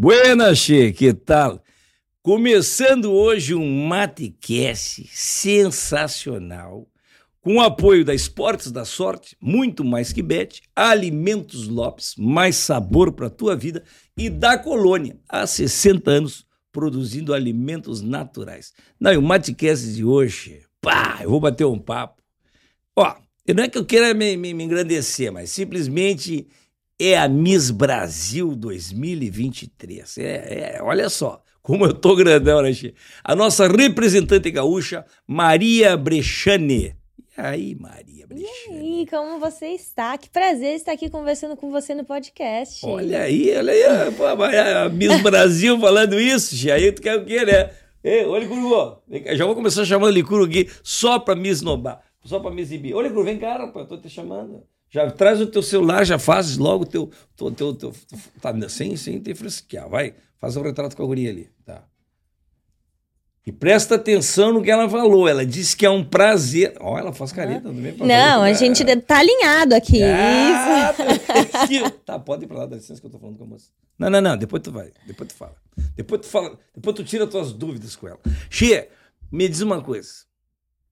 [0.00, 1.60] Buenas, Che, que tal?
[2.22, 6.88] Começando hoje um Matecast sensacional,
[7.40, 13.10] com o apoio da Esportes da Sorte, muito mais que bet, Alimentos Lopes, mais sabor
[13.10, 13.82] para tua vida,
[14.16, 18.72] e da Colônia, há 60 anos, produzindo alimentos naturais.
[19.00, 22.22] Não, e o Matecast de hoje, pá, eu vou bater um papo.
[22.94, 23.16] Ó,
[23.52, 26.46] não é que eu queira me, me, me engrandecer, mas simplesmente
[27.00, 30.18] é a Miss Brasil 2023.
[30.18, 32.94] É, é, olha só, como eu tô grandão, né, Che?
[33.22, 36.96] A nossa representante gaúcha, Maria Brechane.
[37.36, 38.48] E aí, Maria Brechane?
[38.70, 40.18] E aí, como você está?
[40.18, 42.84] Que prazer estar aqui conversando com você no podcast.
[42.84, 46.70] Olha aí, olha aí, pô, a Miss Brasil falando isso, Che.
[46.72, 47.70] Aí tu quer o quê, né?
[48.02, 48.36] Ei, ô
[49.36, 52.94] já vou começar chamando Licuru aqui só pra me esnobar, só pra me exibir.
[52.94, 54.62] Ô Licuru, vem cá, rapaz, eu tô te chamando.
[54.90, 57.94] Já traz o teu celular, já fazes logo o teu, teu, teu, teu,
[58.40, 59.88] tá, sem, sem ter fresquear.
[59.88, 61.50] Vai, faz um retrato com a guria ali.
[61.64, 61.84] Tá.
[63.46, 65.28] E presta atenção no que ela falou.
[65.28, 66.74] Ela disse que é um prazer.
[66.80, 67.94] Ó, oh, ela faz careta também.
[67.96, 70.02] Não, a gente tá alinhado aqui.
[70.02, 70.94] Ah,
[72.04, 73.70] tá, pode ir pra lá, dá licença que eu tô falando com a moça.
[73.98, 74.92] Não, não, não, depois tu vai.
[75.06, 75.56] Depois tu fala.
[75.96, 76.58] Depois tu fala.
[76.74, 78.20] Depois tu tira tuas dúvidas com ela.
[78.50, 78.88] Xia,
[79.30, 80.10] me diz uma coisa.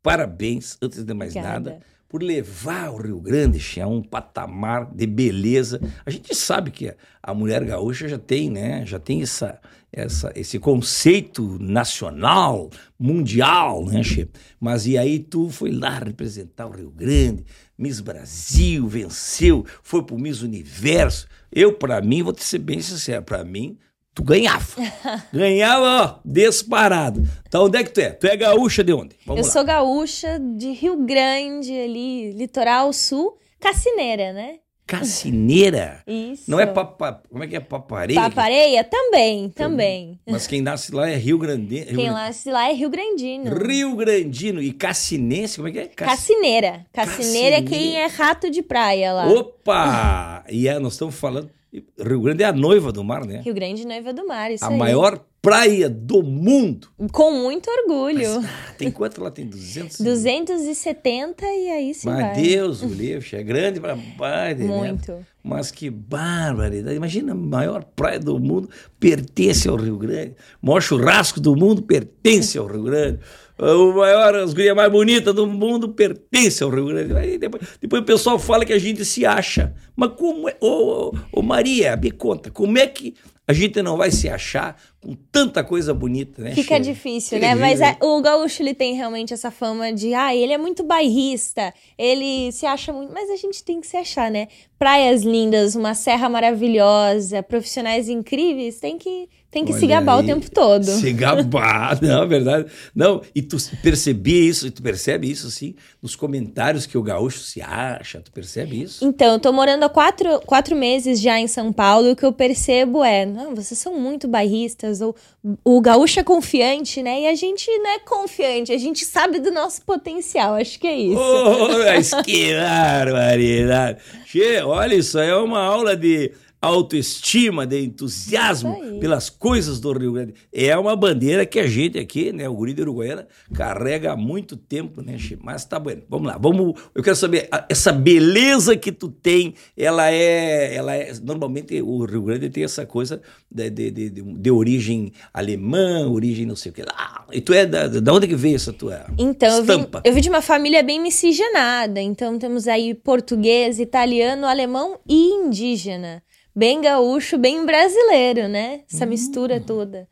[0.02, 1.70] Parabéns, antes de mais Obrigada.
[1.70, 5.80] nada por levar o Rio Grande a um patamar de beleza.
[6.04, 8.84] A gente sabe que a mulher gaúcha já tem, né?
[8.86, 9.60] Já tem essa,
[9.92, 14.28] essa, esse conceito nacional, mundial, né, che?
[14.60, 17.44] Mas e aí tu foi lá representar o Rio Grande,
[17.76, 21.26] Miss Brasil, venceu, foi pro Miss Universo.
[21.50, 23.78] Eu, para mim, vou te ser bem sincero, para mim,
[24.16, 24.64] tu ganhava.
[25.30, 27.22] ganhava, ó, disparado.
[27.46, 28.10] Então, onde é que tu é?
[28.10, 29.14] Tu é gaúcha de onde?
[29.26, 29.52] Vamos Eu lá.
[29.52, 34.54] sou gaúcha de Rio Grande, ali, litoral sul, Cassineira, né?
[34.86, 36.02] Cassineira?
[36.06, 36.50] Isso.
[36.50, 37.20] Não é papa...
[37.28, 38.20] Como é que é papareia?
[38.20, 38.84] Papareia?
[38.84, 40.18] Também, também.
[40.26, 41.86] Mas quem nasce lá é Rio Grandino.
[41.86, 43.54] Quem nasce lá é Rio Grandino.
[43.54, 44.62] Rio Grandino.
[44.62, 45.86] E cassinense, como é que é?
[45.88, 46.08] Cass...
[46.08, 46.86] Cassineira.
[46.92, 49.26] Cassineira é quem é rato de praia lá.
[49.26, 50.44] Opa!
[50.48, 51.50] e é, nós estamos falando
[51.98, 53.40] Rio Grande é a noiva do mar, né?
[53.44, 54.78] Rio Grande noiva do mar, isso A aí.
[54.78, 56.88] maior praia do mundo.
[57.12, 58.40] Com muito orgulho.
[58.40, 59.30] Mas, ah, tem quanto lá?
[59.30, 60.00] Tem 200?
[60.00, 62.34] 270 e aí sim Mas vai.
[62.34, 65.12] Deus, o livro é grande para baile, Muito.
[65.12, 65.20] Né?
[65.44, 66.96] Mas que barbaridade.
[66.96, 70.34] Imagina, a maior praia do mundo pertence ao Rio Grande.
[70.60, 73.20] O maior churrasco do mundo pertence ao Rio Grande
[73.58, 77.16] o maior, as gurias mais bonitas do mundo pertence ao Rio Grande.
[77.16, 79.74] Aí depois, depois o pessoal fala que a gente se acha.
[79.94, 80.56] Mas como é.
[80.60, 80.66] Ô,
[81.08, 83.14] ô, ô Maria, me conta, como é que
[83.48, 86.52] a gente não vai se achar com tanta coisa bonita, né?
[86.52, 87.54] Fica difícil, né?
[87.54, 91.72] Mas é, o gaúcho ele tem realmente essa fama de, ah, ele é muito bairrista,
[91.96, 94.48] ele se acha muito, mas a gente tem que se achar, né?
[94.78, 100.24] Praias lindas, uma serra maravilhosa, profissionais incríveis, tem que tem que Olha se gabar aí,
[100.24, 100.84] o tempo todo.
[100.84, 102.66] Se gabar, não, é verdade.
[102.94, 107.62] Não, e tu percebe isso, tu percebe isso, assim, nos comentários que o gaúcho se
[107.62, 109.02] acha, tu percebe isso?
[109.02, 112.26] Então, eu tô morando há quatro, quatro meses já em São Paulo, e o que
[112.26, 115.16] eu percebo é, não, vocês são muito bairristas, ou
[115.64, 117.22] o gaúcho é confiante, né?
[117.22, 120.96] E a gente não é confiante, a gente sabe do nosso potencial, acho que é
[120.96, 121.20] isso.
[121.20, 123.98] Oh, mas que barbaridade!
[124.26, 130.34] Che, olha, isso é uma aula de autoestima, de entusiasmo pelas coisas do Rio Grande.
[130.52, 134.56] É uma bandeira que a gente aqui, né, o Guri de Uruguaiana, carrega há muito
[134.56, 135.42] tempo, né, Chico?
[135.44, 136.38] Mas tá bom, vamos lá.
[136.38, 142.04] Vamos, eu quero saber, essa beleza que tu tem, ela é, ela é, normalmente o
[142.04, 146.74] Rio Grande tem essa coisa de, de, de, de origem alemã, origem não sei o
[146.74, 147.26] que lá.
[147.32, 149.98] E tu é, da, da onde que veio essa tua então, estampa?
[149.98, 154.98] Eu vim, eu vim de uma família bem miscigenada, então temos aí português, italiano, alemão
[155.06, 156.22] e indígena
[156.56, 158.80] bem gaúcho, bem brasileiro, né?
[158.90, 159.08] Essa hum.
[159.08, 160.08] mistura toda.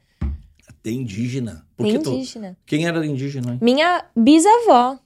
[0.82, 1.66] Tem indígena.
[1.74, 2.58] Por Tem indígena.
[2.60, 2.66] Tu...
[2.66, 3.58] Quem era indígena?
[3.62, 4.98] Minha bisavó.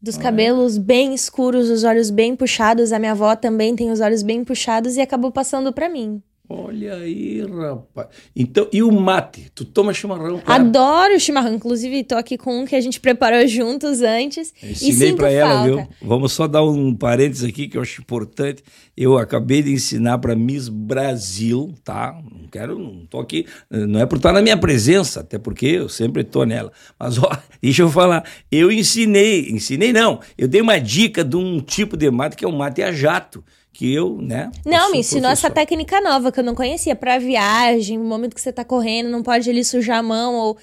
[0.00, 0.80] Dos ah, cabelos é?
[0.80, 2.92] bem escuros, os olhos bem puxados.
[2.92, 6.22] A minha avó também tem os olhos bem puxados e acabou passando para mim.
[6.48, 8.08] Olha aí, rapaz.
[8.34, 9.50] Então, e o mate?
[9.54, 10.38] Tu toma chimarrão?
[10.40, 10.62] Cara?
[10.62, 11.54] Adoro chimarrão.
[11.54, 14.52] Inclusive, tô aqui com um que a gente preparou juntos antes.
[14.60, 15.88] Eu ensinei para ela, viu?
[16.02, 18.62] Vamos só dar um parênteses aqui que eu acho importante.
[18.94, 22.20] Eu acabei de ensinar para Miss Brasil, tá?
[22.30, 25.88] Não quero, não tô aqui, não é por estar na minha presença, até porque eu
[25.88, 26.72] sempre tô nela.
[26.98, 27.30] Mas ó,
[27.62, 32.10] deixa eu falar, eu ensinei, ensinei não, eu dei uma dica de um tipo de
[32.10, 33.42] mate que é o mate a jato
[33.72, 34.50] que eu, né?
[34.66, 38.40] Não, me ensinou essa técnica nova que eu não conhecia para viagem, no momento que
[38.40, 40.58] você tá correndo, não pode ali sujar a mão ou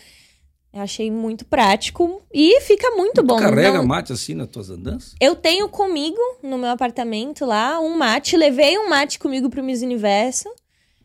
[0.72, 3.38] eu achei muito prático e fica muito tu bom.
[3.38, 3.88] carrega não...
[3.88, 5.16] mate assim nas tuas andanças?
[5.20, 9.82] Eu tenho comigo no meu apartamento lá um mate, levei um mate comigo pro Miss
[9.82, 10.48] Universo.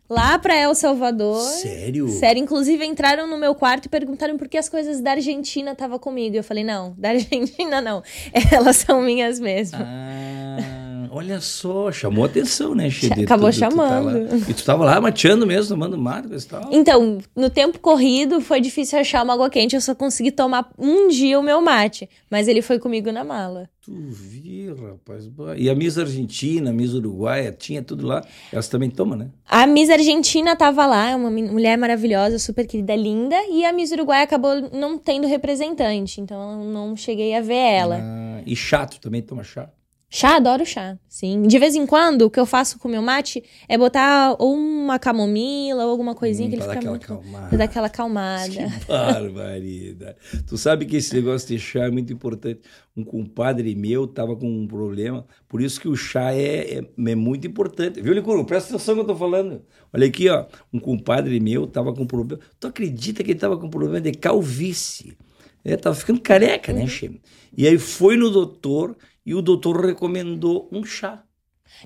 [0.07, 1.41] lá pra El Salvador.
[1.41, 2.07] Sério?
[2.09, 5.97] Sério, inclusive entraram no meu quarto e perguntaram por que as coisas da Argentina estavam
[5.97, 6.35] comigo.
[6.35, 8.03] Eu falei, não, da Argentina não.
[8.51, 9.79] Elas são minhas mesmo.
[9.81, 13.07] Ah, olha só, chamou atenção, né, Che?
[13.07, 14.49] Acabou Tu- tu- tu tá chamando.
[14.49, 16.69] e tu tava lá mateando mesmo, tomando Marcos e tal.
[16.71, 19.75] Então, no tempo corrido, foi difícil achar uma água quente.
[19.75, 22.09] Eu só consegui tomar um dia o meu mate.
[22.29, 23.69] Mas ele foi comigo na mala.
[23.81, 25.29] Tu vi, rapaz.
[25.57, 28.25] E a Miss Argentina, a Miss Uruguaia, tinha tudo lá.
[28.51, 29.27] Elas também tomam, né?
[29.47, 33.35] A Miss Argentina tava lá, é uma mulher maravilhosa, super querida, linda.
[33.51, 36.19] E a Miss Uruguai acabou não tendo representante.
[36.19, 37.99] Então, eu não cheguei a ver ela.
[38.01, 39.69] Ah, e chato também toma chá.
[40.17, 41.41] Chá, adoro chá, sim.
[41.41, 44.55] De vez em quando, o que eu faço com o meu mate é botar ou
[44.55, 47.03] uma camomila ou alguma coisinha Hum, que ele fica muito...
[47.03, 47.47] acalmada.
[47.49, 48.47] Pra dar aquela acalmada.
[48.79, 50.15] Que barbaridade.
[50.47, 52.61] Tu sabe que esse negócio de chá é muito importante.
[52.95, 57.15] Um compadre meu tava com um problema, por isso que o chá é, é, é
[57.15, 58.01] muito importante.
[58.01, 58.45] Viu, Licuru?
[58.45, 59.63] Presta atenção no que eu tô falando.
[59.91, 60.45] Olha aqui, ó.
[60.71, 62.41] Um compadre meu tava com problema.
[62.57, 65.17] Tu acredita que ele tava com problema de calvície?
[65.65, 67.19] Ele tava ficando careca, né, Che?
[67.57, 71.23] E aí foi no doutor e o doutor recomendou um chá.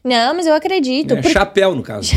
[0.04, 1.16] Não, mas eu acredito.
[1.16, 2.14] Porque- Chapéu, no caso.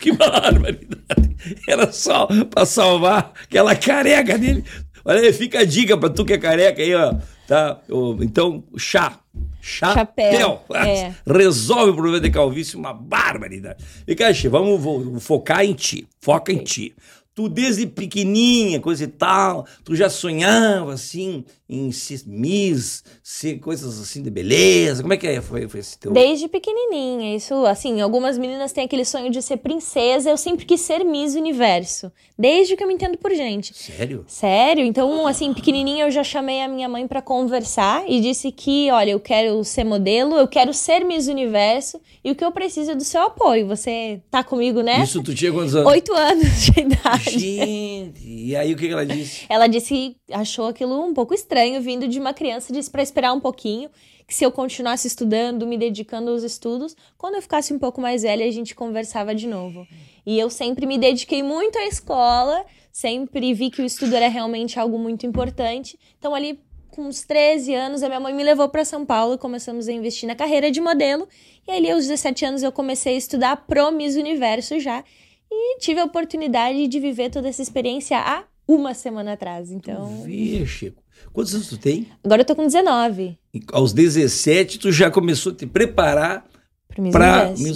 [0.00, 1.36] Que barbaridade.
[1.68, 4.64] Era só pra salvar aquela careca dele.
[5.04, 7.14] Olha aí, fica a dica pra tu que é careca aí, ó.
[7.46, 7.80] Tá?
[8.20, 9.18] Então, chá.
[9.60, 10.32] Chapéu.
[10.32, 11.12] Chapéu, é.
[11.26, 13.82] Resolve o problema de calvície, uma barbaridade.
[14.06, 16.06] E, Caixa, vamos focar em ti.
[16.20, 16.94] Foca em ti.
[17.36, 24.00] Tu, desde pequenininha, coisa e tal, tu já sonhava, assim, em ser Miss, ser coisas
[24.00, 25.02] assim de beleza.
[25.02, 25.42] Como é que é?
[25.42, 26.12] foi, foi esse teu...
[26.12, 30.80] Desde pequenininha, isso, assim, algumas meninas têm aquele sonho de ser princesa, eu sempre quis
[30.80, 33.76] ser Miss Universo, desde que eu me entendo por gente.
[33.76, 34.24] Sério?
[34.26, 34.86] Sério?
[34.86, 39.10] Então, assim, pequenininha eu já chamei a minha mãe pra conversar e disse que, olha,
[39.10, 42.94] eu quero ser modelo, eu quero ser Miss Universo e o que eu preciso é
[42.94, 43.66] do seu apoio.
[43.66, 45.04] Você tá comigo nessa?
[45.04, 45.92] Isso tu tinha quantos anos?
[45.92, 47.25] Oito anos de idade.
[47.30, 49.46] Gente, e aí o que ela disse?
[49.50, 53.32] Ela disse que achou aquilo um pouco estranho vindo de uma criança, disse pra esperar
[53.32, 53.90] um pouquinho,
[54.26, 58.22] que se eu continuasse estudando, me dedicando aos estudos, quando eu ficasse um pouco mais
[58.22, 59.86] velha, a gente conversava de novo.
[60.24, 64.78] E eu sempre me dediquei muito à escola, sempre vi que o estudo era realmente
[64.78, 65.98] algo muito importante.
[66.18, 66.58] Então ali
[66.96, 69.92] com uns 13 anos, a minha mãe me levou para São Paulo e começamos a
[69.92, 71.28] investir na carreira de modelo.
[71.68, 75.04] E ali aos 17 anos eu comecei a estudar pro Miss Universo já.
[75.50, 79.70] E tive a oportunidade de viver toda essa experiência há uma semana atrás.
[79.70, 81.02] Então, Vê, Chico.
[81.32, 82.08] Quantos anos tu tem?
[82.24, 86.44] agora eu tô com 19 E Aos 17, tu já começou a te preparar
[86.88, 87.14] pro Miss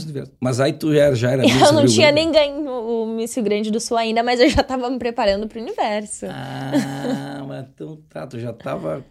[0.04, 0.32] Universo.
[0.40, 2.32] Mas aí tu já, já era Miss Eu não Rio tinha Grande.
[2.32, 5.46] nem ganho o Miss Rio Grande do Sul ainda, mas eu já tava me preparando
[5.48, 6.26] pro universo.
[6.28, 9.04] Ah, mas então tá, tu já tava...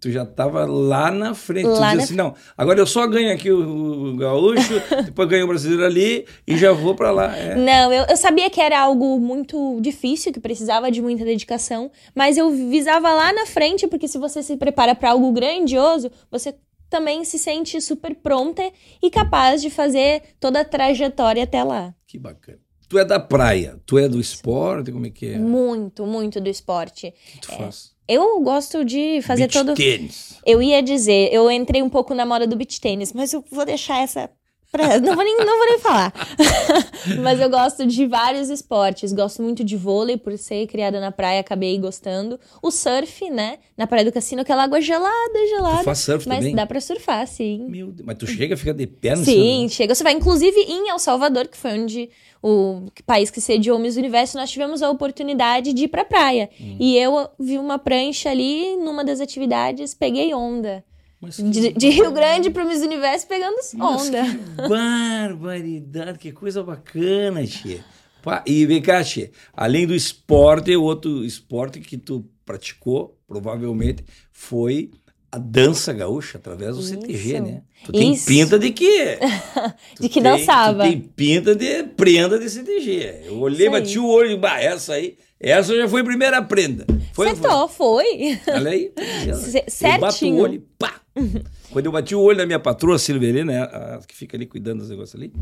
[0.00, 1.66] Tu já tava lá na frente.
[1.66, 4.74] Lá tu dizia assim, não, agora eu só ganho aqui o, o gaúcho,
[5.04, 7.34] depois ganho o brasileiro ali e já vou pra lá.
[7.36, 7.54] É.
[7.54, 12.36] Não, eu, eu sabia que era algo muito difícil, que precisava de muita dedicação, mas
[12.36, 16.54] eu visava lá na frente, porque se você se prepara para algo grandioso, você
[16.90, 18.62] também se sente super pronta
[19.02, 21.94] e capaz de fazer toda a trajetória até lá.
[22.06, 22.58] Que bacana.
[22.92, 25.38] Tu é da praia, tu é do esporte, como é que é?
[25.38, 27.10] O Muito, muito do esporte.
[27.10, 27.92] que tu faz?
[28.06, 29.74] Eu gosto de fazer Beach todo.
[29.74, 30.38] tênis.
[30.44, 33.64] Eu ia dizer, eu entrei um pouco na moda do beach tênis, mas eu vou
[33.64, 34.28] deixar essa.
[34.72, 34.98] Pra...
[35.00, 36.12] Não, vou nem, não vou nem falar.
[37.22, 39.12] mas eu gosto de vários esportes.
[39.12, 42.40] Gosto muito de vôlei, por ser criada na praia, acabei gostando.
[42.62, 43.58] O surf, né?
[43.76, 45.84] Na Praia do Cassino, aquela água gelada, Tu gelada.
[45.84, 46.54] faz surf Mas também?
[46.54, 47.66] dá pra surfar, sim.
[47.68, 49.94] Meu Deus, mas tu chega a ficar de pé no Sim, chão, chega.
[49.94, 52.08] Você vai, inclusive, em El Salvador, que foi onde
[52.42, 56.48] o país que sediou o Miss Universo, nós tivemos a oportunidade de ir pra praia.
[56.58, 56.76] Hum.
[56.80, 60.82] E eu vi uma prancha ali, numa das atividades, peguei onda.
[61.30, 63.74] Que De, de Rio Grande pro Miss Universo pegando Mas
[64.08, 64.22] onda.
[64.24, 67.40] que barbaridade, que coisa bacana.
[68.22, 74.90] Pá, E vem cá, Tchê, além do esporte, outro esporte que tu praticou, provavelmente, foi
[75.30, 77.42] a dança gaúcha, através do CTG, Isso.
[77.42, 77.62] né?
[77.84, 78.26] Tu tem Isso.
[78.26, 79.18] pinta de quê?
[79.98, 80.84] De que dançava.
[80.84, 83.22] Tu tem pinta de prenda de CTG.
[83.26, 86.84] Eu olhei, bati o olho, bah, essa aí, essa já foi a primeira prenda.
[87.14, 87.28] Foi, foi.
[87.30, 88.38] Acertou, foi.
[88.48, 88.92] Olha aí.
[89.34, 90.42] C- Eu bato o certinho.
[90.42, 91.00] olho e pá.
[91.70, 94.80] Quando eu bati o olho na minha patroa Silverina, né, a que fica ali cuidando
[94.80, 95.32] dos negócios ali,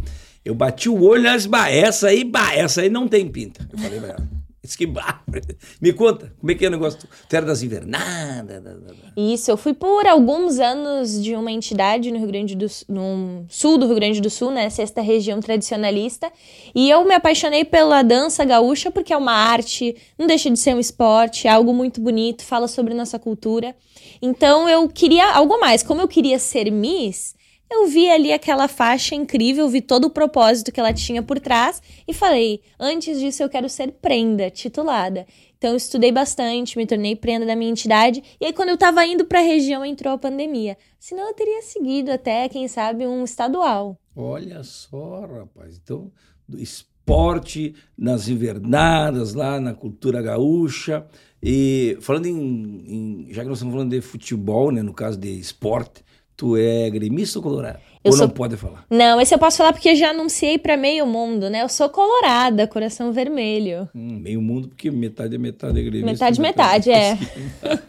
[0.44, 3.68] eu bati o olho disse, bah, essa aí, bah, essa aí não tem pinta.
[3.72, 4.28] Eu falei pra ela.
[4.62, 4.86] Disse que.
[5.80, 6.98] Me conta, como é que é o negócio?
[7.28, 8.46] Tu era das invernadas?
[8.46, 12.54] da- da- da- Isso, eu fui por alguns anos de uma entidade no Rio Grande
[12.54, 16.30] do Sul, no sul do Rio Grande do Sul, né, sexta região tradicionalista,
[16.74, 20.74] e eu me apaixonei pela dança gaúcha porque é uma arte, não deixa de ser
[20.74, 23.74] um esporte, é algo muito bonito, fala sobre nossa cultura.
[24.20, 27.34] Então eu queria algo mais, como eu queria ser Miss,
[27.70, 31.80] eu vi ali aquela faixa incrível, vi todo o propósito que ela tinha por trás
[32.06, 35.26] e falei: antes disso eu quero ser prenda, titulada.
[35.56, 38.22] Então eu estudei bastante, me tornei prenda da minha entidade.
[38.40, 40.76] E aí, quando eu tava indo para a região, entrou a pandemia.
[40.98, 43.96] Senão eu teria seguido até, quem sabe, um estadual.
[44.16, 45.78] Olha só, rapaz.
[45.82, 46.10] Então,
[46.56, 51.06] esporte nas invernadas, lá na cultura gaúcha.
[51.42, 55.28] E falando em, em, Já que nós estamos falando de futebol, né, no caso de
[55.28, 56.02] esporte,
[56.40, 57.78] tu é gremista ou colorado?
[58.02, 58.26] Eu ou sou...
[58.26, 58.86] não pode falar?
[58.88, 61.62] Não, esse eu posso falar porque já anunciei para meio mundo, né?
[61.62, 63.86] Eu sou colorada, coração vermelho.
[63.94, 66.10] Hum, meio mundo porque metade é metade é gremista.
[66.10, 67.18] Metade, metade, metade é.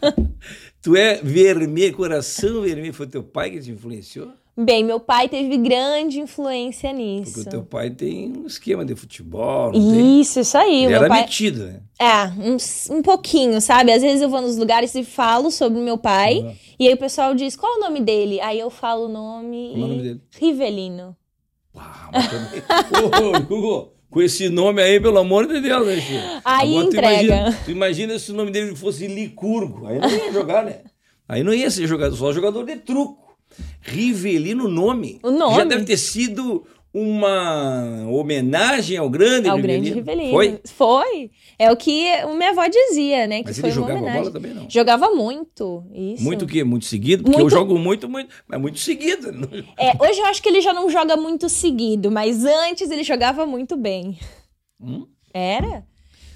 [0.82, 2.92] tu é vermelho, coração vermelho.
[2.92, 4.30] Foi teu pai que te influenciou?
[4.54, 7.32] Bem, meu pai teve grande influência nisso.
[7.32, 9.72] Porque o teu pai tem um esquema de futebol.
[9.74, 10.84] isso, isso aí.
[10.84, 11.22] Ele era pai...
[11.22, 11.80] metido, né?
[11.98, 13.92] É, um, um pouquinho, sabe?
[13.92, 16.40] Às vezes eu vou nos lugares e falo sobre meu pai.
[16.40, 16.54] Uhum.
[16.78, 18.40] E aí o pessoal diz, qual é o nome dele?
[18.42, 19.70] Aí eu falo o nome.
[19.74, 20.20] Qual o nome dele?
[20.38, 21.16] Rivelino.
[21.74, 22.62] Uau, mas também...
[23.50, 26.42] ô, Hugo, com esse nome aí, pelo amor de Deus, né, Chico?
[26.44, 27.10] Aí Agora, entrega.
[27.10, 29.86] Tu imagina, tu imagina se o nome dele fosse Licurgo.
[29.86, 30.80] Aí não ia jogar, né?
[31.26, 33.21] Aí não ia ser jogador, só jogador de truco.
[33.80, 35.18] Rivelino nome.
[35.22, 35.56] O nome.
[35.56, 39.82] Já deve ter sido uma homenagem ao grande ao Rivelino.
[39.82, 40.30] grande Rivelino.
[40.30, 40.60] Foi?
[40.66, 41.30] Foi.
[41.58, 42.04] É o que
[42.36, 43.38] minha avó dizia, né?
[43.38, 44.20] Que Mas foi ele jogava homenagem.
[44.20, 44.68] bola também, não?
[44.68, 46.22] Jogava muito, isso.
[46.22, 46.62] Muito o quê?
[46.62, 47.22] Muito seguido?
[47.22, 47.54] Porque Muito...
[47.54, 49.30] eu jogo muito, muito, mas muito seguido.
[49.78, 53.46] É, hoje eu acho que ele já não joga muito seguido, mas antes ele jogava
[53.46, 54.18] muito bem.
[54.80, 55.06] Hum?
[55.32, 55.84] Era.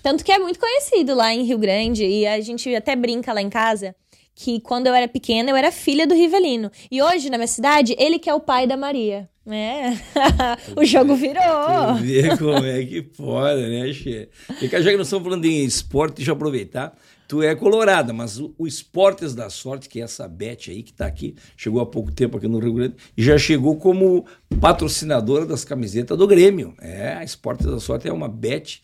[0.03, 3.43] Tanto que é muito conhecido lá em Rio Grande, e a gente até brinca lá
[3.43, 3.95] em casa
[4.37, 6.71] que quando eu era pequena eu era filha do Rivelino.
[6.91, 9.29] E hoje, na minha cidade, ele que é o pai da Maria.
[9.49, 9.93] É.
[10.77, 11.95] o jogo virou.
[12.01, 14.29] Vê como é que pode, né, Che?
[14.61, 16.95] E já que nós estamos falando em esporte, deixa eu aproveitar.
[17.27, 20.93] Tu é colorada, mas o, o Esportes da Sorte, que é essa Beth aí que
[20.93, 24.25] está aqui, chegou há pouco tempo aqui no Rio Grande, e já chegou como
[24.61, 26.75] patrocinadora das camisetas do Grêmio.
[26.81, 28.81] É, a Esportes da Sorte é uma Bet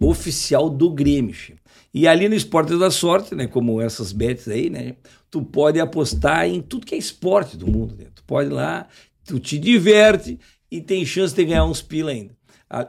[0.00, 1.54] oficial do Grêmio, Che.
[1.94, 4.96] E ali no Esporte da Sorte, né, como essas bets aí, né,
[5.30, 7.94] tu pode apostar em tudo que é esporte do mundo.
[7.96, 8.06] Né?
[8.14, 8.88] Tu pode ir lá,
[9.24, 10.38] tu te diverte
[10.70, 12.34] e tem chance de ganhar uns pila ainda.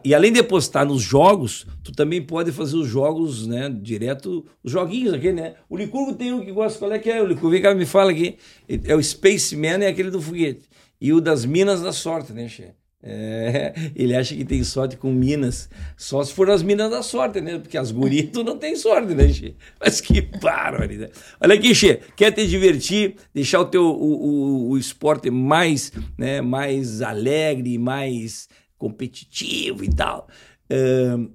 [0.01, 4.71] E além de apostar nos jogos, tu também pode fazer os jogos, né, direto, os
[4.71, 5.55] joguinhos aqui, né?
[5.69, 7.21] O Licurgo tem um que gosta, qual é que é?
[7.21, 8.37] O Licurgo, vem cá, me fala aqui.
[8.85, 10.69] É o Spaceman, é aquele do foguete.
[11.01, 12.73] E o das Minas da Sorte, né, Che?
[13.05, 17.41] É, ele acha que tem sorte com Minas, só se for as Minas da sorte,
[17.41, 17.59] né?
[17.59, 19.55] Porque as gurias tu não tem sorte, né, Xê?
[19.77, 21.11] Mas que barbaridade.
[21.41, 26.39] Olha aqui, Xê, quer te divertir, deixar o teu o, o, o esporte mais, né,
[26.39, 30.29] mais alegre, mais competitivo e tal.
[30.71, 31.29] Uh,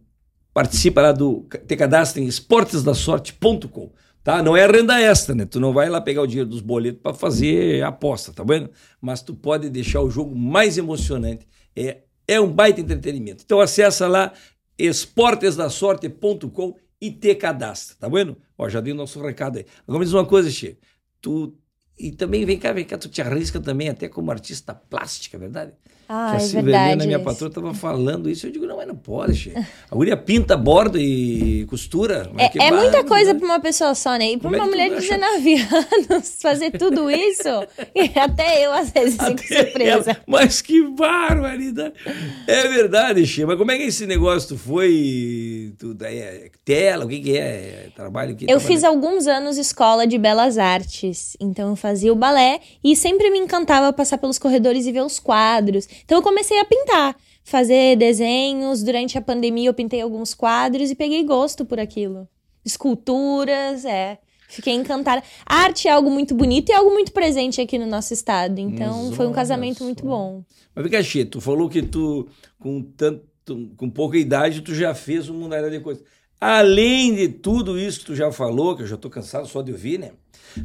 [0.54, 1.46] participa lá do.
[1.66, 3.92] Te cadastra em esportesdasorte.com.
[4.24, 4.42] Tá?
[4.42, 5.46] Não é renda extra, né?
[5.46, 8.68] Tu não vai lá pegar o dinheiro dos boletos para fazer aposta, tá vendo?
[9.00, 13.42] Mas tu pode deixar o jogo mais emocionante é, é um baita entretenimento.
[13.44, 14.32] Então acessa lá
[14.78, 18.36] esportesdasorte.com e te cadastra, tá vendo?
[18.56, 19.66] Ó, já dei o nosso recado aí.
[19.86, 20.78] Agora me diz uma coisa, Che.
[21.20, 21.56] Tu
[21.98, 25.40] e também vem cá, vem cá, tu te arrisca também até como artista plástica, é
[25.40, 25.72] verdade?
[26.08, 28.46] Ah, que a é Silvelena, minha patroa, estava falando isso.
[28.46, 29.52] Eu digo, não, mas não pode, che.
[29.90, 32.30] A guria pinta, borda e costura.
[32.38, 34.30] É, é muita coisa para uma pessoa só, né?
[34.32, 35.54] E para uma é mulher de 19
[36.10, 37.48] anos fazer tudo isso,
[38.16, 40.12] até eu às vezes fico surpresa.
[40.12, 41.92] Ela, mas que barbaridade!
[42.46, 43.44] É verdade, che.
[43.44, 45.74] Mas como é que esse negócio tu foi?
[45.78, 47.88] Tu, é, tela, o que, que é?
[47.94, 48.34] Trabalho?
[48.34, 51.36] Que eu fiz alguns anos escola de belas artes.
[51.38, 55.18] Então eu fazia o balé e sempre me encantava passar pelos corredores e ver os
[55.18, 55.86] quadros.
[56.04, 58.82] Então eu comecei a pintar, fazer desenhos.
[58.82, 62.28] Durante a pandemia eu pintei alguns quadros e peguei gosto por aquilo.
[62.64, 64.18] Esculturas, é.
[64.48, 65.22] Fiquei encantada.
[65.44, 68.58] A arte é algo muito bonito e é algo muito presente aqui no nosso estado.
[68.58, 70.42] Então Mas foi um casamento muito bom.
[70.74, 70.98] Mas cá,
[71.30, 72.26] tu falou que tu,
[72.58, 73.26] com tanto,
[73.76, 76.02] com pouca idade, tu já fez uma área de coisa.
[76.40, 79.72] Além de tudo isso que tu já falou, que eu já tô cansado só de
[79.72, 80.12] ouvir, né?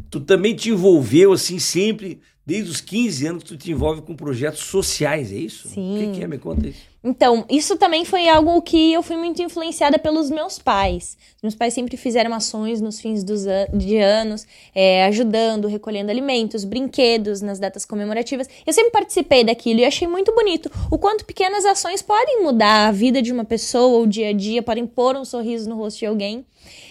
[0.10, 4.16] Tu também te envolveu assim sempre desde os 15 anos que tu te envolve com
[4.16, 5.70] projetos sociais, é isso?
[5.70, 5.96] Sim.
[5.96, 6.28] O que, que é?
[6.28, 6.93] Me conta isso.
[7.04, 11.18] Então, isso também foi algo que eu fui muito influenciada pelos meus pais.
[11.42, 16.64] Meus pais sempre fizeram ações nos fins dos an de anos, é, ajudando, recolhendo alimentos,
[16.64, 18.48] brinquedos nas datas comemorativas.
[18.66, 22.92] Eu sempre participei daquilo e achei muito bonito o quanto pequenas ações podem mudar a
[22.94, 26.06] vida de uma pessoa, o dia a dia, podem pôr um sorriso no rosto de
[26.06, 26.46] alguém.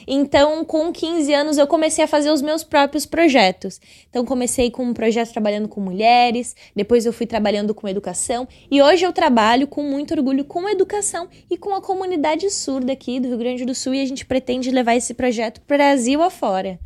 [0.07, 3.81] Então, com 15 anos, eu comecei a fazer os meus próprios projetos.
[4.11, 8.83] Então, comecei com um projeto trabalhando com mulheres, depois eu fui trabalhando com educação, e
[8.83, 13.29] hoje eu trabalho com muito orgulho com educação e com a comunidade surda aqui do
[13.29, 16.79] Rio Grande do Sul, e a gente pretende levar esse projeto Brasil afora.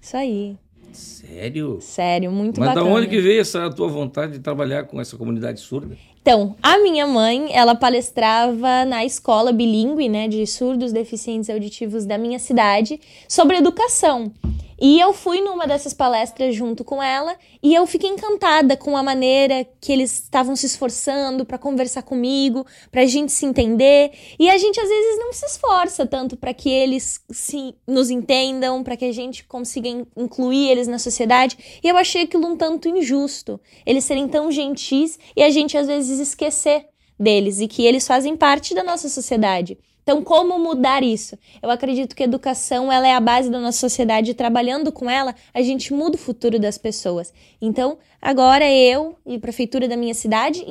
[0.00, 0.56] Isso aí.
[0.92, 1.78] Sério?
[1.80, 2.86] Sério, muito Mas bacana.
[2.86, 5.96] da onde que veio essa tua vontade de trabalhar com essa comunidade surda?
[6.20, 12.18] Então, a minha mãe, ela palestrava na escola bilíngue, né, de surdos deficientes auditivos da
[12.18, 14.32] minha cidade, sobre educação.
[14.80, 19.02] E eu fui numa dessas palestras junto com ela e eu fiquei encantada com a
[19.02, 24.12] maneira que eles estavam se esforçando para conversar comigo, para a gente se entender.
[24.38, 28.84] E a gente às vezes não se esforça tanto para que eles se, nos entendam,
[28.84, 31.80] para que a gente consiga incluir eles na sociedade.
[31.82, 35.88] E eu achei aquilo um tanto injusto, eles serem tão gentis e a gente às
[35.88, 36.86] vezes esquecer
[37.18, 39.76] deles e que eles fazem parte da nossa sociedade.
[40.08, 41.36] Então, como mudar isso?
[41.62, 45.10] Eu acredito que a educação ela é a base da nossa sociedade e trabalhando com
[45.10, 47.30] ela, a gente muda o futuro das pessoas.
[47.60, 50.64] Então, agora eu e a prefeitura da minha cidade,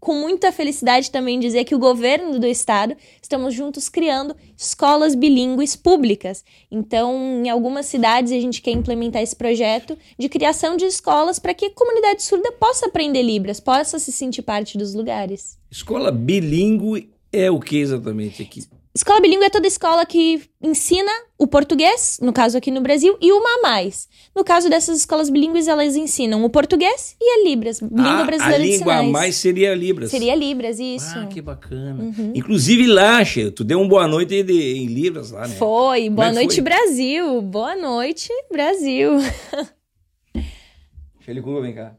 [0.00, 5.76] com muita felicidade também dizer que o governo do estado estamos juntos criando escolas bilíngues
[5.76, 6.42] públicas.
[6.70, 11.52] Então, em algumas cidades a gente quer implementar esse projeto de criação de escolas para
[11.52, 15.58] que a comunidade surda possa aprender Libras, possa se sentir parte dos lugares.
[15.70, 18.64] Escola bilíngue é o que exatamente aqui?
[18.92, 23.30] Escola bilíngue é toda escola que ensina o português, no caso aqui no Brasil, e
[23.30, 24.08] uma a mais.
[24.34, 28.56] No caso dessas escolas bilíngues, elas ensinam o português e a Libras, língua ah, brasileira
[28.56, 29.08] a de língua sinais.
[29.08, 30.10] a mais seria Libras.
[30.10, 31.16] Seria Libras, isso.
[31.16, 32.02] Ah, que bacana.
[32.02, 32.32] Uhum.
[32.34, 35.54] Inclusive lá, Che, tu deu um boa noite de, em Libras lá, né?
[35.54, 36.10] Foi.
[36.10, 36.64] Boa é noite, foi?
[36.64, 37.42] Brasil.
[37.42, 39.12] Boa noite, Brasil.
[41.32, 41.94] Licurgo, vem cá.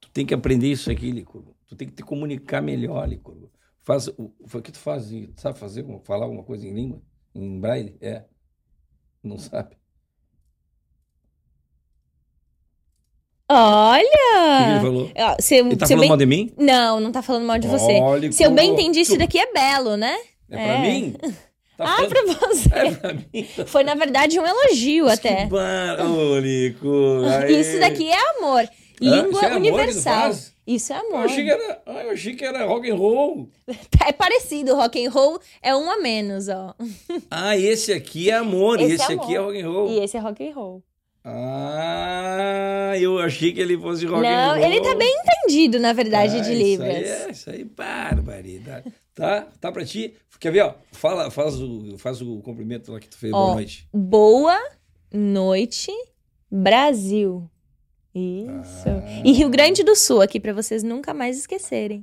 [0.00, 1.54] Tu tem que aprender isso aqui, Licurgo.
[1.68, 3.50] Tu tem que te comunicar melhor, Licurgo.
[3.86, 5.04] Faz, o, o que tu faz?
[5.36, 7.00] Sabe fazer, falar alguma coisa em língua?
[7.32, 7.96] Em braille?
[8.00, 8.24] É.
[9.22, 9.76] Não sabe.
[13.48, 14.02] Olha!
[14.02, 15.10] O que ele falou?
[15.38, 16.08] Se, ele tá falando bem...
[16.08, 16.52] mal de mim?
[16.58, 17.92] Não, não tá falando mal de você.
[18.00, 20.16] Olha, se eu bem entendi, isso daqui é belo, né?
[20.50, 20.66] É, é.
[20.66, 21.16] pra mim?
[21.76, 22.08] Tá ah, falando...
[22.08, 22.68] pra você.
[22.74, 23.46] É pra mim.
[23.66, 25.44] Foi, na verdade, um elogio Mas até.
[25.44, 26.00] Que bar...
[26.00, 27.20] Ô, Nico.
[27.50, 28.66] Isso daqui é amor.
[29.00, 30.24] Língua é universal.
[30.24, 31.20] Amor isso é amor.
[31.20, 33.48] Eu achei que era, eu achei que era rock and roll.
[34.06, 36.74] É parecido, rock and roll é um a menos, ó.
[37.30, 39.88] Ah, esse aqui é amor, esse, esse é aqui é rock and roll.
[39.90, 40.82] E esse é rock and roll.
[41.24, 44.56] Ah, eu achei que ele fosse rock Não, and roll.
[44.56, 46.96] Não, ele tá bem entendido, na verdade, ah, de isso Libras.
[46.96, 48.92] Aí é, isso aí, barbaridade.
[49.14, 50.14] tá, tá pra ti?
[50.38, 50.74] Quer ver, ó?
[50.92, 53.32] Fala, faz o, faz o cumprimento lá que tu fez.
[53.32, 53.88] Ó, boa noite.
[53.92, 54.70] Boa
[55.12, 55.92] noite,
[56.50, 57.48] Brasil.
[58.18, 58.88] Isso.
[58.88, 59.22] Ah.
[59.22, 62.02] E Rio Grande do Sul aqui, para vocês nunca mais esquecerem.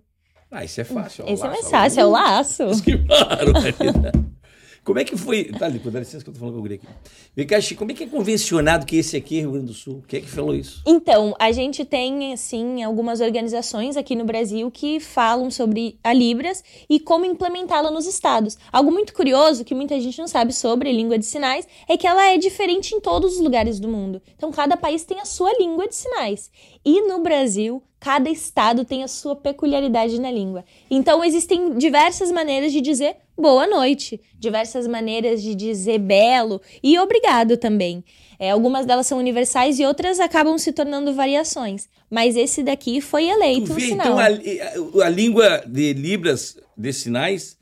[0.51, 1.25] Ah, isso é fácil.
[1.27, 2.83] Esse é mais fácil, é o laço.
[2.83, 4.23] Que barbaridade.
[4.83, 5.45] Como é que foi.
[5.45, 6.87] Tá, Lico, dá licença que eu tô falando com o Guri aqui.
[7.35, 9.73] Vem cá, Chico, como é que é convencionado que esse aqui é Rio Grande do
[9.73, 10.03] Sul?
[10.07, 10.81] Quem é que falou isso?
[10.85, 16.61] Então, a gente tem, assim, algumas organizações aqui no Brasil que falam sobre a Libras
[16.89, 18.57] e como implementá-la nos estados.
[18.71, 22.29] Algo muito curioso, que muita gente não sabe sobre língua de sinais, é que ela
[22.29, 24.21] é diferente em todos os lugares do mundo.
[24.35, 26.51] Então, cada país tem a sua língua de sinais.
[26.85, 30.65] E no Brasil, cada estado tem a sua peculiaridade na língua.
[30.91, 37.57] Então, existem diversas maneiras de dizer boa noite, diversas maneiras de dizer belo e obrigado
[37.57, 38.03] também.
[38.37, 41.87] É, algumas delas são universais e outras acabam se tornando variações.
[42.09, 44.07] Mas esse daqui foi eleito tu vê, um sinal.
[44.07, 47.57] Então, a, a, a língua de Libras, de sinais,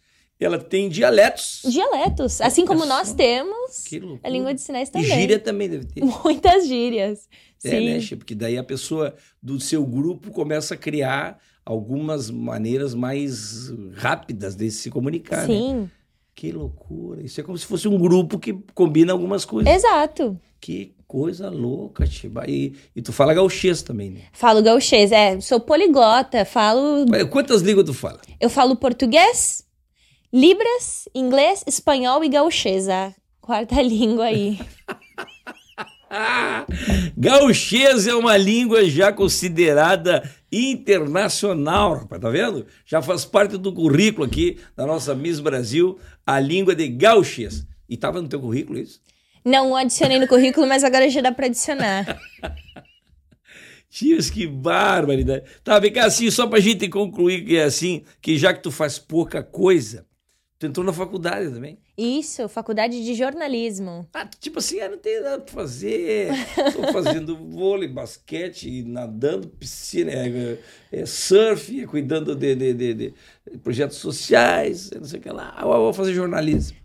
[0.45, 1.61] ela tem dialetos.
[1.65, 2.41] Dialetos.
[2.41, 3.85] Assim como nós temos,
[4.23, 5.09] a língua de sinais também.
[5.09, 6.03] E gíria também deve ter.
[6.03, 7.29] Muitas gírias.
[7.63, 7.85] É, Sim.
[7.85, 8.15] né, Che?
[8.15, 14.71] Porque daí a pessoa do seu grupo começa a criar algumas maneiras mais rápidas de
[14.71, 15.45] se comunicar.
[15.45, 15.75] Sim.
[15.75, 15.91] Né?
[16.33, 17.21] Que loucura.
[17.21, 19.71] Isso é como se fosse um grupo que combina algumas coisas.
[19.71, 20.39] Exato.
[20.59, 22.45] Que coisa louca, Chiba.
[22.47, 24.21] E, e tu fala gauchês também, né?
[24.31, 25.39] Falo gauchês, é.
[25.41, 27.05] Sou poliglota, falo...
[27.29, 28.21] Quantas línguas tu fala?
[28.39, 29.63] Eu falo português,
[30.33, 32.87] libras, inglês, espanhol e gauchês.
[32.87, 34.59] A quarta língua aí.
[37.15, 42.65] Gauchês é uma língua já considerada internacional, rapaz, tá vendo?
[42.85, 47.65] Já faz parte do currículo aqui da nossa Miss Brasil, a língua de gauchês.
[47.87, 48.99] E tava no teu currículo isso?
[49.43, 52.19] Não adicionei no currículo, mas agora já dá para adicionar.
[53.89, 55.45] Tias, que barbaridade.
[55.63, 58.71] Tá, vem cá, assim, só pra gente concluir que é assim, que já que tu
[58.71, 60.05] faz pouca coisa,
[60.61, 61.79] tu entrou na faculdade também.
[61.97, 64.07] Isso, faculdade de jornalismo.
[64.13, 66.29] Ah, tipo assim, ah, não tem nada pra fazer.
[66.71, 70.59] Tô fazendo vôlei, basquete, nadando, piscina, é,
[70.91, 73.13] é surf, cuidando de, de, de, de,
[73.63, 75.51] projetos sociais, não sei o que lá.
[75.57, 76.77] Ah, eu vou fazer jornalismo.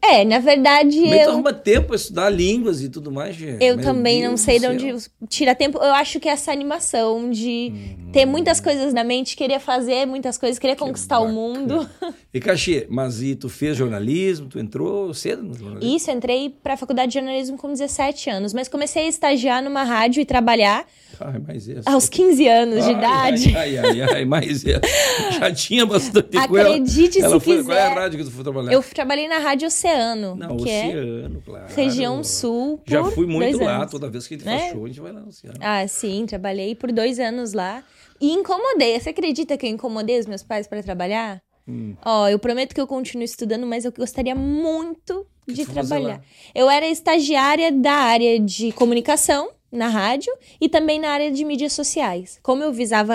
[0.00, 1.30] É, na verdade que tu eu.
[1.30, 3.62] arruma tempo pra estudar línguas e tudo mais, gente?
[3.62, 5.78] Eu Meu também não Deus sei do de onde tira tempo.
[5.78, 7.72] Eu acho que essa animação de
[8.12, 11.40] ter muitas coisas na mente, querer fazer muitas coisas, querer conquistar o bacana.
[11.40, 11.90] mundo.
[12.32, 14.48] E Cachê, mas e tu fez jornalismo?
[14.48, 15.96] Tu entrou cedo no jornalismo?
[15.96, 20.20] Isso, entrei pra faculdade de jornalismo com 17 anos, mas comecei a estagiar numa rádio
[20.20, 20.86] e trabalhar
[21.18, 23.56] Ai, mais aos 15 anos de Ai, idade.
[23.56, 24.78] Ai, ai, ai, ai, mais esse.
[25.40, 26.68] Já tinha bastante coisa.
[26.68, 27.98] Acredite ela se foi, Qual é a quiser.
[27.98, 28.72] rádio que tu foi trabalhar?
[28.72, 31.74] Eu trabalhei na Rádio Oceano, que é Oceano, claro.
[31.74, 32.80] região sul.
[32.86, 33.90] Já fui muito lá, anos.
[33.90, 34.58] toda vez que a gente É?
[34.58, 35.58] faz show, a gente vai lá no Oceano.
[35.60, 37.82] Ah, sim, trabalhei por dois anos lá.
[38.20, 38.98] E incomodei.
[38.98, 41.40] Você acredita que eu incomodei os meus pais para trabalhar?
[41.66, 41.94] Hum.
[42.04, 46.20] Ó, eu prometo que eu continuo estudando, mas eu gostaria muito Que de trabalhar.
[46.54, 51.74] Eu era estagiária da área de comunicação na rádio e também na área de mídias
[51.74, 52.40] sociais.
[52.42, 53.14] Como eu visava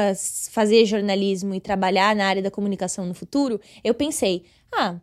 [0.51, 4.97] fazer jornalismo e trabalhar na área da comunicação no futuro, eu pensei, ah,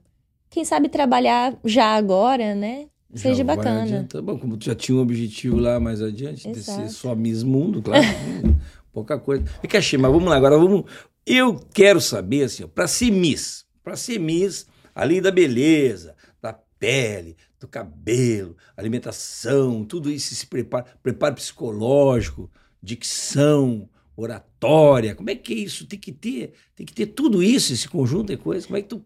[0.50, 2.88] quem sabe trabalhar já agora, né?
[3.14, 3.82] Já Seja vai bacana.
[3.82, 4.22] adiantando.
[4.24, 6.92] Bom, como tu já tinha um objetivo lá mais adiante, de ser Exato.
[6.92, 8.04] só Miss Mundo, claro.
[8.04, 8.54] hum,
[8.92, 9.44] pouca coisa.
[9.62, 10.84] E Cachê, mas vamos lá, agora vamos.
[11.26, 17.36] Eu quero saber, assim, para ser Miss, para ser Miss, além da beleza, da pele,
[17.58, 22.50] do cabelo, alimentação, tudo isso se prepara, preparo psicológico,
[22.82, 25.14] dicção, oratória.
[25.14, 25.86] Como é que é isso?
[25.86, 28.66] Tem que ter, tem que ter tudo isso, esse conjunto de coisas.
[28.66, 29.04] Como é que tu.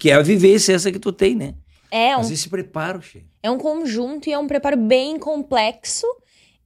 [0.00, 1.54] Que é a vivência essa que tu tem, né?
[1.90, 3.24] É, um Mas esse preparo, Che.
[3.42, 6.06] É um conjunto e é um preparo bem complexo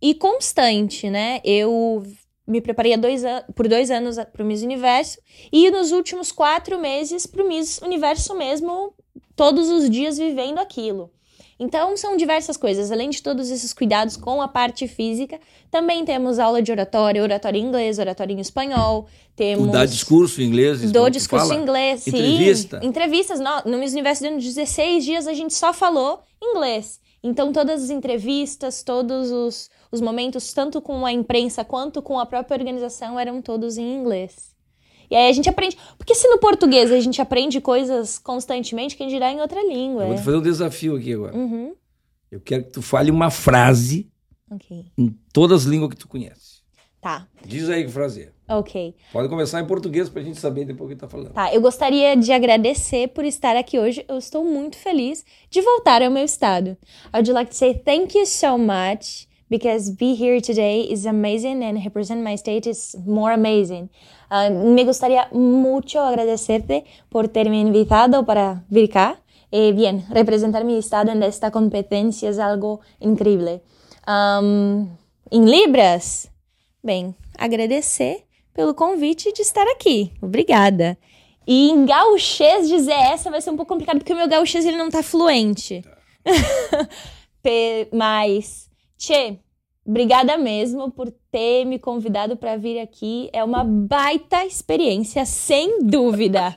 [0.00, 1.40] e constante, né?
[1.44, 2.04] Eu
[2.46, 3.22] me preparei dois
[3.54, 5.18] por dois anos para o Miss Universo
[5.52, 8.94] e nos últimos quatro meses para o Miss Universo mesmo,
[9.34, 11.10] todos os dias vivendo aquilo.
[11.58, 12.90] Então, são diversas coisas.
[12.90, 15.38] Além de todos esses cuidados com a parte física,
[15.70, 19.06] também temos aula de oratória, oratória em inglês, oratória em espanhol.
[19.36, 20.82] Temos dá discurso em inglês?
[21.06, 21.58] tu discurso fala?
[21.58, 22.10] em inglês, sim.
[22.10, 22.80] Entrevista?
[22.82, 23.40] Entrevistas.
[23.40, 27.00] No, no Miss Universo, durante 16 dias, a gente só falou inglês.
[27.22, 32.26] Então, todas as entrevistas, todos os, os momentos, tanto com a imprensa quanto com a
[32.26, 34.53] própria organização, eram todos em inglês.
[35.10, 35.76] E aí a gente aprende.
[35.98, 40.02] Porque se no português a gente aprende coisas constantemente, quem dirá em outra língua.
[40.02, 40.18] Eu vou é.
[40.18, 41.36] te fazer um desafio aqui agora.
[41.36, 41.74] Uhum.
[42.30, 44.10] Eu quero que tu fale uma frase
[44.50, 44.86] Ok.
[44.98, 46.62] em todas as línguas que tu conhece.
[47.00, 47.28] Tá.
[47.44, 48.32] Diz aí que frase é.
[48.48, 48.94] Ok.
[49.12, 51.32] Pode começar em português pra gente saber depois o que tá falando.
[51.32, 54.04] Tá, eu gostaria de agradecer por estar aqui hoje.
[54.08, 56.76] Eu estou muito feliz de voltar ao meu estado.
[57.12, 61.62] I would like to say thank you so much because be here today is amazing
[61.62, 63.88] and represent my state is more amazing.
[64.30, 69.16] Ah, me gustaría mucho agradecerte por terme invitado para vir cá.
[69.52, 73.60] Eh, bien, representar mi estado en esta competencia es algo increíble.
[74.06, 74.88] Am,
[75.30, 76.28] em Libras,
[76.82, 80.12] Bem, agradecer pelo convite de estar aqui.
[80.20, 80.98] Obrigada.
[81.46, 84.76] E em gauchês dizer essa vai ser um pouco complicado, porque o meu gauchês ele
[84.76, 85.82] não tá fluente.
[87.42, 89.38] Pe- Mas, Tchê,
[89.84, 93.28] obrigada mesmo por ter me convidado para vir aqui.
[93.32, 96.56] É uma baita experiência, sem dúvida.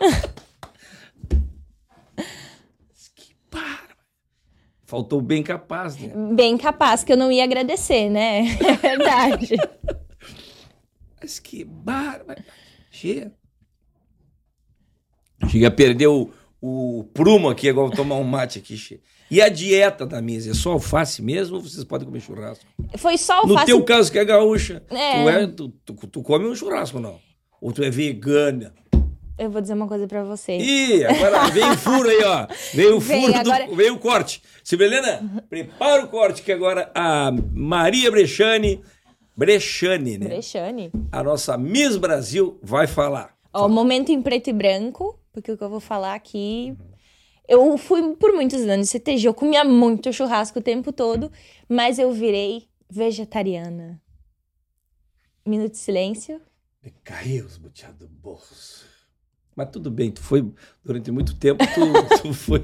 [4.92, 6.12] Faltou bem capaz, né?
[6.34, 8.42] Bem capaz que eu não ia agradecer, né?
[8.60, 9.56] É verdade.
[11.18, 12.44] Mas que bárbaro.
[12.90, 13.32] Chega.
[15.48, 19.00] Chega a perder o, o prumo aqui, agora vou tomar um mate aqui, che.
[19.30, 22.64] E a dieta da mesa é só alface mesmo ou vocês podem comer churrasco?
[22.98, 25.22] Foi só o No teu caso, que é gaúcha, É.
[25.22, 27.18] Tu, é, tu, tu, tu come um churrasco, não?
[27.60, 28.74] Ou tu é vegana?
[29.38, 30.58] Eu vou dizer uma coisa para você.
[30.58, 32.46] Ih, agora vem o furo aí, ó.
[32.74, 34.42] Vem o Vem, furo, agora- do, vem o corte.
[34.62, 38.80] Sibelena, prepara o corte, que agora a Maria Brechani,
[39.36, 40.26] Brechani, né?
[40.26, 40.92] Brechane.
[41.10, 43.34] A nossa Miss Brasil vai falar.
[43.52, 46.76] Ó, momento em preto e branco, porque o que eu vou falar aqui.
[47.48, 51.30] Eu fui por muitos anos CTG, eu comia muito churrasco o tempo todo,
[51.68, 54.00] mas eu virei vegetariana.
[55.44, 56.40] Minuto de silêncio.
[56.82, 58.84] Me caiu os buteados burros.
[59.54, 60.50] Mas tudo bem, tu foi
[60.82, 62.60] durante muito tempo, tu, tu foi,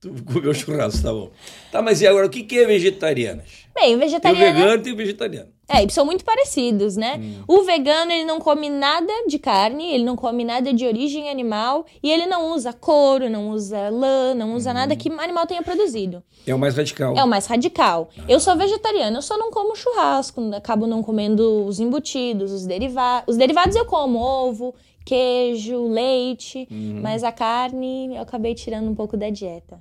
[0.00, 1.30] tu comeu churrasco, tá bom.
[1.70, 3.44] Tá, mas e agora, o que que é vegetariana?
[3.74, 4.52] Bem, Tem o vegetariana.
[4.52, 5.48] vegano e tem o vegetariano.
[5.68, 7.18] É, eles são muito parecidos, né?
[7.48, 11.86] O vegano, ele não come nada de carne, ele não come nada de origem animal,
[12.02, 15.62] e ele não usa couro, não usa lã, não usa nada que o animal tenha
[15.62, 16.22] produzido.
[16.46, 17.16] É o mais radical.
[17.16, 18.10] É o mais radical.
[18.28, 23.32] Eu sou vegetariana, eu só não como churrasco, acabo não comendo os embutidos, os derivados.
[23.32, 24.74] Os derivados eu como ovo,
[25.06, 26.68] queijo, leite,
[27.00, 29.80] mas a carne eu acabei tirando um pouco da dieta.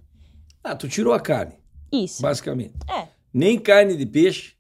[0.64, 1.56] Ah, tu tirou a carne,
[1.92, 2.22] Isso.
[2.22, 2.74] basicamente.
[2.88, 3.08] É.
[3.34, 4.54] Nem carne de peixe.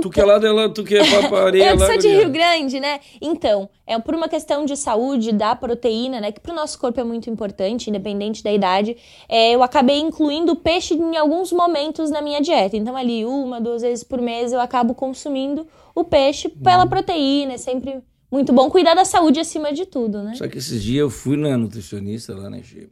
[0.00, 1.86] Tu que é lá dela, tu que é papareia Eu lá.
[1.86, 2.08] sou de.
[2.08, 2.98] Rio Grande, né?
[3.20, 6.32] Então, é por uma questão de saúde, da proteína, né?
[6.32, 8.96] Que pro nosso corpo é muito importante, independente da idade.
[9.28, 12.76] é, eu acabei incluindo o peixe em alguns momentos na minha dieta.
[12.76, 17.52] Então, ali, uma, duas vezes por mês, eu acabo consumindo o peixe pela proteína.
[17.52, 18.00] É sempre
[18.32, 20.34] muito bom cuidar da saúde acima de tudo, né?
[20.34, 22.88] Só que esses dias eu fui na nutricionista lá, né, Che?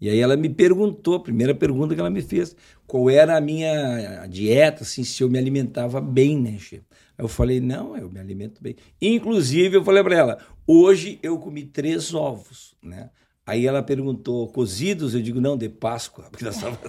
[0.00, 2.54] E aí ela me perguntou, a primeira pergunta que ela me fez,
[2.86, 6.82] qual era a minha dieta, assim, se eu me alimentava bem, né, Che?
[7.18, 8.76] Aí eu falei, não, eu me alimento bem.
[9.00, 13.10] Inclusive, eu falei para ela, hoje eu comi três ovos, né?
[13.46, 15.14] Aí ela perguntou, cozidos?
[15.14, 16.80] Eu digo, não, de Páscoa, porque nós estávamos...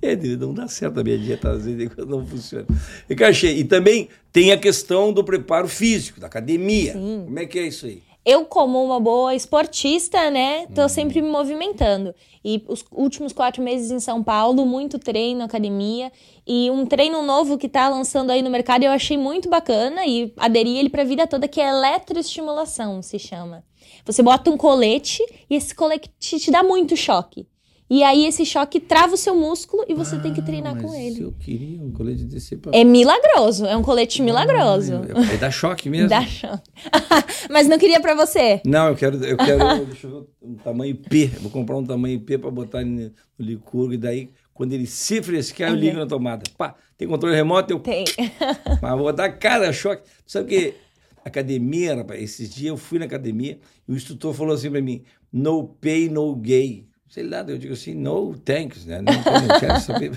[0.00, 2.66] É, não dá certo a minha dieta, às vezes não funciona.
[3.08, 6.92] E, e também tem a questão do preparo físico, da academia.
[6.92, 7.22] Sim.
[7.24, 8.02] Como é que é isso aí?
[8.24, 12.14] Eu, como uma boa esportista, né, tô sempre me movimentando.
[12.44, 16.10] E os últimos quatro meses em São Paulo, muito treino, academia.
[16.46, 20.32] E um treino novo que tá lançando aí no mercado, eu achei muito bacana e
[20.36, 23.64] aderi ele pra vida toda, que é eletroestimulação, se chama.
[24.04, 27.46] Você bota um colete e esse colete te dá muito choque.
[27.94, 30.88] E aí esse choque trava o seu músculo e você tem que treinar Ah, com
[30.88, 31.24] mas ele.
[31.24, 32.72] Eu queria um colete desse pra...
[32.74, 34.94] É milagroso, é um colete milagroso.
[35.30, 36.08] É, dá choque mesmo?
[36.08, 36.70] Dá choque.
[37.52, 38.62] Mas não queria pra você.
[38.64, 41.26] Não, eu quero, eu quero deixa eu ver, um tamanho P.
[41.42, 45.68] Vou comprar um tamanho P para botar no licor e daí, quando ele se frescar,
[45.68, 45.80] eu Uhum.
[45.80, 46.44] ligo na tomada.
[46.56, 48.06] Pá, tem controle remoto, eu Tem.
[48.80, 50.02] Mas vou botar cada choque.
[50.26, 50.74] Sabe que
[51.22, 55.02] academia, rapaz, esses dias eu fui na academia e o instrutor falou assim pra mim:
[55.30, 56.86] no pay, no gay.
[57.12, 59.02] Sei lá, eu digo assim, no thanks, né?
[59.02, 60.12] Não, não quero saber.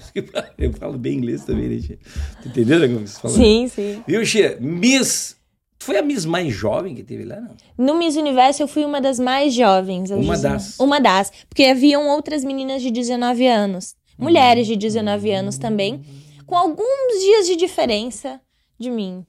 [0.57, 1.99] Eu falo bem inglês também, né, Tia?
[2.41, 3.33] Tu entendeu como você fala?
[3.33, 4.01] Sim, sim.
[4.07, 4.57] Viu, Xia?
[4.61, 5.35] Miss.
[5.77, 7.57] Tu foi a Miss mais jovem que teve lá, não?
[7.77, 10.09] No Miss Universo eu fui uma das mais jovens.
[10.09, 10.79] Uma 19 das.
[10.79, 11.33] Uma das.
[11.49, 13.93] Porque haviam outras meninas de 19 anos.
[14.17, 16.01] Mulheres de 19 anos também.
[16.45, 18.39] Com alguns dias de diferença
[18.79, 19.25] de mim.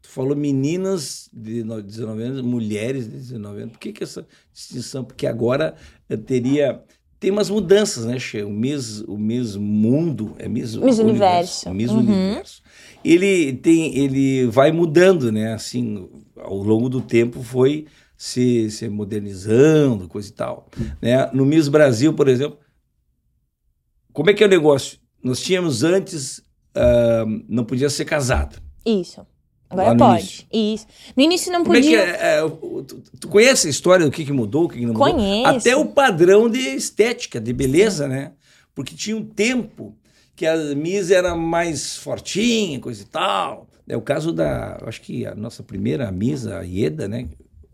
[0.00, 3.72] Tu falou meninas de no- 19 anos, mulheres de 19 anos.
[3.72, 5.02] Por que, que essa distinção?
[5.02, 5.74] Porque agora
[6.08, 6.80] eh, teria.
[7.20, 8.42] Tem umas mudanças, né, Che?
[8.42, 11.68] O Miss, o Miss Mundo, é Miss, Miss Universo.
[11.68, 11.98] O Miss Uhum.
[11.98, 12.62] Universo.
[13.04, 15.52] Ele, tem, ele vai mudando, né?
[15.52, 20.68] Assim, ao longo do tempo foi se, se modernizando, coisa e tal.
[21.00, 21.30] Né?
[21.34, 22.58] No Miss Brasil, por exemplo,
[24.14, 24.98] como é que é o negócio?
[25.22, 26.42] Nós tínhamos antes,
[26.74, 28.60] ah, não podia ser casado.
[28.84, 29.26] Isso.
[29.70, 30.46] Agora pode.
[30.52, 30.86] Isso.
[31.16, 32.00] No início não Como é que podia.
[32.02, 32.38] é?
[32.38, 35.12] é, tu, tu conhece a história do que, que mudou, o que, que não mudou?
[35.14, 35.46] Conheço.
[35.48, 38.32] Até o padrão de estética, de beleza, né?
[38.74, 39.94] Porque tinha um tempo
[40.34, 43.68] que a Miss era mais fortinha, coisa e tal.
[43.88, 47.28] É o caso da, acho que a nossa primeira Miss, a Ieda, né?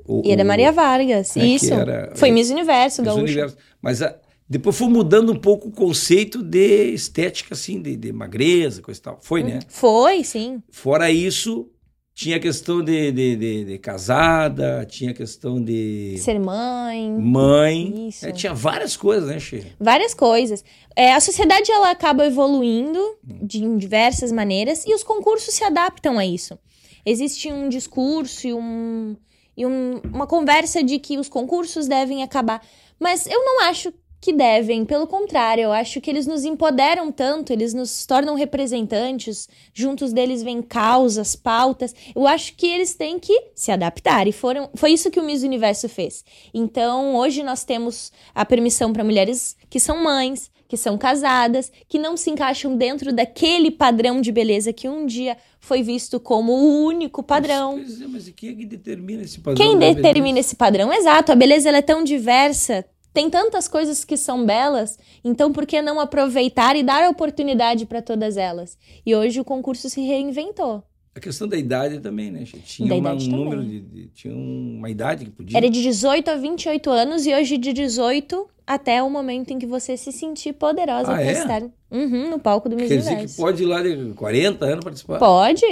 [0.08, 1.36] O, E é da o- Maria Vargas.
[1.36, 1.72] é que Isso.
[1.74, 3.24] era- Foi Miss Universo, Miss gaúcho.
[3.24, 3.56] Universo.
[3.82, 4.16] Mas a-
[4.48, 9.02] depois foi mudando um pouco o conceito de estética, assim, de, de magreza, coisa e
[9.02, 9.18] tal.
[9.20, 9.58] Foi, né?
[9.68, 10.62] Foi, sim.
[10.70, 11.68] Fora isso,
[12.16, 17.10] tinha questão de, de, de- de casada, tinha a questão de Ser mãe.
[17.12, 18.08] mãe.
[18.08, 18.26] Isso.
[18.26, 19.66] É, tinha várias coisas, né, Che?
[19.78, 20.64] Várias coisas.
[20.96, 26.24] É, a sociedade ela acaba evoluindo de diversas maneiras e os concursos se adaptam a
[26.24, 26.58] isso.
[27.04, 29.14] Existe um discurso e, um,
[29.54, 32.62] e um- uma conversa de que os concursos devem acabar.
[32.98, 37.52] Mas eu não acho que devem, pelo contrário, eu acho que eles nos empoderam tanto,
[37.52, 41.94] eles nos tornam representantes, juntos deles vêm causas, pautas.
[42.14, 45.42] Eu acho que eles têm que se adaptar e foram, foi isso que o Miss
[45.42, 46.24] Universo fez.
[46.52, 51.98] Então, hoje nós temos a permissão para mulheres que são mães, que são casadas, que
[51.98, 56.84] não se encaixam dentro daquele padrão de beleza que um dia foi visto como o
[56.84, 57.76] único padrão.
[57.76, 59.64] Mas, é, mas e quem é que determina esse padrão?
[59.64, 60.40] Quem determina beleza?
[60.40, 60.92] esse padrão?
[60.92, 62.84] Exato, a beleza é tão diversa,
[63.16, 68.02] tem tantas coisas que são belas, então por que não aproveitar e dar oportunidade para
[68.02, 68.76] todas elas?
[69.06, 70.84] E hoje o concurso se reinventou.
[71.14, 72.44] A questão da idade também, né?
[72.44, 73.30] Tinha uma- um também.
[73.30, 75.56] número de, de- Tinha uma idade que podia.
[75.56, 79.64] Era de 18 a 28 anos e hoje de 18 até o momento em que
[79.64, 81.32] você se sentir poderosa Ah, para é?
[81.32, 83.36] estar uhum, no palco do Miss Quer dizer que Universo.
[83.40, 85.18] pode ir lá de 40 anos participar.
[85.18, 85.64] Pode.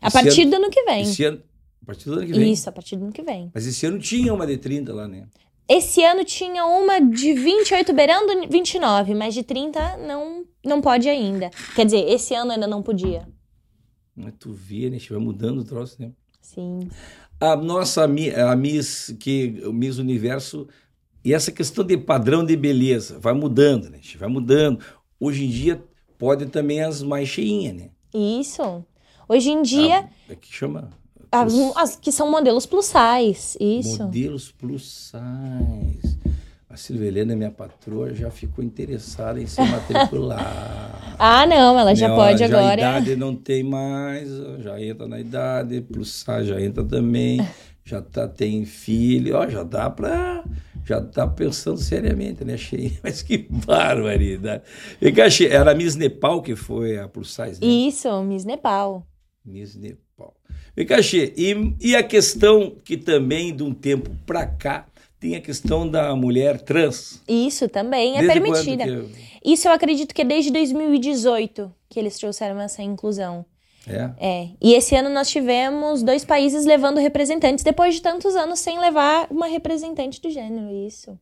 [0.00, 1.02] A Esse partir ano- do ano que vem.
[1.02, 1.42] Esse ano,
[1.82, 2.52] a partir do ano que vem.
[2.52, 3.50] Isso, a partir do ano que vem.
[3.52, 5.24] Mas esse ano tinha uma de 30 lá, né?
[5.68, 11.50] Esse ano tinha uma de 28 beirando 29, mas de 30 não, não pode ainda.
[11.74, 13.28] Quer dizer, esse ano ainda não podia.
[14.16, 14.98] Mas tu vê, né?
[15.10, 16.10] Vai mudando o troço, né?
[16.40, 16.88] Sim.
[17.38, 20.66] a nossa a Miss que o Miss Universo
[21.22, 24.00] e essa questão de padrão de beleza vai mudando, né?
[24.16, 24.82] Vai mudando.
[25.20, 25.84] Hoje em dia
[26.16, 27.90] pode também as mais cheinhas, né?
[28.14, 28.82] Isso.
[29.28, 30.90] Hoje em dia, É que chama
[31.30, 33.56] as, as que são modelos plus size.
[33.60, 34.04] Isso.
[34.04, 36.18] modelos plus size.
[36.70, 41.16] A Silvelena, minha patroa, já ficou interessada em se matricular.
[41.18, 42.72] Ah, não, ela já Né, ó, pode já agora.
[42.72, 47.40] A idade não tem mais, já entra na idade, plus size já entra também,
[47.84, 50.44] já tá, tem filho, ó, já dá pra.
[50.84, 52.92] Já tá pensando seriamente, né, Cheia?
[53.04, 54.62] Mas que barbaridade.
[55.50, 57.66] Era a Miss Nepal que foi a plus size, né?
[57.66, 59.06] Isso, Miss Nepal.
[59.44, 60.07] Miss Nepal.
[60.78, 64.86] Vem cá, Che, e, e a questão que também, de um tempo pra cá,
[65.18, 67.20] tem a questão da mulher trans.
[67.26, 68.84] Isso também é Desde permitida.
[69.44, 73.44] Isso eu acredito que é desde 2018 que eles trouxeram essa inclusão.
[73.88, 74.12] É?
[74.20, 74.48] É.
[74.62, 79.26] E esse ano nós tivemos dois países levando representantes, depois de tantos anos sem levar
[79.32, 80.70] uma representante do gênero.
[80.70, 81.18] Isso.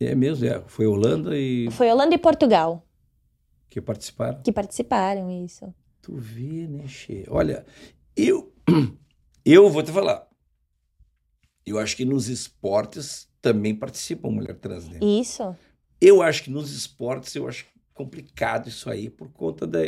[0.00, 0.60] É mesmo, é.
[0.66, 2.84] Foi Holanda e Foi Holanda e Portugal
[3.70, 4.42] que participaram.
[4.42, 5.72] que participaram, isso.
[6.02, 7.24] Tu vê, né, Che?
[7.28, 7.64] Olha,
[8.16, 8.52] eu,
[9.44, 10.28] eu vou te falar.
[11.66, 14.98] Eu acho que nos esportes também participam mulher trans, né?
[15.02, 15.56] Isso.
[16.00, 19.80] Eu acho que nos esportes eu acho complicado isso aí por conta da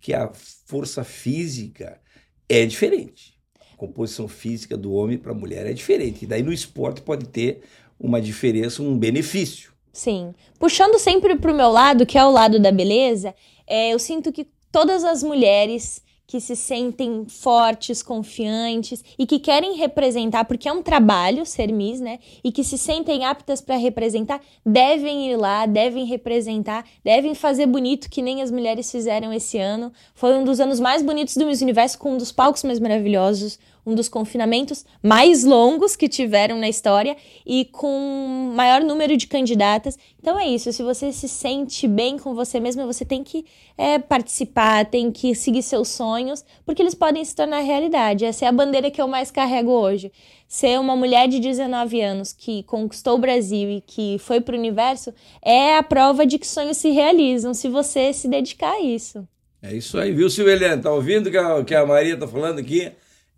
[0.00, 2.00] que a força física
[2.48, 3.38] é diferente.
[3.72, 6.24] A composição física do homem para a mulher é diferente.
[6.24, 7.62] E daí no esporte pode ter
[7.98, 9.72] uma diferença, um benefício.
[9.92, 10.34] Sim.
[10.58, 13.34] Puxando sempre pro meu lado, que é o lado da beleza,
[13.66, 19.74] é, eu sinto que todas as mulheres que se sentem fortes, confiantes e que querem
[19.74, 22.20] representar, porque é um trabalho ser Miss, né?
[22.44, 28.08] E que se sentem aptas para representar, devem ir lá, devem representar, devem fazer bonito
[28.08, 29.92] que nem as mulheres fizeram esse ano.
[30.14, 33.58] Foi um dos anos mais bonitos do Miss Universo, com um dos palcos mais maravilhosos,
[33.84, 37.16] um dos confinamentos mais longos que tiveram na história
[37.46, 39.98] e com maior número de candidatas.
[40.20, 43.44] Então é isso, se você se sente bem com você mesma, você tem que
[43.76, 48.24] é, participar, tem que seguir seus sonhos, porque eles podem se tornar realidade.
[48.24, 50.12] Essa é a bandeira que eu mais carrego hoje.
[50.46, 54.58] Ser uma mulher de 19 anos que conquistou o Brasil e que foi para o
[54.58, 59.26] universo é a prova de que sonhos se realizam se você se dedicar a isso.
[59.62, 60.82] É isso aí, viu, Silvelene?
[60.82, 62.90] Tá ouvindo o que a Maria tá falando aqui?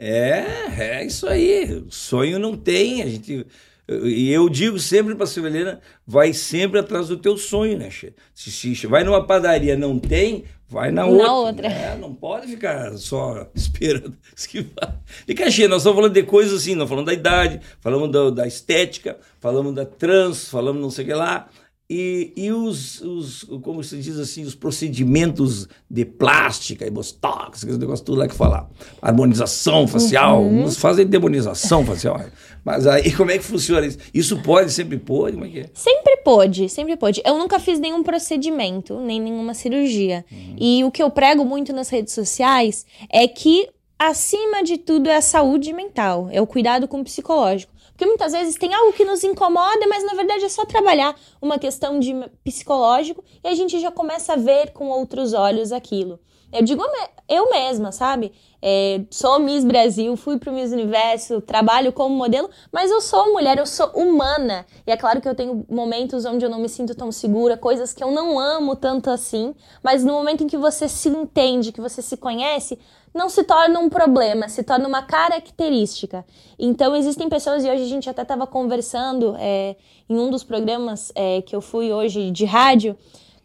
[0.04, 0.44] É,
[0.78, 1.84] é isso aí.
[1.88, 3.02] Sonho não tem.
[3.02, 3.46] A gente.
[3.88, 8.14] E eu digo sempre para a Silvelena, vai sempre atrás do teu sonho, né, Che?
[8.32, 11.32] Se, se vai numa padaria não tem, vai na, Na outra.
[11.32, 11.68] outra.
[11.68, 11.96] né?
[12.00, 14.16] Não pode ficar só esperando.
[15.28, 18.46] E Che, nós estamos falando de coisas assim, nós falamos da idade, falamos da, da
[18.46, 21.48] estética, falamos da trans, falamos não sei o que lá.
[21.94, 28.02] E, e os, os, como se diz assim, os procedimentos de plástica e botox, negócio
[28.02, 28.66] tudo lá que falar.
[29.02, 32.18] Harmonização facial, uns fazem demonização facial.
[32.64, 33.98] Mas aí como é que funciona isso?
[34.14, 35.34] Isso pode, sempre pode?
[35.34, 35.70] Como é que é?
[35.74, 37.20] Sempre pôde, sempre pôde.
[37.26, 40.24] Eu nunca fiz nenhum procedimento, nem nenhuma cirurgia.
[40.58, 45.16] E o que eu prego muito nas redes sociais é que, acima de tudo, é
[45.16, 47.70] a saúde mental, é o cuidado com o psicológico.
[48.02, 51.56] Porque muitas vezes tem algo que nos incomoda, mas na verdade é só trabalhar uma
[51.56, 52.12] questão de
[52.42, 56.18] psicológico e a gente já começa a ver com outros olhos aquilo.
[56.52, 56.82] Eu digo
[57.28, 58.30] eu mesma, sabe?
[58.60, 63.56] É, sou Miss Brasil, fui pro Miss Universo, trabalho como modelo, mas eu sou mulher,
[63.58, 64.66] eu sou humana.
[64.86, 67.92] E é claro que eu tenho momentos onde eu não me sinto tão segura, coisas
[67.92, 71.80] que eu não amo tanto assim, mas no momento em que você se entende, que
[71.80, 72.78] você se conhece,
[73.14, 76.24] não se torna um problema, se torna uma característica.
[76.58, 79.74] Então existem pessoas, e hoje a gente até estava conversando é,
[80.08, 82.96] em um dos programas é, que eu fui hoje de rádio,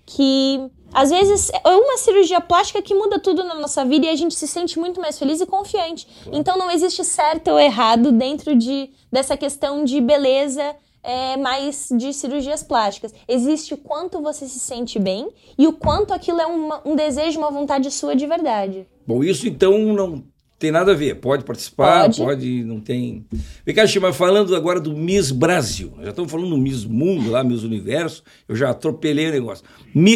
[0.07, 4.15] que às vezes é uma cirurgia plástica que muda tudo na nossa vida e a
[4.15, 6.07] gente se sente muito mais feliz e confiante.
[6.31, 12.13] Então não existe certo ou errado dentro de, dessa questão de beleza é, mais de
[12.13, 13.13] cirurgias plásticas.
[13.27, 17.37] Existe o quanto você se sente bem e o quanto aquilo é uma, um desejo,
[17.37, 18.87] uma vontade sua de verdade.
[19.05, 20.23] Bom, isso então não
[20.59, 21.15] tem nada a ver.
[21.15, 22.17] Pode participar, Pode.
[22.17, 23.25] pode, não tem.
[23.65, 25.93] Vem cá, Chico, mas falando agora do Miss Brasil.
[25.95, 28.23] Nós já estamos falando do Miss Mundo, lá, Miss Universo.
[28.47, 29.63] Eu já atropelei o negócio.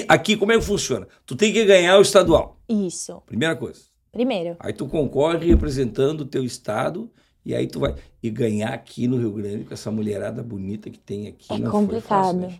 [0.08, 1.08] Aqui, como é que funciona?
[1.26, 2.60] Tu tem que ganhar o estadual.
[2.68, 3.22] Isso.
[3.26, 3.82] Primeira coisa.
[4.12, 4.56] Primeiro.
[4.60, 7.10] Aí tu concorre representando o teu estado
[7.46, 11.00] e aí tu vai e ganhar aqui no Rio Grande com essa mulherada bonita que
[11.00, 11.54] tem aqui.
[11.54, 12.26] É não complicado.
[12.26, 12.58] fácil, né?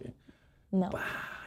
[0.72, 0.90] Não.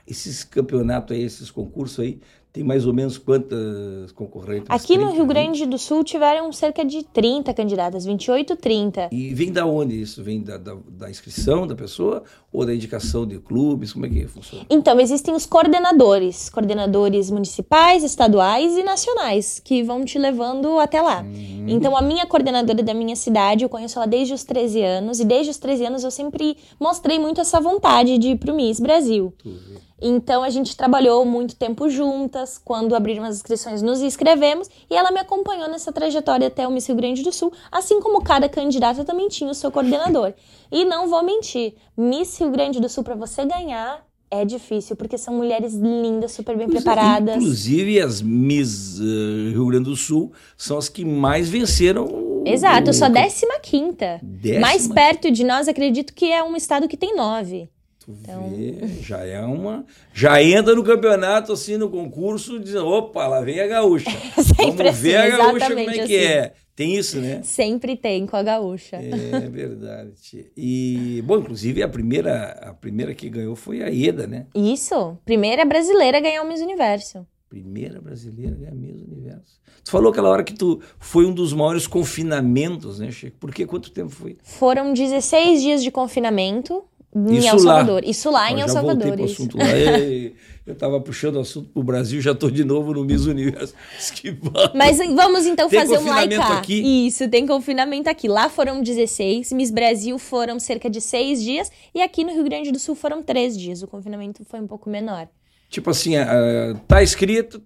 [0.07, 2.21] Esses campeonatos aí, esses concursos aí,
[2.55, 4.67] tem mais ou menos quantas concorrentes?
[4.69, 5.29] Aqui no 30, Rio 20?
[5.29, 9.09] Grande do Sul tiveram cerca de 30 candidatas, 28, 30.
[9.11, 10.23] E vem da onde isso?
[10.23, 13.93] Vem da, da, da inscrição da pessoa ou da indicação de clubes?
[13.93, 14.65] Como é que funciona?
[14.71, 21.27] Então, existem os coordenadores, coordenadores municipais, estaduais e nacionais, que vão te levando até lá.
[21.67, 25.25] Então, a minha coordenadora da minha cidade, eu conheço ela desde os 13 anos, e
[25.25, 29.35] desde os 13 anos eu sempre mostrei muito essa vontade de ir pro Miss Brasil.
[29.39, 29.94] Tu vê.
[30.07, 32.61] Então a gente trabalhou muito tempo juntas.
[32.63, 36.87] Quando abriram as inscrições, nos inscrevemos e ela me acompanhou nessa trajetória até o Miss
[36.87, 40.35] Rio Grande do Sul, assim como cada candidata também tinha o seu coordenador.
[40.71, 45.17] E não vou mentir, Miss Rio Grande do Sul para você ganhar é difícil, porque
[45.17, 47.37] são mulheres lindas, super bem Inclusive- preparadas.
[47.37, 52.43] Inclusive, as Miss eh, Rio Grande do Sul são as que mais venceram.
[52.45, 54.19] Exato, eu sou a o- 15 quinta.
[54.23, 54.61] Décima?
[54.61, 57.71] Mais perto de nós, acredito que é um estado que tem nove.
[58.05, 59.87] Tu Então- vê, já é uma.
[60.13, 64.11] Já entra no campeonato, assim, no concurso, dizendo: opa, lá vem a gaúcha.
[64.59, 66.15] Vamos ver assim, a gaúcha como é que assim.
[66.17, 66.53] é.
[66.77, 67.41] Tem isso, né?
[67.45, 68.97] Sempre tem com a gaúcha.
[68.97, 70.11] É verdade.
[70.21, 70.45] tia.
[70.57, 74.47] E, bom, inclusive a primeira, a primeira que ganhou foi a Ieda, né?
[74.55, 77.25] Isso, primeira brasileira a ganhar o Miss Universo.
[77.49, 79.61] Primeira brasileira a ganhar Miss Universo.
[79.85, 83.37] Tu falou aquela hora que tu foi um dos maiores confinamentos, né, Chico?
[83.39, 83.65] Por quê?
[83.67, 84.37] Quanto tempo foi?
[84.43, 86.83] Foram 16 dias de confinamento
[87.15, 87.59] em Isso El lá.
[87.61, 88.05] Salvador.
[88.05, 89.21] Isso lá em Ó, El Salvador.
[89.23, 89.65] assunto lá.
[89.77, 90.35] Ei,
[90.67, 93.75] Eu tava puxando o assunto pro Brasil, já tô de novo no Miss Universo.
[93.99, 94.73] Esquivando.
[94.75, 97.07] Mas vamos então Tem fazer um like aqui?
[97.07, 98.27] Isso, tem confinamento aqui.
[98.29, 102.73] Lá foram 16, Miss Brasil foram cerca de 6 dias e aqui no Rio Grande
[102.73, 103.83] do Sul foram 3 dias.
[103.83, 105.29] O confinamento foi um pouco menor.
[105.69, 107.63] Tipo assim, ah, tá escrito,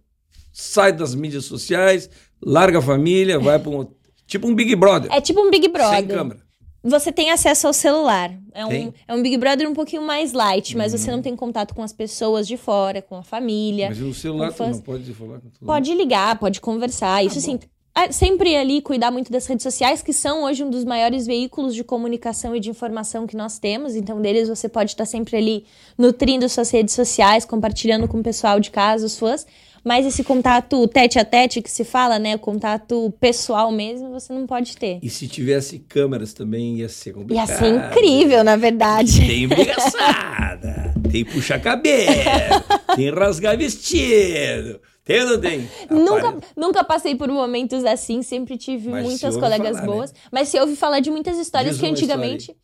[0.53, 2.11] sai das mídias sociais,
[2.43, 3.87] larga a família, vai para um.
[4.27, 5.11] Tipo um Big Brother.
[5.13, 6.09] É tipo um Big sem Brother.
[6.09, 6.48] câmera.
[6.83, 8.33] Você tem acesso ao celular.
[8.55, 8.95] É um, Tem?
[9.07, 11.93] é um Big Brother um pouquinho mais light, mas você não tem contato com as
[11.93, 13.89] pessoas de fora, com a família.
[13.89, 14.75] Mas o celular Infância.
[14.75, 15.67] não pode falar com tudo.
[15.67, 17.25] Pode ligar, pode conversar.
[17.25, 17.59] Isso sim.
[17.95, 21.75] Ah, Sempre ali cuidar muito das redes sociais, que são hoje um dos maiores veículos
[21.75, 23.97] de comunicação e de informação que nós temos.
[23.97, 25.65] Então, deles você pode estar sempre ali
[25.99, 29.45] nutrindo suas redes sociais, compartilhando com o pessoal de casa, os fãs.
[29.85, 32.37] Mas esse contato tete a tete que se fala, né?
[32.37, 34.99] Contato pessoal mesmo, você não pode ter.
[35.03, 37.59] E se tivesse câmeras também ia ser Ia complicado.
[37.59, 39.21] ser incrível, na verdade.
[39.27, 42.13] Tem brigaçada, tem puxar cabelo,
[42.97, 44.81] tem rasgar vestido.
[45.05, 45.69] Tem ou não tem?
[45.91, 49.87] Nunca, nunca passei por momentos assim, sempre tive Mas muitas se colegas falar, né?
[49.87, 50.15] boas.
[50.31, 52.55] Mas se ouve falar de muitas histórias Diz que antigamente.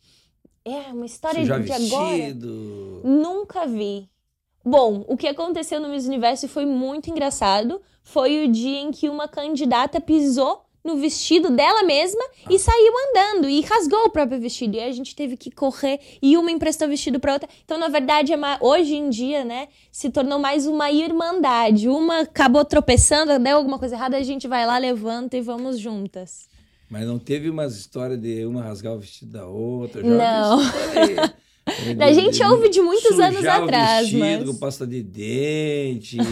[0.63, 1.69] É, uma história de agora.
[2.17, 3.01] vestido.
[3.03, 4.07] Nunca vi.
[4.65, 7.79] Bom, o que aconteceu no Miss Universo foi muito engraçado.
[8.03, 13.47] Foi o dia em que uma candidata pisou no vestido dela mesma e saiu andando
[13.47, 14.75] e rasgou o próprio vestido.
[14.75, 17.47] E a gente teve que correr e uma emprestou o vestido pra outra.
[17.63, 21.87] Então, na verdade, é hoje em dia, né, se tornou mais uma irmandade.
[21.87, 26.47] Uma acabou tropeçando, deu alguma coisa errada, a gente vai lá, levanta e vamos juntas.
[26.89, 30.01] Mas não teve umas histórias de uma rasgar o vestido da outra?
[30.01, 30.59] Não.
[31.99, 36.17] A gente ouve de muitos anos atrás, o vestido mas- com pasta de dente.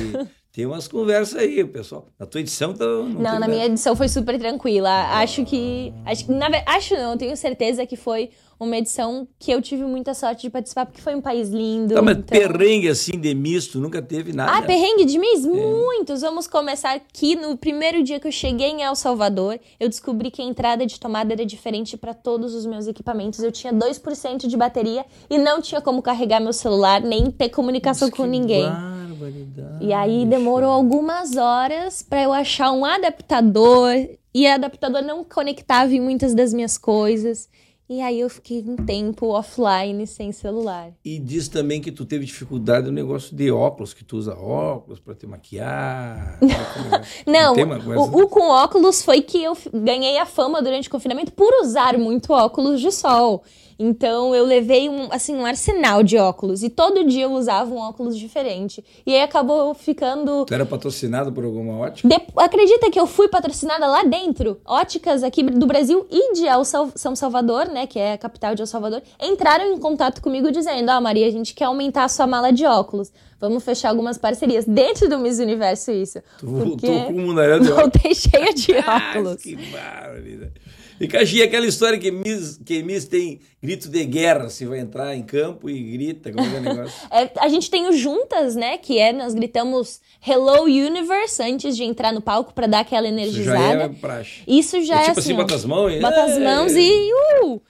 [0.53, 2.07] Tem umas conversas aí, pessoal.
[2.19, 2.85] Na tua edição tá.
[2.85, 3.47] Não, Não, na nada.
[3.51, 4.89] minha edição foi super tranquila.
[5.17, 5.91] Acho que.
[6.05, 8.29] Acho, que- na, acho não, tenho certeza que foi
[8.63, 11.93] uma edição que eu tive muita sorte de participar, porque foi um país lindo.
[11.95, 14.51] Tá, mas então- perrengue assim de misto, nunca teve nada.
[14.57, 15.19] Ah, perrengue de É.
[15.19, 15.45] Miss?
[15.45, 16.21] Muitos!
[16.21, 19.59] Vamos começar aqui no primeiro dia que eu cheguei em El Salvador.
[19.79, 23.39] Eu descobri que a entrada de tomada era diferente para todos os meus equipamentos.
[23.39, 28.07] Eu tinha 2% de bateria e não tinha como carregar meu celular, nem ter comunicação
[28.09, 28.63] Mas com ninguém.
[28.63, 29.85] Barbaridade.
[29.85, 33.93] E aí demorou algumas horas pra eu achar um adaptador
[34.33, 37.47] e o adaptador não conectava em muitas das minhas coisas.
[37.89, 40.91] E aí eu fiquei um tempo offline sem celular.
[41.03, 44.99] E diz também que tu teve dificuldade no negócio de óculos, que tu usa óculos
[44.99, 46.39] pra te maquiar.
[47.27, 51.33] Não, coisa- o, o com óculos foi que eu ganhei a fama durante o confinamento
[51.33, 53.43] por usar muito óculos de sol.
[53.77, 57.77] Então eu levei um, assim, um arsenal de óculos e todo dia eu usava um
[57.79, 58.83] óculos diferente.
[59.05, 62.07] E aí acabou ficando Tu era patrocinado por alguma ótica?
[62.07, 64.59] De- Acredita que eu fui patrocinada lá dentro?
[64.65, 68.53] Óticas aqui do Brasil e de El Sal- São Salvador, né, que é a capital
[68.55, 72.09] de El Salvador, entraram em contato comigo dizendo: "Ó, Maria, a gente quer aumentar a
[72.09, 73.11] sua mala de óculos.
[73.39, 76.19] Vamos fechar algumas parcerias dentro do Miss Universo isso".
[76.39, 77.81] Tu Porque voltou com um mundaréu de óculos.
[77.91, 79.41] voltei cheia de Ah, óculos.
[79.41, 80.53] que barbaridade.
[80.99, 85.15] E Caxi, aquela história que Miss, que Miss tem grito de guerra, se vai entrar
[85.15, 86.93] em campo e grita, como é que é o negócio?
[87.11, 88.77] É, a gente tem o Juntas, né?
[88.77, 93.43] Que é, nós gritamos Hello Universe antes de entrar no palco pra dar aquela Isso
[93.43, 93.83] já energizada.
[93.83, 94.41] é praxe.
[94.47, 95.99] Isso já é, tipo assim, assim, bota as mãos e...
[95.99, 97.11] Bota as mãos e.
[97.43, 97.61] Uh!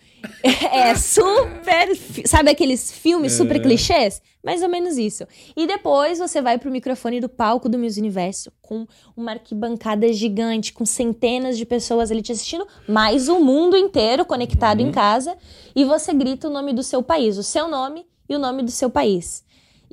[0.43, 1.95] É super.
[1.95, 4.21] fi- Sabe aqueles filmes super clichês?
[4.43, 5.26] Mais ou menos isso.
[5.55, 10.74] E depois você vai pro microfone do palco do Miss Universo com uma arquibancada gigante,
[10.74, 15.38] com centenas de pessoas ali te assistindo, mais o mundo inteiro conectado em casa.
[15.76, 18.71] E você grita o nome do seu país, o seu nome e o nome do
[18.71, 19.43] seu país.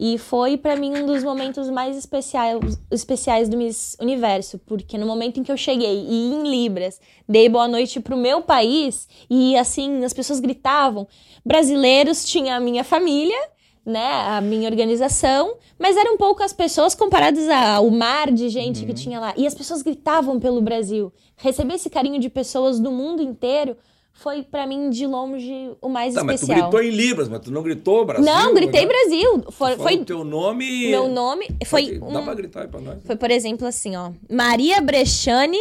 [0.02, 2.58] E foi pra mim um dos momentos mais especiais,
[2.90, 6.98] especiais do Miss Universo, porque no momento em que eu cheguei e em Libras
[7.28, 11.06] dei boa noite pro meu país e assim as pessoas gritavam,
[11.44, 13.36] brasileiros tinha a minha família,
[13.84, 19.20] né, a minha organização, mas eram poucas pessoas comparadas ao mar de gente que tinha
[19.20, 19.34] lá.
[19.36, 21.12] E as pessoas gritavam pelo Brasil.
[21.36, 23.76] Receber esse carinho de pessoas do mundo inteiro
[24.12, 26.70] foi pra mim de longe o mais Tá, mas tu especial.
[26.70, 28.24] gritou em Libras, mas tu não gritou Brasil?
[28.24, 28.88] não, gritei né?
[28.88, 29.44] Brasil.
[29.50, 30.88] Foi, foi falou teu nome.
[30.90, 31.48] meu nome.
[31.64, 33.02] Foi Dá um, pra gritar aí pra nós.
[33.04, 34.12] Foi, por exemplo, assim, ó.
[34.30, 35.58] Maria Brechane,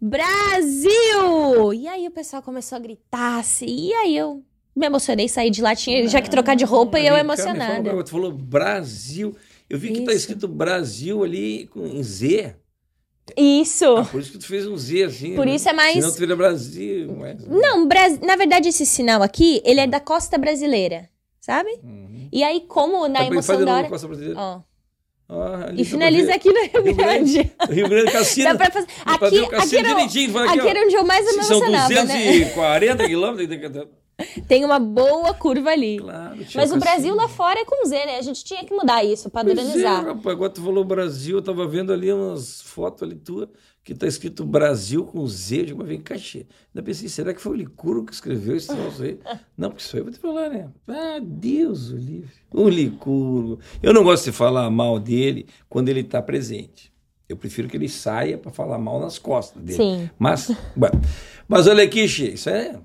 [0.00, 1.72] Brasil!
[1.72, 3.88] E aí o pessoal começou a gritar, assim.
[3.88, 4.42] E aí eu
[4.76, 7.90] me emocionei, saí de lá, tinha já que trocar de roupa e eu emocionada.
[7.90, 9.34] coisa, Tu falou Brasil.
[9.68, 12.54] Eu vi que tá escrito Brasil ali com em Z.
[13.36, 13.84] Isso.
[13.96, 15.34] Ah, por isso que tu fez um Z assim.
[15.34, 15.54] Por né?
[15.54, 17.14] isso é mais- Senão tu vira Brasil.
[17.18, 17.46] Mas...
[17.46, 18.20] Não, Bras...
[18.20, 21.08] na verdade, esse sinal aqui, ele é da costa brasileira,
[21.40, 21.70] sabe?
[21.82, 22.28] Uhum.
[22.32, 23.88] E aí, como na Tá bem, emoção faz da hora.
[23.88, 24.38] Costa Brasileira.
[24.40, 24.60] Ó.
[25.26, 26.32] Ah, E pra finaliza ver.
[26.34, 27.32] aqui no Rio Rio Grande.
[27.44, 27.52] Grande.
[27.70, 28.48] Rio Grande Cassino.
[28.50, 28.86] Dá pra fazer.
[29.06, 30.26] Dá pra Aqui, o aqui, Cassino era, aqui,
[30.58, 32.32] aqui era onde eu mais me Se são emocionava, né?
[32.32, 33.48] 240 quilômetros.
[34.46, 35.98] Tem uma boa curva ali.
[35.98, 36.78] Claro, Mas o.
[36.78, 38.16] Brasil lá fora é com Z, né?
[38.18, 40.04] A gente tinha que mudar isso, Pois padronizar.
[40.04, 43.50] é, rapaz, agora tu falou Brasil, eu tava vendo ali umas fotos ali tua,
[43.82, 46.46] que tá escrito Brasil com Z, eu digo, mas vem cá, che.
[46.74, 49.18] Ainda pensei, será que foi o Licurgo que escreveu esse troço aí?
[49.58, 50.68] Não, porque isso aí eu vou te falar, né?
[50.86, 52.30] Ah, Deus o livre.
[52.52, 53.58] O Licurgo.
[53.82, 56.92] Eu não gosto de falar mal dele quando ele tá presente.
[57.28, 59.76] Eu prefiro que ele saia para falar mal nas costas dele.
[59.76, 60.10] Sim.
[60.18, 60.50] Mas,
[61.48, 62.78] mas olha aqui, Che, isso é.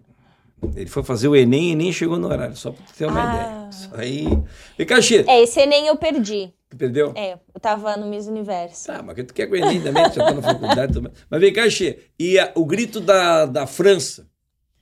[0.75, 3.33] Ele foi fazer o Enem e nem chegou no horário, só para ter uma Ah.
[3.35, 3.69] ideia.
[3.69, 4.43] Isso aí.
[4.77, 6.53] Vem cá, Che, É, esse Enem eu perdi.
[6.69, 7.11] tu perdeu?
[7.15, 8.87] É, eu tava no Miss Universo.
[8.87, 11.11] Tá, mas tu quer com o Enem também, tu já tá na faculdade também.
[11.29, 14.27] Mas vem cá, Che, e a- o grito da, da França?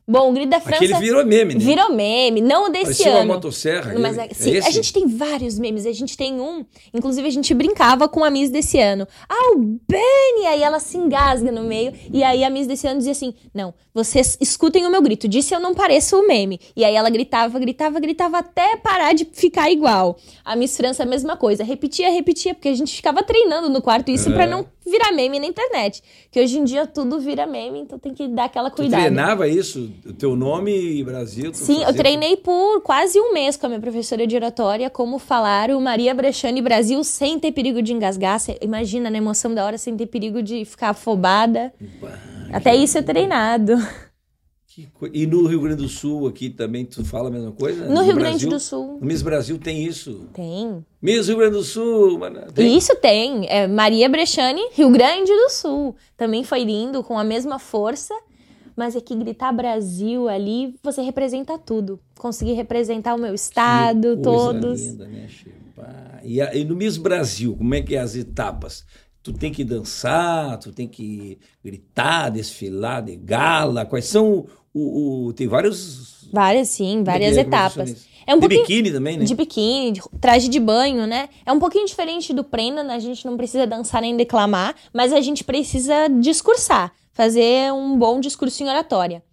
[0.09, 1.59] Bom, o Grito da França Aquele virou meme, né?
[1.59, 3.33] virou meme, não desse Parecia uma ano.
[3.33, 3.93] motosserra.
[3.99, 4.27] Mas, ele.
[4.31, 5.85] é- sim, é a gente tem vários memes.
[5.85, 9.05] A gente tem um, inclusive a gente brincava com a Miss desse ano.
[9.27, 10.49] Albânia!
[10.51, 11.91] Aí ela se engasga no meio.
[12.13, 15.27] E aí a Miss desse ano dizia assim: Não, vocês escutem o meu grito.
[15.27, 16.59] Disse eu não pareço o meme.
[16.75, 20.17] E aí ela gritava, gritava, gritava até parar de ficar igual.
[20.45, 21.63] A Miss França, a mesma coisa.
[21.63, 24.33] Repetia, repetia, porque a gente ficava treinando no quarto isso É.
[24.33, 26.01] pra não virar meme na internet.
[26.31, 29.01] Que hoje em dia tudo vira meme, então tem que dar aquela Tu cuidado.
[29.01, 29.91] treinava isso?
[30.05, 31.53] O teu nome e Brasil?
[31.53, 35.69] Sim, eu treinei por quase um mês com a minha professora de oratória como falar
[35.71, 38.39] o Maria Brechane Brasil sem ter perigo de engasgar.
[38.61, 41.73] Imagina na emoção da hora sem ter perigo de ficar afobada.
[42.01, 42.17] Bah,
[42.53, 43.73] Até isso é treinado.
[45.13, 47.85] E no Rio Grande do Sul aqui também tu fala a mesma coisa?
[47.87, 48.49] No Rio Grande Brasil?
[48.49, 48.97] do Sul.
[48.99, 50.27] No Miss Brasil tem isso.
[50.33, 50.85] Tem.
[51.01, 52.77] Miss Rio Grande do Sul, mano, tem.
[52.77, 53.47] Isso tem.
[53.49, 55.95] É Maria Brechane, Rio Grande do Sul.
[56.15, 58.13] Também foi lindo, com a mesma força.
[58.75, 61.99] Mas é que gritar Brasil ali, você representa tudo.
[62.19, 64.81] Consegui representar o meu estado, Que coisa todos.
[64.81, 65.27] linda, né.
[66.23, 68.85] E, e no Miss Brasil, como é que é as etapas?
[69.23, 73.85] Tu tem que dançar, tu tem que gritar, desfilar de gala.
[73.85, 74.45] Quais são
[74.77, 75.27] o.
[75.27, 76.27] o- tem vários.
[76.31, 78.05] Várias, sim, várias é etapas.
[78.25, 79.23] É um de biquíni também, né?
[79.23, 81.29] de biquíni, de traje de banho, né?
[81.45, 85.21] É um pouquinho diferente do Prenda, a gente não precisa dançar nem declamar, mas a
[85.21, 89.23] gente precisa discursar, fazer um bom discurso em oratória.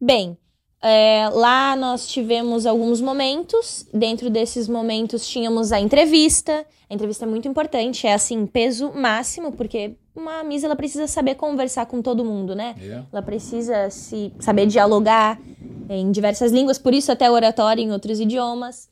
[0.00, 0.38] Bem,
[0.80, 7.28] é, lá nós tivemos alguns momentos, dentro desses momentos tínhamos a entrevista, a entrevista é
[7.28, 12.24] muito importante, é assim, peso máximo, porque uma misa ela precisa saber conversar com todo
[12.24, 12.74] mundo, né?
[12.80, 13.02] É.
[13.12, 15.40] Ela precisa se saber dialogar
[15.88, 18.88] em diversas línguas, por isso até oratória em outros idiomas.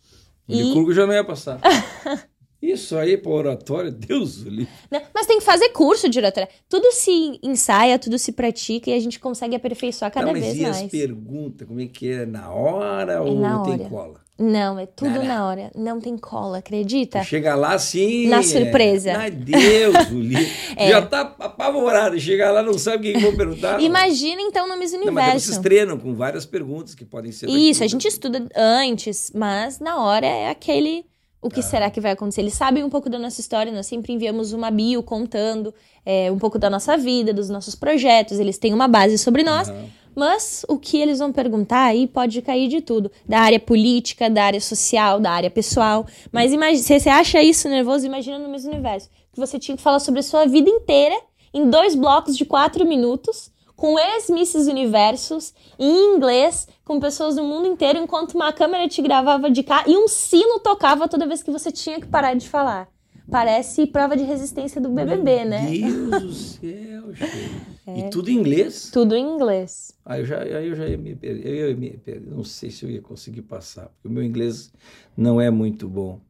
[0.48, 1.60] O E- Licurgo já não ia passar.
[2.62, 4.68] Isso aí para oratório, Deus o livre.
[4.90, 5.02] né?
[5.14, 6.48] Mas tem que fazer curso de oratória.
[6.68, 10.64] Tudo se ensaia, tudo se pratica e a gente consegue aperfeiçoar cada mas vez e
[10.64, 10.90] as mais.
[10.90, 12.24] perguntas, como é que é?
[12.26, 13.84] Na hora ou na tem hora.
[13.84, 14.20] cola?
[14.38, 15.70] Não, é tudo na hora.
[15.74, 17.22] Não tem cola, acredita?
[17.24, 18.28] Chega lá assim.
[18.28, 19.16] Na é, surpresa.
[19.16, 20.46] Ai, Deus, o livre.
[20.76, 20.90] É.
[20.90, 22.20] Já tá apavorado.
[22.20, 23.80] Chega lá, não sabe o que vão perguntar.
[23.80, 25.46] Imagina então no Miss Não, mas Universo.
[25.46, 27.48] vocês treinam com várias perguntas que podem ser.
[27.48, 31.06] Isso, a gente estuda antes, mas na hora é aquele.
[31.40, 31.50] O Ah.
[31.50, 32.42] que será que vai acontecer?
[32.42, 35.72] Eles sabem um pouco da nossa história, nós sempre enviamos uma bio contando
[36.04, 39.68] é, um pouco da nossa vida, dos nossos projetos, eles têm uma base sobre nós,
[39.68, 39.86] Aham.
[40.16, 44.44] Mas o que eles vão perguntar aí pode cair de tudo: da área política, da
[44.44, 46.06] área social, da área pessoal.
[46.32, 46.50] Mas
[46.80, 49.10] se você acha isso nervoso, imagina no mesmo universo.
[49.32, 51.14] Que você tinha que falar sobre a sua vida inteira
[51.52, 57.68] em dois blocos de quatro minutos, com ex-Misses Universos, em inglês, com pessoas do mundo
[57.68, 61.50] inteiro, enquanto uma câmera te gravava de cá e um sino tocava toda vez que
[61.50, 62.88] você tinha que parar de falar.
[63.30, 65.66] Parece prova de resistência do BBB, né?
[65.70, 67.50] Deus do céu, chefe.
[67.86, 67.98] É.
[68.00, 68.90] E tudo em inglês?
[68.92, 69.92] Tudo em inglês.
[70.04, 71.46] Aí eu já, aí eu já ia me perder.
[71.46, 72.30] Eu ia me perder.
[72.30, 74.72] Não sei se eu ia conseguir passar, porque o meu inglês
[75.16, 76.20] não é muito bom.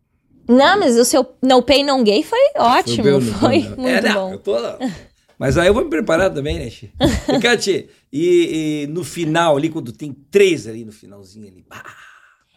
[0.49, 4.15] Não, mas o seu No Pay No Gay foi ótimo, Foi foi, muito É, não,
[4.29, 4.33] bom.
[4.33, 4.55] eu tô...
[5.39, 6.69] Mas aí eu vou me preparar também, né?
[6.69, 11.83] E, Cati, e, e no final ali, quando tem três ali no finalzinho ali, pá,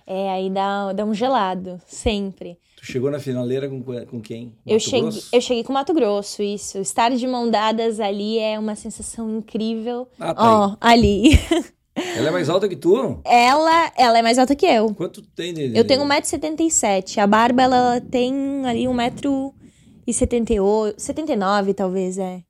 [0.08, 2.58] É, aí dá, dá um gelado, sempre.
[2.80, 4.56] Tu chegou na finaleira com, com quem?
[4.66, 5.30] Eu Mato cheguei, Grosso?
[5.34, 6.78] eu cheguei com Mato Grosso, isso.
[6.78, 10.08] Estar de mão dadas ali é uma sensação incrível.
[10.18, 11.32] Ah, tá Ó, ali.
[12.16, 13.20] Ela é mais alta que tu?
[13.26, 14.96] Ela, ela é mais alta que eu.
[14.96, 15.78] Quanto tem dele?
[15.78, 17.18] Eu tenho 1,77m.
[17.22, 20.94] A Barba, ela tem ali 1,78m.
[20.98, 22.42] 79 talvez, é.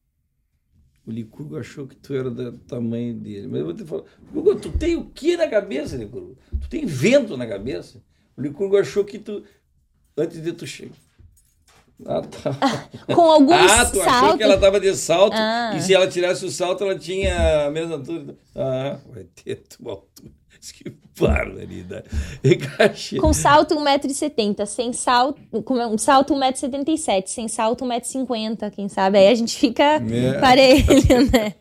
[1.04, 3.48] O Licurgo achou que tu era do tamanho dele.
[3.48, 4.04] Mas eu vou te falar.
[4.28, 6.38] Licurgo, tu tem o que na cabeça, Licurgo?
[6.62, 8.04] Tu tem vento na cabeça?
[8.38, 9.44] O Licurgo achou que tu.
[10.18, 10.96] Antes de tu chegar.
[12.06, 12.88] Ah, tá.
[13.14, 15.74] Com alguns Ah, tu achou que ela tava de salto Ah.
[15.76, 18.36] e se ela tirasse o salto, ela tinha a mesma altura.
[18.56, 20.32] Ah, vai ter tua altura.
[20.74, 22.10] Que barbaridade.
[23.22, 29.20] Com salto 1,70m, sem salto, com um salto 1,77m, sem salto 1,50m, quem sabe?
[29.20, 30.40] Aí a gente fica É.
[30.40, 30.84] parelho,
[31.32, 31.56] né?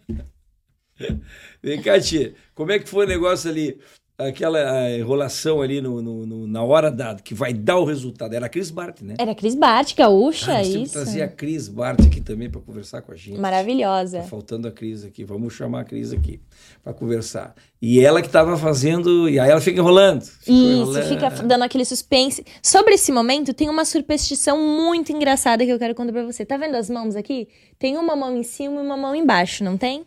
[1.63, 2.35] Vem cá, tia.
[2.55, 3.79] Como é que foi o negócio ali?
[4.21, 8.35] Aquela enrolação ali no, no- no- na hora dada, que vai dar o resultado.
[8.35, 9.15] Era a Cris Bart, né?
[9.17, 10.93] Era Cris Bart, gaúcha, Ah, isso.
[10.93, 13.39] trazer a Cris Bart aqui também para conversar com a gente.
[13.39, 14.19] Maravilhosa.
[14.19, 15.23] Tá faltando a Cris aqui.
[15.23, 16.41] Vamos chamar a Cris aqui
[16.83, 17.55] para conversar.
[17.81, 19.29] E ela que estava fazendo.
[19.29, 20.23] E aí ela fica enrolando.
[20.23, 21.05] Fica Isso, enrolando.
[21.09, 22.45] fica dando aquele suspense.
[22.61, 26.45] Sobre esse momento, tem uma superstição muito engraçada que eu quero contar pra você.
[26.45, 27.47] Tá vendo as mãos aqui?
[27.79, 30.05] Tem uma mão em cima e uma mão embaixo, não tem?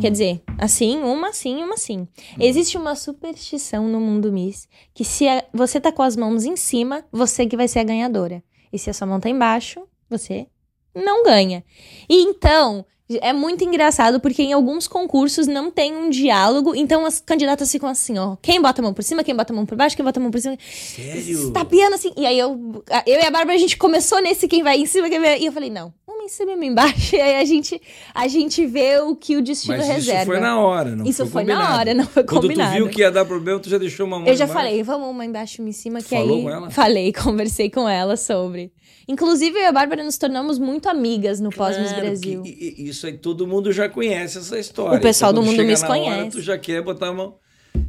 [0.00, 2.06] Quer dizer, assim, uma assim uma assim.
[2.38, 6.54] Existe uma superstição no mundo Miss que se a- você tá com as mãos em
[6.56, 8.42] cima, você que vai ser a ganhadora.
[8.72, 10.46] E se a sua mão tá embaixo, você
[10.94, 11.64] não ganha.
[12.08, 12.84] E então,
[13.20, 17.88] é muito engraçado porque em alguns concursos não tem um diálogo, então as candidatas ficam
[17.88, 20.04] assim, ó, quem bota a mão por cima, quem bota a mão por baixo, quem
[20.04, 20.56] bota a mão por cima.
[20.60, 21.50] Sério?
[21.52, 22.12] Tapeando assim.
[22.16, 25.08] E aí eu, eu e a Bárbara, a gente começou nesse quem vai em cima,
[25.08, 25.40] quem vai...
[25.40, 27.16] E eu falei, não, uma em cima e uma embaixo.
[27.16, 27.80] E aí a gente,
[28.14, 30.20] a gente vê o que o destino Mas reserva.
[30.22, 32.70] isso foi na hora, não Isso foi foi na hora, não foi Quando combinado.
[32.72, 34.52] tu viu que ia dar problema, tu já deixou uma mão Eu já embaixo?
[34.66, 36.42] falei, vamos uma embaixo e uma em cima, que Falou aí.
[36.42, 36.70] com ela?
[36.70, 38.72] Falei, conversei com ela sobre.
[39.08, 42.42] Inclusive, eu e a Bárbara nos tornamos muito amigas no Pós-Miss Claro, Brasil.
[42.42, 42.48] que-
[42.78, 44.98] e- isso aí todo mundo já conhece essa história.
[44.98, 46.30] O pessoal Então, do quando mundo Miss na hora, conhece.
[46.30, 47.34] tu já quer botar a mão.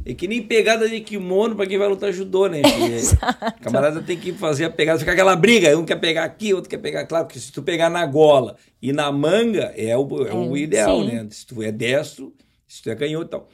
[0.04, 2.62] É que nem pegada de kimono pra quem vai lutar judô, né?
[2.62, 5.76] Porque camarada tem que fazer a pegada, fica aquela briga.
[5.76, 7.04] Um quer pegar aqui, outro quer pegar.
[7.06, 10.60] Claro, porque se tu pegar na gola e na manga, é o, é o É,
[10.60, 11.06] ideal, sim.
[11.08, 11.26] né?
[11.30, 12.32] Se tu é destro,
[12.66, 13.48] se tu é canhoto e tal.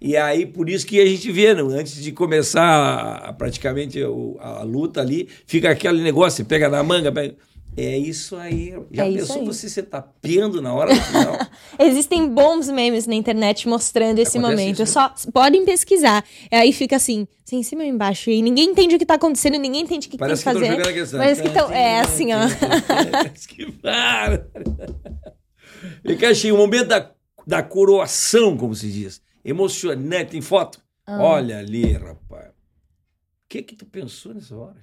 [0.00, 1.62] E aí, por isso que a gente vê, né?
[1.62, 6.82] antes de começar a- a- praticamente o- a, luta ali, fica aquele negócio, pega na
[6.82, 7.34] manga, pega...
[7.76, 8.72] É isso aí.
[8.90, 9.44] Já É pensou aí.
[9.46, 11.38] você se tapeando na hora do final?
[11.78, 14.82] Existem bons memes na internet mostrando esse Acontece momento.
[14.82, 16.24] isso, Só podem pesquisar.
[16.50, 18.30] E aí fica assim, assim, em cima e embaixo.
[18.30, 20.50] E ninguém entende o que tá acontecendo, ninguém entende o que, que tem Parece que
[20.50, 20.76] que estão fazer.
[20.76, 21.18] jogando a questão.
[21.18, 21.72] Parece que estão.
[21.72, 22.38] É assim, ó.
[23.48, 24.46] que para.
[26.44, 27.10] E o momento da,
[27.46, 29.20] da coroação, como se diz.
[29.44, 30.30] Emocionante.
[30.30, 30.80] Tem foto?
[31.06, 31.22] Ah.
[31.22, 32.48] Olha ali, rapaz.
[32.48, 34.76] O que que tu pensou nessa hora?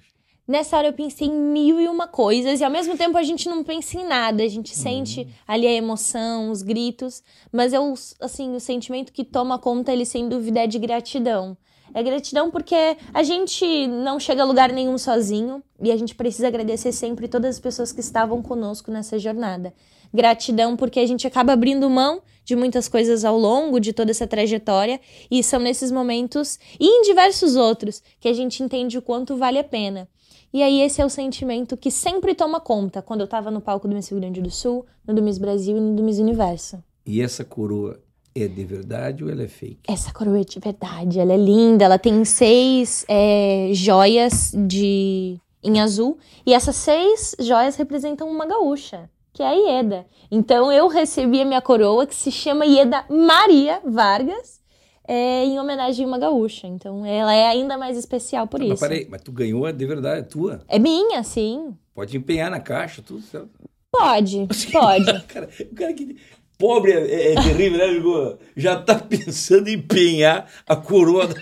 [0.52, 3.48] Nessa hora eu pensei em mil e uma coisas, e ao mesmo tempo a gente
[3.48, 8.54] não pensa em nada, a gente sente ali a emoção, os gritos, mas eu, assim,
[8.54, 11.56] o sentimento que toma conta, ele sem dúvida é de gratidão.
[11.94, 16.48] É gratidão porque a gente não chega a lugar nenhum sozinho e a gente precisa
[16.48, 19.72] agradecer sempre todas as pessoas que estavam conosco nessa jornada.
[20.12, 24.26] Gratidão porque a gente acaba abrindo mão de muitas coisas ao longo de toda essa
[24.26, 25.00] trajetória
[25.30, 29.58] e são nesses momentos e em diversos outros que a gente entende o quanto vale
[29.58, 30.06] a pena.
[30.52, 33.88] E aí esse é o sentimento que sempre toma conta quando eu tava no palco
[33.88, 36.82] do Miss Rio Grande do Sul, no do Miss Brasil e no do Miss Universo.
[37.06, 37.98] E essa coroa
[38.34, 39.80] é de verdade ou ela é fake?
[39.88, 45.80] Essa coroa é de verdade, ela é linda, ela tem seis é, joias de em
[45.80, 50.06] azul e essas seis joias representam uma gaúcha, que é a Ieda.
[50.30, 54.61] Então eu recebi a minha coroa que se chama Ieda Maria Vargas,
[55.06, 56.66] é, em homenagem a uma gaúcha.
[56.66, 58.80] Então ela é ainda mais especial por Mas isso.
[58.80, 60.60] peraí, mas tu ganhou é de verdade, é tua.
[60.68, 61.74] É minha, sim.
[61.94, 63.50] Pode empenhar na caixa, tudo certo.
[63.90, 65.22] Pode, pode.
[65.28, 66.16] Cara, o cara que.
[66.58, 68.38] Pobre é, é terrível, né, Igor?
[68.56, 71.34] Já tá pensando em empenhar a coroa da.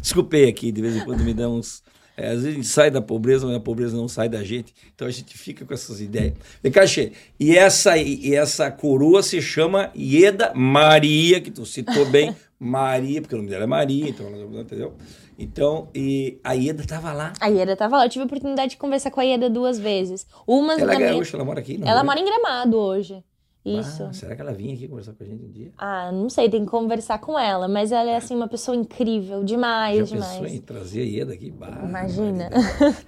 [0.00, 1.84] Desculpei aqui, de vez em quando me dá uns.
[2.16, 4.74] É, às vezes a gente sai da pobreza, mas a pobreza não sai da gente.
[4.94, 6.34] Então a gente fica com essas ideias.
[6.62, 6.82] Vem cá,
[7.38, 13.34] e essa, e essa coroa se chama Ieda Maria, que tu citou bem, Maria, porque
[13.34, 14.26] o nome dela é Maria, então
[14.60, 14.94] entendeu?
[15.38, 17.34] Então, e a Ieda tava lá.
[17.38, 18.06] A Ieda tava lá.
[18.06, 20.26] Eu tive a oportunidade de conversar com a Ieda duas vezes.
[20.46, 22.02] Uma Ela é gaúcha, ela mora aqui, não Ela é?
[22.02, 23.22] mora em Gramado hoje.
[23.66, 24.04] Isso.
[24.04, 25.72] Ah, será que ela vinha aqui conversar com a gente um dia?
[25.76, 29.42] Ah, não sei, tem que conversar com ela, mas ela é assim uma pessoa incrível,
[29.42, 30.38] demais, Já demais.
[30.38, 31.50] pensou em trazer a Ieda aqui?
[31.50, 32.48] Bah, Imagina.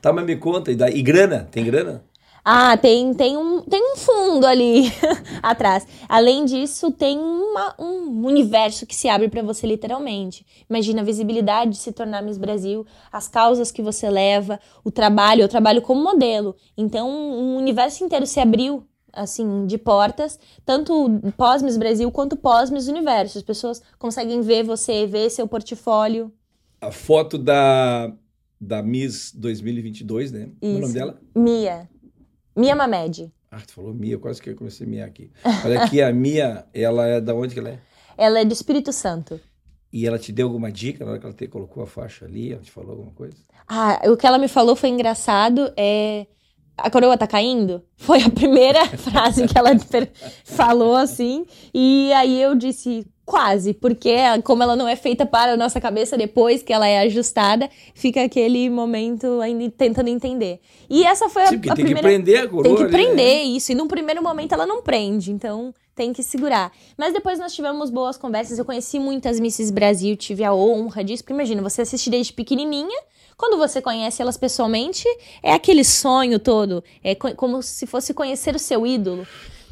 [0.02, 0.72] Tá, mas me conta.
[0.72, 1.46] E, daí, e grana?
[1.50, 2.04] Tem grana?
[2.44, 4.84] Ah, tem, tem, um, tem um fundo ali
[5.42, 5.86] atrás.
[6.08, 10.46] Além disso, tem uma- um universo que se abre para você literalmente.
[10.68, 15.42] Imagina a visibilidade de se tornar Miss Brasil, as causas que você leva, o trabalho,
[15.42, 16.56] eu trabalho como modelo.
[16.76, 18.82] Então, um universo inteiro se abriu
[19.12, 23.38] assim, de portas, tanto pós-Miss Brasil quanto pós-Miss Universo.
[23.38, 26.32] As pessoas conseguem ver você, ver seu portfólio.
[26.80, 28.12] A foto da,
[28.60, 30.50] da Miss 2022, né?
[30.60, 31.20] Qual é o nome dela?
[31.34, 31.88] Mia.
[32.54, 33.32] Mia Mamed.
[33.50, 35.30] Ah, tu falou Mia, quase que eu comecei a Mia aqui.
[35.64, 37.78] Olha aqui, a Mia, ela é da onde que ela é?
[38.16, 39.40] Ela é do Espírito Santo.
[39.92, 42.52] E ela te deu alguma dica na hora que ela te colocou a faixa ali?
[42.52, 43.36] Ela te falou alguma coisa?
[43.66, 45.72] Ah, o que ela me falou foi engraçado.
[45.76, 46.26] É...
[46.78, 47.82] A coroa tá caindo?
[47.96, 49.70] Foi a primeira frase que ela
[50.44, 51.44] falou assim.
[51.74, 56.16] E aí eu disse, quase, porque como ela não é feita para a nossa cabeça
[56.16, 60.60] depois que ela é ajustada, fica aquele momento ainda tentando entender.
[60.88, 61.96] E essa foi a, Sim, a tem primeira.
[61.96, 62.62] que prender a coroa.
[62.62, 63.42] Tem que ali, prender né?
[63.42, 63.70] isso.
[63.70, 66.72] E num primeiro momento ela não prende, então tem que segurar.
[66.96, 68.58] Mas depois nós tivemos boas conversas.
[68.58, 71.22] Eu conheci muitas Misses Brasil, tive a honra disso.
[71.22, 72.98] Porque imagina, você assiste desde pequenininha.
[73.38, 75.04] Quando você conhece elas pessoalmente,
[75.42, 76.82] é aquele sonho todo.
[77.04, 79.24] É co- como se fosse conhecer o seu ídolo.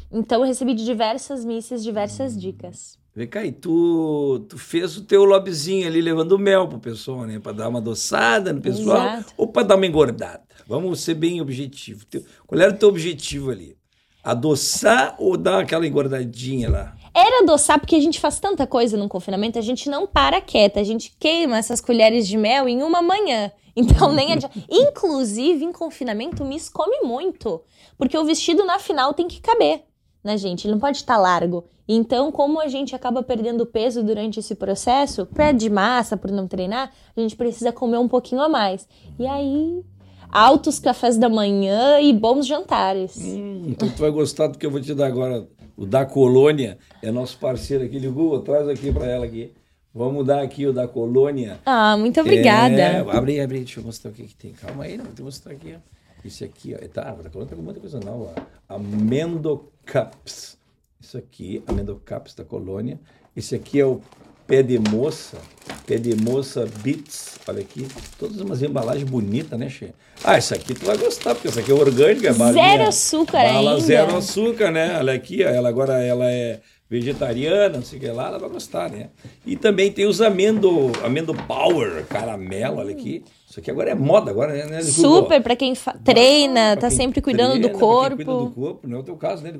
[0.09, 2.97] Então eu recebi de diversas misses diversas dicas.
[3.13, 7.39] Vem cá, e tu, tu fez o teu lobbyzinho ali levando mel pro pessoal, né?
[7.39, 9.33] Pra dar uma adoçada no pessoal Exato.
[9.35, 10.43] ou pra dar uma engordada.
[10.65, 12.05] Vamos ser bem objetivo.
[12.05, 13.75] Teu- Qual era o teu objetivo ali?
[14.23, 16.96] Adoçar ou dar aquela engordadinha lá?
[17.17, 20.79] Era adoçar, porque a gente faz tanta coisa no confinamento, a gente não para quieta,
[20.79, 23.51] a gente queima essas colheres de mel em uma manhã.
[23.75, 24.55] Então nem adianta.
[24.69, 27.59] Inclusive, em confinamento, o Miss come muito.
[27.97, 29.81] Porque o vestido na final tem que caber,
[30.23, 30.67] né, gente?
[30.67, 31.63] Ele não pode estar largo.
[31.87, 36.47] Então, como a gente acaba perdendo peso durante esse processo, pé de massa por não
[36.47, 38.87] treinar, a gente precisa comer um pouquinho a mais.
[39.17, 39.83] E aí,
[40.29, 43.17] altos cafés da manhã e bons jantares.
[43.17, 45.47] Hum, então tu vai gostar do que eu vou te dar agora.
[45.77, 47.99] O da Colônia é nosso parceiro aqui.
[47.99, 49.53] Ligou, traz aqui pra ela aqui.
[49.93, 51.59] Vamos dar aqui o da Colônia.
[51.65, 52.75] Ah, muito obrigada.
[52.75, 54.53] É, abre aí, abre aí, deixa eu mostrar o que, que tem.
[54.53, 55.75] Calma aí, não, vou te mostrar aqui.
[55.75, 55.79] Ó.
[56.25, 56.87] Esse aqui, ó.
[56.87, 58.33] Tá, da Colônia pegou muita coisa nova.
[58.67, 60.57] Amendocaps.
[60.99, 62.99] Isso aqui, Amendocaps da Colônia.
[63.35, 64.01] Esse aqui é o
[64.47, 65.37] pé de moça.
[65.85, 67.37] Pé de moça Beats.
[67.47, 67.87] Olha aqui.
[68.19, 69.89] Todas umas embalagens bonitas, né, Che?
[70.23, 72.29] Ah, isso aqui tu vai gostar, porque essa aqui é orgânica.
[72.29, 73.81] é balinha- Zero açúcar bala ainda.
[73.85, 74.97] zero açúcar, né?
[74.97, 76.59] Olha aqui, ó, ela agora ela é
[76.89, 79.09] vegetariana, não sei o que lá, ela vai gostar, né?
[79.45, 83.23] E também tem os amendo, amendo power, caramelo, olha aqui.
[83.49, 84.65] Isso aqui agora é moda agora, né?
[84.65, 84.81] né?
[84.81, 85.73] Super pra quem
[86.03, 88.15] treina, tá sempre cuidando treina, do corpo.
[88.17, 89.53] Cuida do corpo, não é o teu caso, né?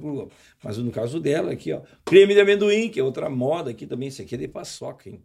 [0.63, 4.07] Mas no caso dela aqui, ó, creme de amendoim, que é outra moda aqui também,
[4.07, 5.19] isso aqui é de paçoca, hein?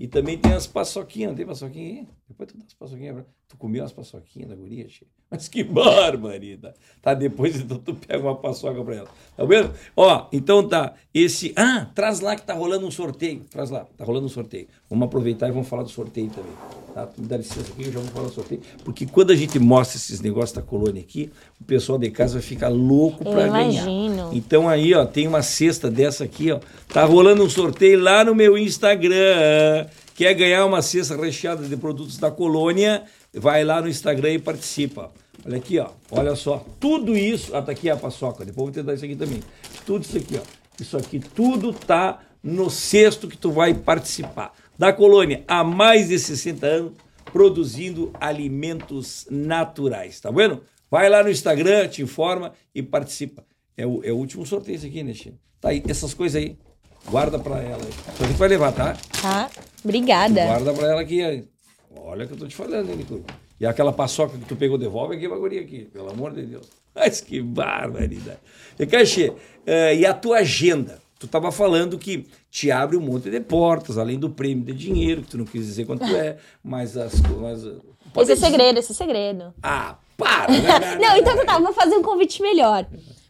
[0.00, 2.08] E também tem as paçoquinhas, não tem paçoquinha aí?
[2.26, 3.24] Depois tu dá as paçoquinhas pra...
[3.46, 5.06] Tu comeu as paçoquinhas da guria, che?
[5.30, 6.74] Mas que barbaridade.
[7.02, 9.08] Tá, depois então tu pega uma paçoca pra ela.
[9.36, 9.74] Tá vendo?
[9.94, 11.52] Ó, então tá, esse...
[11.54, 13.44] Ah, traz lá que tá rolando um sorteio.
[13.50, 14.68] Traz lá, tá rolando um sorteio.
[14.90, 16.52] Vamos aproveitar e vamos falar do sorteio também.
[16.92, 17.08] Tá?
[17.16, 18.60] Me dá licença aqui, eu já vou falar do sorteio.
[18.84, 21.30] Porque quando a gente mostra esses negócios da colônia aqui,
[21.60, 23.84] o pessoal de casa vai ficar louco pra ganhar.
[23.84, 24.30] imagino.
[24.32, 26.58] Então aí, ó, tem uma cesta dessa aqui, ó.
[26.88, 29.86] Tá rolando um sorteio lá no meu Instagram.
[30.16, 33.04] Quer ganhar uma cesta recheada de produtos da colônia?
[33.32, 35.12] Vai lá no Instagram e participa.
[35.46, 35.90] Olha aqui, ó.
[36.10, 36.66] Olha só.
[36.80, 37.54] Tudo isso.
[37.54, 38.44] Ah, tá aqui a paçoca.
[38.44, 39.40] Depois eu vou te dar isso aqui também.
[39.86, 40.42] Tudo isso aqui, ó.
[40.80, 44.52] Isso aqui tudo tá no cesto que tu vai participar.
[44.80, 46.92] Da colônia há mais de 60 anos
[47.26, 50.18] produzindo alimentos naturais.
[50.18, 50.62] Tá vendo?
[50.90, 53.44] Vai lá no Instagram, te informa e participa.
[53.76, 55.36] É o, é o último sorteio esse aqui, né, Chico?
[55.60, 56.56] Tá aí, essas coisas aí.
[57.10, 57.92] Guarda pra ela aí.
[58.16, 58.96] Que tu vai levar, tá?
[59.20, 59.50] Tá?
[59.84, 60.46] Obrigada.
[60.46, 61.44] Guarda pra ela aqui.
[61.94, 63.22] Olha que eu tô te falando, hein, Nico?
[63.60, 65.90] E aquela paçoca que tu pegou, devolve aqui, bagurinha aqui.
[65.92, 66.66] Pelo amor de Deus.
[66.96, 68.38] Mas que barbaridade.
[68.78, 69.30] E, Cachê,
[69.66, 70.99] eh, e a tua agenda?
[71.20, 75.20] Tu tava falando que te abre um monte de portas, além do prêmio de dinheiro,
[75.20, 77.12] que tu não quis dizer quanto é, mas as...
[77.20, 77.62] Mas,
[78.16, 79.52] Esse é segredo, esse é segredo.
[79.62, 80.50] Ah, para!
[80.50, 80.96] né?
[80.98, 82.86] Não, então tá, vou fazer um convite melhor.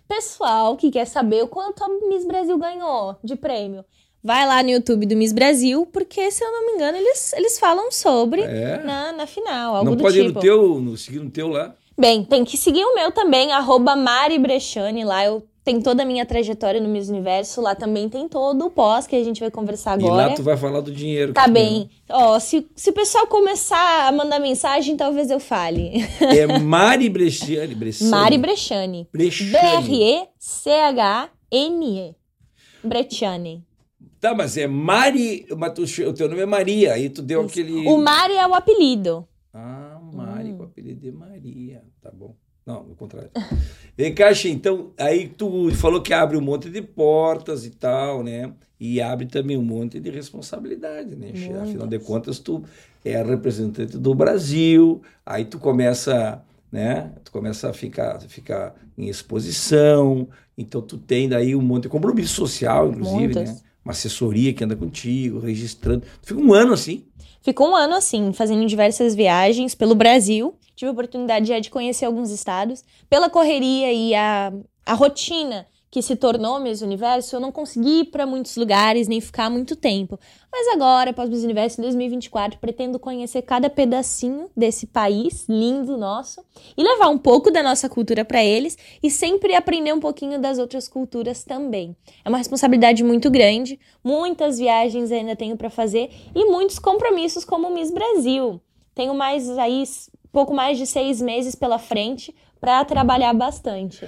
[0.06, 3.84] Pessoal que quer saber o quanto a Miss Brasil ganhou de prêmio,
[4.22, 7.58] vai lá no YouTube do Miss Brasil, porque, se eu não me engano, eles, eles
[7.58, 8.80] falam sobre É?
[8.84, 10.34] na, na final, algo Não do pode ir tipo.
[10.34, 11.74] no teu, no, seguir no teu lá?
[11.98, 16.06] Bem, tem que seguir o meu também, arroba Mari Brechani, lá eu tenho toda a
[16.06, 19.50] minha trajetória no Miss Universo, lá também tem todo o pós que a gente vai
[19.50, 20.26] conversar E agora.
[20.28, 21.32] lá tu vai falar do dinheiro.
[21.32, 21.88] Tá bem.
[22.08, 25.92] Ó, se, se o pessoal começar a mandar mensagem, talvez eu fale.
[26.20, 27.74] É Mari Bresciani.
[27.74, 28.10] Bresciani.
[28.10, 29.08] Mari Brechani.
[30.70, 32.14] B-R-E-C-H-N-E.
[32.82, 33.64] Brechani.
[34.20, 37.86] Tá, mas é Mari, mas tu- o teu nome é Maria, aí tu deu aquele...
[37.88, 39.26] O Mari é o apelido.
[39.54, 40.58] Ah, Mari, Hum.
[40.60, 42.34] o apelido de Maria, tá bom.
[42.66, 43.30] Não, no contrário.
[44.00, 48.50] Vem cá, então, aí tu falou que abre um monte de portas e tal, né?
[48.80, 51.52] E abre também um monte de responsabilidade, né, Xê?
[51.52, 52.64] Afinal de contas, tu
[53.04, 56.42] é representante do Brasil, aí tu começa
[56.72, 57.10] né?
[57.22, 62.34] Tu começa a ficar, ficar em exposição, então tu tem daí um monte de compromisso
[62.34, 63.50] social, inclusive, Muitas.
[63.50, 63.60] né?
[63.84, 66.06] Uma assessoria que anda contigo, registrando.
[66.22, 67.04] Tu fica um ano assim.
[67.42, 70.54] Ficou um ano assim, fazendo diversas viagens pelo Brasil.
[70.80, 72.82] Tive a oportunidade já de conhecer alguns estados.
[73.06, 74.50] Pela correria e a,
[74.86, 79.20] a rotina que se tornou Miss Universo, eu não consegui ir para muitos lugares nem
[79.20, 80.18] ficar muito tempo.
[80.50, 86.42] Mas agora, após Miss Universo em 2024, pretendo conhecer cada pedacinho desse país lindo nosso
[86.74, 90.58] e levar um pouco da nossa cultura para eles e sempre aprender um pouquinho das
[90.58, 91.94] outras culturas também.
[92.24, 97.68] É uma responsabilidade muito grande, muitas viagens ainda tenho para fazer e muitos compromissos como
[97.68, 98.62] Miss Brasil.
[98.94, 99.82] Tenho mais aí
[100.32, 104.06] pouco mais de seis meses pela frente para trabalhar bastante.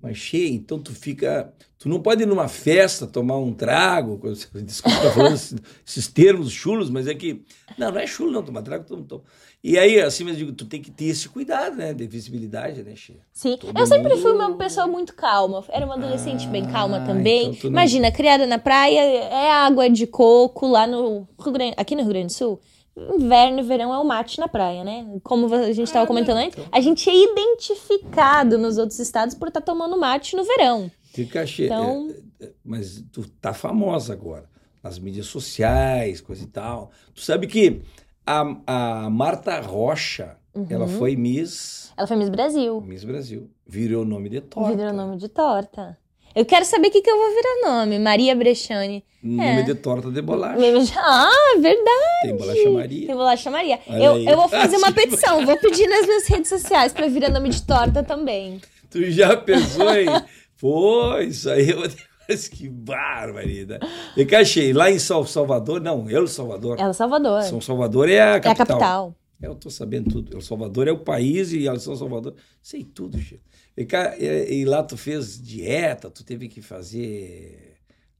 [0.00, 1.52] Mas cheia, então tu fica.
[1.76, 4.20] Tu não pode ir numa festa tomar um trago.
[4.62, 7.42] Desculpa falando esses, esses, termos chulos, mas é que.
[7.76, 9.22] Não, não é chulo, não, tomar trago, toma, toma.
[9.62, 11.92] E aí, assim, eu digo, tu tem que ter esse cuidado, né?
[11.92, 13.18] De visibilidade, né, Cheia?
[13.32, 13.56] Sim.
[13.56, 14.22] Todo eu sempre mundo...
[14.22, 15.64] fui uma pessoa muito calma.
[15.68, 17.50] Era uma adolescente ah, bem calma também.
[17.50, 17.70] Então não...
[17.70, 22.10] Imagina, criada na praia, é água de coco lá no Rio Grande, aqui no Rio
[22.10, 22.60] Grande do Sul.
[23.14, 25.06] Inverno e verão é o mate na praia, né?
[25.22, 29.60] Como a gente estava comentando antes, a gente é identificado nos outros estados por estar
[29.60, 30.90] tá tomando mate no verão.
[31.04, 31.66] Fica cheio.
[31.66, 32.14] Então...
[32.40, 34.48] É, mas tu tá famosa agora,
[34.82, 36.90] nas mídias sociais, coisa e tal.
[37.14, 37.82] Tu sabe que
[38.24, 40.66] a, a Marta Rocha, uhum.
[40.68, 41.92] ela foi Miss.
[41.96, 42.80] Ela foi Miss Brasil.
[42.80, 43.50] Miss Brasil.
[43.66, 44.76] Virou nome de torta.
[44.76, 45.98] Virou nome de torta.
[46.38, 47.98] Eu quero saber o que, que eu vou virar nome.
[47.98, 49.04] Maria Brechani.
[49.20, 49.62] Nome é.
[49.64, 50.56] de torta de bolacha.
[50.96, 52.22] Ah, verdade.
[52.22, 53.06] Tem bolacha Maria.
[53.08, 53.80] Tem bolacha Maria.
[53.88, 55.44] Eu, eu vou fazer uma petição.
[55.44, 58.60] Vou pedir nas minhas redes sociais para virar nome de torta também.
[58.88, 60.06] Tu já pensou em...
[60.60, 61.82] Pô, isso aí eu...
[62.28, 63.84] Mas que barbaridade.
[64.16, 66.78] E que achei, lá em Salvador, não, El Salvador.
[66.78, 67.42] El Salvador.
[67.42, 68.48] São Salvador é a capital.
[68.48, 69.16] É a capital.
[69.40, 70.36] Eu tô sabendo tudo.
[70.36, 72.34] El Salvador é o país e El Salvador.
[72.62, 73.42] Sei tudo, Chico.
[73.78, 77.76] E, e, lá tu fez dieta, tu teve que fazer.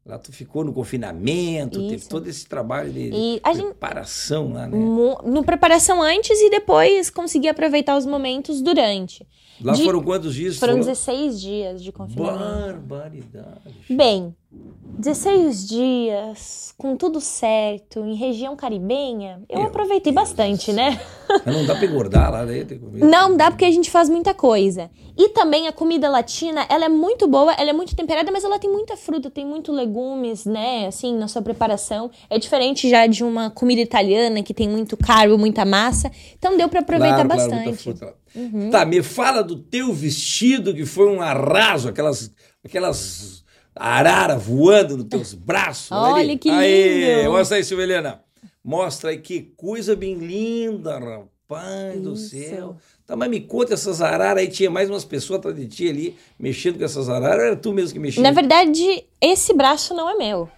[0.07, 1.89] Lá tu ficou no confinamento, Isso.
[1.89, 4.79] teve todo esse trabalho de preparação gente, lá, né?
[4.79, 9.27] No preparação antes e depois consegui aproveitar os momentos durante.
[9.61, 10.57] Lá de, foram quantos dias?
[10.57, 12.39] Foram 16 dias de confinamento.
[12.39, 13.75] Barbaridade.
[13.91, 21.01] Bem, 16 dias, com tudo certo, em região caribenha, eu Meu aproveitei Deus bastante, né?
[21.45, 22.67] Mas não dá pra engordar lá, né?
[22.95, 24.91] Não dá porque a gente faz muita coisa.
[25.17, 28.59] E também a comida latina, ela é muito boa, ela é muito temperada, mas ela
[28.59, 30.87] tem muita fruta, tem muito legumes, né?
[30.89, 32.11] Assim, na sua preparação.
[32.29, 36.11] É diferente já de uma comida italiana que tem muito carbo, muita massa.
[36.37, 37.95] Então deu para aproveitar claro, bastante.
[37.95, 38.71] Claro, uhum.
[38.71, 42.33] Tá, me fala do teu vestido que foi um arraso, aquelas
[42.65, 43.45] aquelas
[43.79, 45.91] arara voando nos teus braços.
[45.93, 46.61] Olha que lindo!
[46.61, 48.23] Aí, mostra aí, Silvelena.
[48.63, 52.03] Mostra aí que coisa bem linda, rapaz Isso.
[52.03, 52.77] do céu.
[53.07, 56.17] Tá, mas me conta essas araras aí, tinha mais umas pessoas atrás de ti ali,
[56.39, 58.23] mexendo com essas araras, era tu mesmo que mexia?
[58.23, 60.49] Na verdade, esse braço não é meu.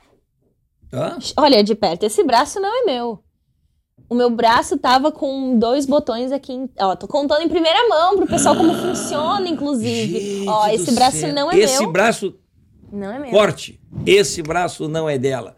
[0.92, 1.16] Hã?
[1.36, 3.22] Olha de perto, esse braço não é meu.
[4.08, 6.52] O meu braço tava com dois botões aqui.
[6.52, 6.68] Em...
[6.80, 10.44] Ó, tô contando em primeira mão pro pessoal como funciona, inclusive.
[10.48, 11.32] Ó, esse braço céu.
[11.32, 11.84] não é esse meu.
[11.84, 12.34] Esse braço
[12.92, 13.36] não é mesmo.
[13.36, 13.80] Corte.
[14.06, 15.56] Esse braço não é dela.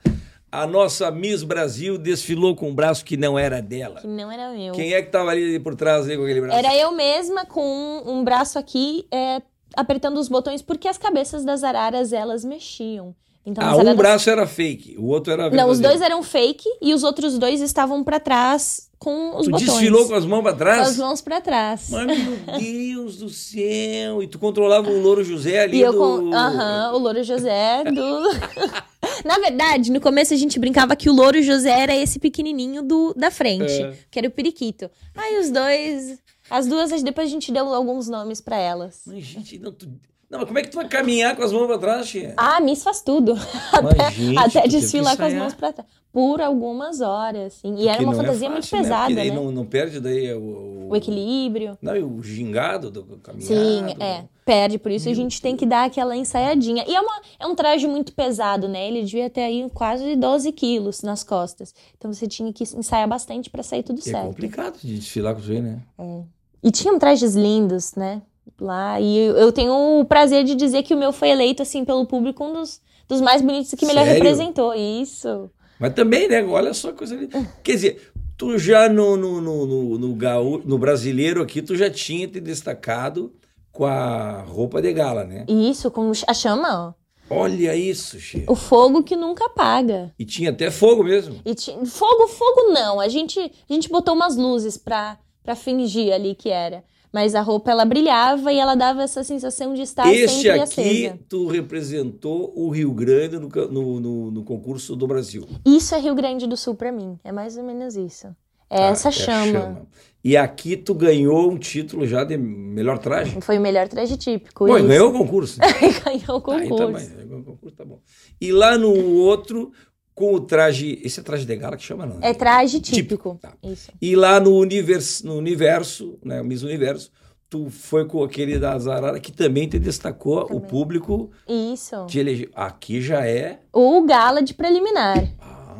[0.50, 4.00] A nossa Miss Brasil desfilou com um braço que não era dela.
[4.00, 4.74] Que não era meu.
[4.74, 6.58] Quem é que estava ali por trás ali com aquele braço?
[6.58, 9.40] Era eu mesma com um braço aqui é,
[9.74, 13.14] apertando os botões porque as cabeças das araras elas mexiam.
[13.44, 15.66] Então, ah, um braço era fake, o outro era verdadeiro.
[15.66, 19.50] Não, os dois eram fake e os outros dois estavam para trás com os tu
[19.50, 19.68] botões.
[19.68, 20.78] desfilou com as mãos para trás?
[20.78, 21.88] Com as mãos para trás.
[21.90, 24.22] Mas, meu Deus do céu!
[24.22, 26.32] E tu controlava o Louro José ali e eu do...
[26.32, 28.22] Aham, uhum, o Louro José do...
[29.26, 33.12] Na verdade, no começo a gente brincava que o Louro José era esse pequenininho do,
[33.14, 33.92] da frente, é.
[34.08, 34.88] que era o periquito.
[35.16, 36.22] Aí os dois...
[36.48, 39.02] As duas, depois a gente deu alguns nomes para elas.
[39.06, 39.88] Mas, gente, não, tu...
[40.32, 42.32] Não, mas como é que tu vai caminhar com as mãos pra trás, tia?
[42.38, 43.34] Ah, Miss faz tudo.
[43.70, 45.86] Até gente, até desfilar com as mãos pra trás.
[46.10, 47.74] Por algumas horas, assim.
[47.76, 49.14] E era uma fantasia é fácil, muito pesada, né?
[49.14, 49.36] Porque daí né?
[49.36, 50.96] Não, não perde daí o, o...
[50.96, 51.76] equilíbrio.
[51.82, 53.46] Não, e o gingado do caminhado.
[53.46, 54.24] Sim, é.
[54.44, 56.82] Perde, por isso Meu a gente tem que dar aquela ensaiadinha.
[56.88, 58.88] E é, uma, é um traje muito pesado, né?
[58.88, 61.74] Ele devia ter aí quase 12 quilos nas costas.
[61.96, 64.16] Então você tinha que ensaiar bastante para sair tudo e certo.
[64.16, 65.82] É complicado de desfilar com isso aí, né?
[65.98, 66.22] É.
[66.62, 68.22] E tinham trajes lindos, né?
[68.60, 69.00] Lá.
[69.00, 72.44] E eu tenho o prazer de dizer que o meu foi eleito, assim, pelo público,
[72.44, 74.22] um dos, dos mais bonitos que melhor Sério?
[74.22, 74.74] representou.
[74.74, 75.50] Isso.
[75.78, 76.44] Mas também, né?
[76.44, 77.28] Olha só a coisa ali.
[77.62, 81.90] Quer dizer, tu já no, no, no, no, no, gaú, no brasileiro aqui, tu já
[81.90, 83.32] tinha te destacado
[83.72, 85.44] com a roupa de gala, né?
[85.48, 87.02] Isso, com a chama, ó.
[87.34, 88.44] Olha isso, Che.
[88.46, 90.12] O fogo que nunca apaga.
[90.18, 91.40] E tinha até fogo mesmo.
[91.44, 91.84] E tinha...
[91.86, 93.00] Fogo, fogo não.
[93.00, 96.84] A gente, a gente botou umas luzes pra, pra fingir ali que era.
[97.12, 101.06] Mas a roupa ela brilhava e ela dava essa sensação de estar Este sempre aqui,
[101.06, 101.18] acesa.
[101.28, 105.46] tu representou o Rio Grande no, no, no- no concurso do Brasil.
[105.66, 107.18] Isso é Rio Grande do Sul pra mim.
[107.22, 108.28] É mais ou menos isso.
[108.70, 108.82] É tá?
[108.86, 109.86] essa É a chama.
[110.24, 113.38] E aqui tu ganhou um título já de melhor traje.
[113.42, 114.64] Foi o melhor traje típico.
[114.64, 115.58] Pô, ganhou o concurso.
[116.04, 116.76] ganhou o Aí concurso.
[116.76, 118.00] também, ganhou o concurso, tá bom.
[118.40, 119.70] E lá no outro,
[120.14, 121.00] com o traje.
[121.02, 122.18] Esse é traje de gala que chama, não?
[122.20, 123.38] É traje Típico, típico.
[123.40, 123.52] tá.
[123.62, 123.90] Isso.
[124.00, 127.10] E lá no universo, no universo, né, o Miss Universo,
[127.48, 130.60] tu foi com aquele da Zarara que também te destacou o Também.
[130.62, 132.06] público Isso.
[132.06, 132.50] de eleger.
[132.54, 133.60] Aqui já é.
[133.72, 135.18] O gala de preliminar.
[135.18, 135.34] Ai,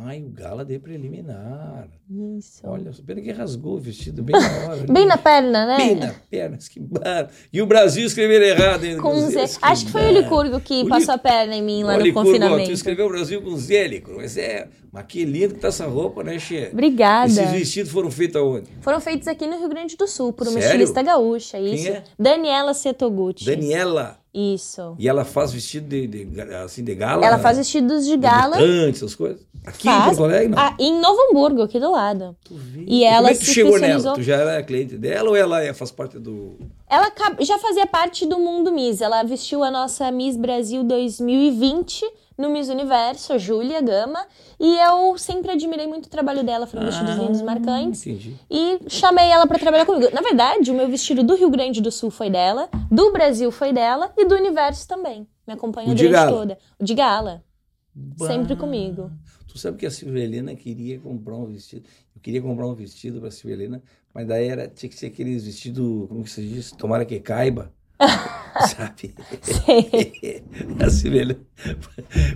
[0.05, 1.87] o gala de preliminar.
[2.37, 2.61] Isso.
[2.63, 4.83] Olha, pena que rasgou o vestido bem na hora.
[4.91, 5.77] Bem na perna, né?
[5.77, 6.81] Bem na perna, que.
[7.51, 9.01] E o Brasil escreveu errado ainda.
[9.01, 9.47] Com Z.
[9.47, 10.11] Zé, Acho que foi o.
[10.11, 12.69] Licurgo que O passou a perna em mim lá Olha, no Licurgo, ó, confinamento.
[12.69, 14.67] Tu escreveu o Brasil com Zélico, mas é.
[14.91, 16.69] Mas que lindo que tá essa roupa, né, Xê?
[16.71, 17.31] Obrigada.
[17.31, 18.69] Esses vestidos foram feitos aonde?
[18.81, 20.67] Foram feitos aqui no Rio Grande do Sul, por uma Sério?
[20.67, 21.59] estilista gaúcha.
[21.59, 21.87] Isso.
[21.89, 22.03] é?
[22.19, 23.45] Daniela Setoguchi.
[23.45, 24.22] Daniela.
[24.33, 24.95] Isso.
[24.97, 27.23] E ela faz vestido de, de- assim, de gala?
[27.25, 28.57] Ela faz vestidos de gala.
[28.57, 29.45] Debutante, essas coisas.
[29.65, 30.05] Aqui em Faz.
[30.17, 30.57] Porto Alegre, não?
[30.59, 32.35] Ah, em Novo Hamburgo, aqui do lado.
[32.43, 32.83] Tu vê.
[32.87, 34.13] E ela como é que tu se chegou nela?
[34.15, 36.57] Tu já era cliente dela ou ela é- faz parte do...
[36.89, 37.11] Ela
[37.41, 38.99] já fazia parte do Mundo Miss.
[39.01, 42.03] Ela vestiu a nossa Miss Brasil 2020
[42.37, 44.25] no Miss Universo, a Júlia Gama.
[44.59, 46.65] E eu sempre admirei muito o trabalho dela.
[46.67, 48.05] Foram vestidos lindos e marcantes.
[48.05, 48.35] Entendi.
[48.49, 50.13] E chamei ela pra trabalhar comigo.
[50.13, 53.71] Na verdade, o meu vestido do Rio Grande do Sul foi dela, do Brasil foi
[53.73, 55.27] dela e do universo também.
[55.47, 56.31] Me acompanhou durante gala?
[56.31, 56.57] toda.
[56.79, 57.43] O de gala.
[58.17, 58.59] Sempre Bah.
[58.59, 59.11] comigo.
[59.47, 61.87] Tu sabe que a Silvia Helena queria comprar um vestido.
[62.15, 65.45] Eu queria comprar um vestido pra Silvia Helena, mas daí era, tinha que ser aqueles
[65.45, 66.71] vestidos, como que se diz?
[66.71, 67.71] Tomara que caiba.
[68.67, 69.15] sabe?
[70.79, 71.39] a Silvia Helena.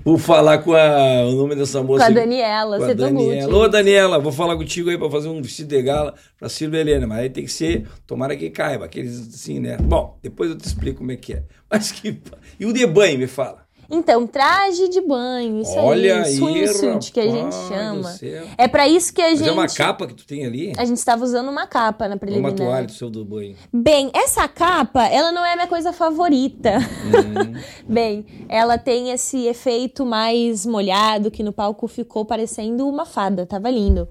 [0.03, 2.05] Vou falar com a, o nome dessa Com moça.
[2.05, 2.13] a aí.
[2.13, 3.55] Daniela, Com a você tá Daniela.
[3.55, 7.05] Ô, Daniela, vou falar contigo aí pra fazer um vestido de gala pra Silvia Helena,
[7.05, 9.77] mas aí tem que ser, tomara que caiba, aqueles assim, né?
[9.77, 11.43] Bom, depois eu te explico como é que é.
[11.69, 12.19] Mas que.
[12.59, 13.66] E o de banho, me fala.
[13.89, 18.13] Então, traje de banho, isso Olha aí, swimsuit que a gente chama.
[18.57, 20.73] É pra isso que a Mas gente é uma capa que tu tem ali?
[20.77, 22.53] a gente estava usando uma capa na Ou uma preliminar.
[22.53, 23.55] toalha do seu do banho?
[23.71, 26.77] Bem, essa capa, ela não é a minha coisa favorita.
[26.79, 27.53] Hum.
[27.87, 33.69] Bem, ela tem esse efeito mais molhado que no palco ficou parecendo uma fada, tava
[33.69, 34.07] lindo.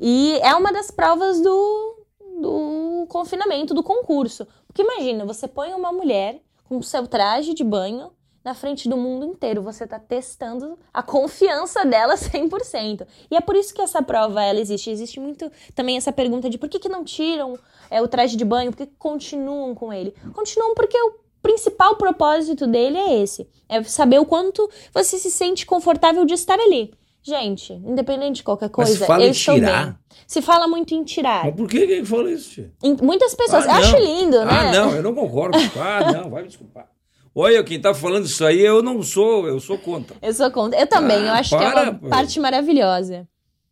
[0.00, 1.96] E é uma das provas do,
[2.40, 4.46] do confinamento, do concurso.
[4.66, 8.10] Porque imagina, você põe uma mulher com seu traje de banho
[8.44, 9.62] na frente do mundo inteiro.
[9.62, 13.06] Você tá testando a confiança dela 100%.
[13.30, 14.90] E é por isso que essa prova ela existe.
[14.90, 17.58] Existe muito também essa pergunta de por que, que não tiram
[17.90, 20.14] é, o traje de banho, por que, que continuam com ele?
[20.32, 23.48] Continuam porque o principal propósito dele é esse.
[23.68, 26.92] É saber o quanto você se sente confortável de estar ali.
[27.22, 29.84] Gente, independente de qualquer Mas coisa, fala eu em estou tirar?
[29.86, 29.94] bem.
[30.26, 31.44] Se fala muito em tirar.
[31.44, 32.72] Mas por que que ele falou isso, tia?
[32.82, 33.66] Em- Muitas pessoas.
[33.66, 34.50] Ah, acho lindo, né?
[34.50, 35.58] Ah, não, eu não concordo.
[35.78, 36.88] Ah, não, vai me desculpar.
[37.34, 40.16] Olha, quem tá falando isso aí, eu não sou, eu sou contra.
[40.20, 40.78] Eu sou contra.
[40.80, 42.08] Eu também, Ah, eu acho que é para, uma pô.
[42.08, 43.28] parte maravilhosa.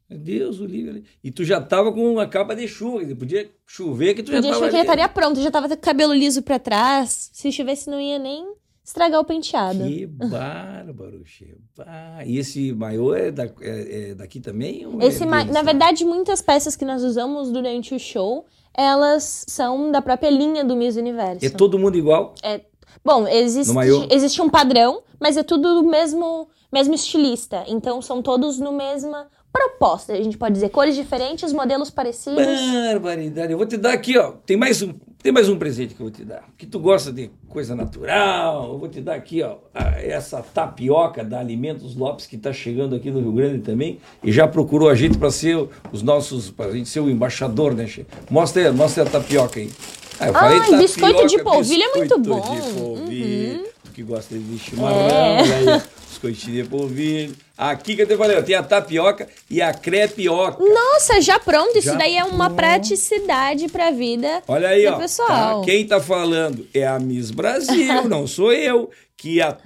[0.08, 1.02] Meu Deus, o livro.
[1.22, 4.48] E tu já tava com uma capa de chuva, podia chover que tu Podia já
[4.54, 4.84] tava que ele ali.
[4.86, 7.28] estaria pronto, já tava com o cabelo liso pra trás.
[7.32, 8.46] Se chovesse, não ia nem
[8.82, 9.84] estragar o penteado.
[9.84, 11.56] Que bárbaro, che.
[11.76, 14.86] Bah, E esse maiô é, da- é- é daqui também?
[15.00, 19.44] é Esse, ma- deles, na verdade, muitas peças que nós usamos durante o show, elas
[19.46, 21.44] são da própria linha do Miss Universo.
[21.44, 22.34] É todo mundo igual?
[23.04, 24.06] Bom, existe, maiô?
[24.10, 27.64] existe um padrão, mas é tudo do mesmo, mesmo estilista.
[27.66, 30.68] Então, são todos no mesma proposta, a gente pode dizer.
[30.68, 32.36] Cores diferentes, modelos parecidos.
[32.92, 33.52] Barbaridade.
[33.52, 34.32] Eu vou te dar aqui, ó.
[34.44, 34.92] Tem mais um,
[35.22, 36.44] tem mais um presente que eu vou te dar.
[36.56, 38.68] Que tu gosta de coisa natural.
[38.72, 42.94] Eu vou te dar aqui, ó, a- essa tapioca da Alimentos Lopes que tá chegando
[42.94, 46.70] aqui no Rio Grande também e já procurou a gente para ser os nossos, para
[46.72, 48.06] gente ser o embaixador, né, che?
[48.30, 49.70] Mostra, aí, mostra a tapioca aí.
[50.20, 52.40] Ah, eu falei Ai, biscoito de tapioca, polvilho é muito bom.
[52.40, 52.60] Uhum.
[52.60, 53.68] de polvilho.
[53.84, 55.40] Tu que gosta de chimarrão, É.
[55.40, 57.36] aí, biscoitinho de polvilho.
[57.56, 60.62] Aqui que eu te falei, tem a tapioca e a crepioca.
[60.62, 61.76] Nossa, já pronto.
[61.76, 62.54] Isso Já daí é uma pronto.
[62.56, 64.98] praticidade pra vida Olha aí, do ó.
[64.98, 65.60] pessoal.
[65.60, 65.64] tá?
[65.66, 68.90] Quem tá falando é a Miss Brasil, não sou eu.
[69.16, 69.56] Que a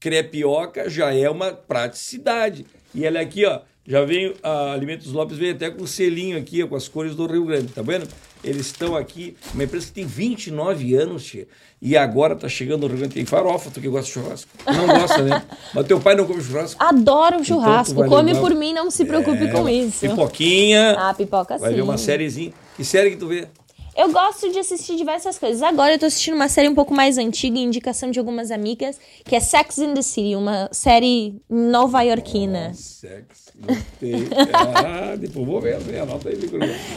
[0.00, 2.66] crepioca já é uma praticidade.
[2.94, 6.62] E ela aqui, ó, já vem, a Alimentos Lopes veio até com o selinho aqui,
[6.62, 8.08] ó, com as cores do Rio Grande, tá vendo?
[8.44, 11.48] Eles estão aqui, uma empresa que tem 29 anos, tia,
[11.80, 14.50] e agora tá chegando no Rio tem farofa, tu que gosta de churrasco.
[14.66, 15.42] Não gosta, né?
[15.74, 16.82] Mas teu pai não come churrasco?
[16.82, 17.92] Adoro um churrasco.
[17.92, 20.00] Então vai Come levar- por mim, não se preocupe É, com isso.
[20.00, 21.76] Pipoquinha, Ah, pipoca vai sim.
[21.76, 22.52] ver uma sériezinha.
[22.76, 23.48] Que série que tu vê?
[23.96, 25.62] Eu gosto de assistir diversas coisas.
[25.62, 29.36] Agora eu tô assistindo uma série um pouco mais antiga, indicação de algumas amigas, que
[29.36, 32.70] é Sex in the City, uma série nova-iorquina.
[32.72, 34.28] Oh, sex, gostei.
[34.52, 36.00] ah, depois vou ver, né?
[36.00, 36.38] anota aí,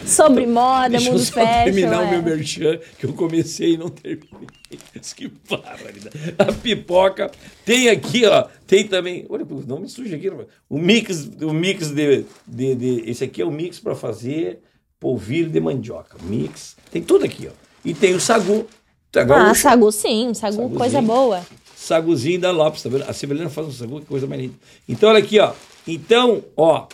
[0.05, 2.05] Sobre moda, Deixa mundo eu terminar é.
[2.05, 4.47] o meu merchan, que eu comecei e não terminei.
[5.15, 6.35] que barbaridade.
[6.37, 7.31] A pipoca.
[7.65, 10.31] Tem aqui, ó, tem também, olha, não me suja aqui,
[10.69, 14.59] o mix, o mix de, de, de esse aqui é o mix para fazer
[14.99, 17.67] polvilho de mandioca, mix, tem tudo aqui, ó.
[17.85, 18.67] E tem o sagu.
[19.15, 20.77] ah, sagu sim, sagu, Saguzinho.
[20.77, 21.45] coisa boa.
[21.75, 23.05] Saguzinho da Lopes, tá vendo?
[23.07, 24.55] A Sibelina faz um sagu, que coisa mais linda.
[24.89, 25.53] Então, olha aqui, ó.
[25.87, 26.87] Então, ó,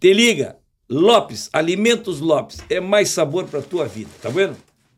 [0.00, 0.56] te liga,
[0.90, 4.56] Lopes, Alimentos Lopes, é mais sabor para tua vida, tá vendo?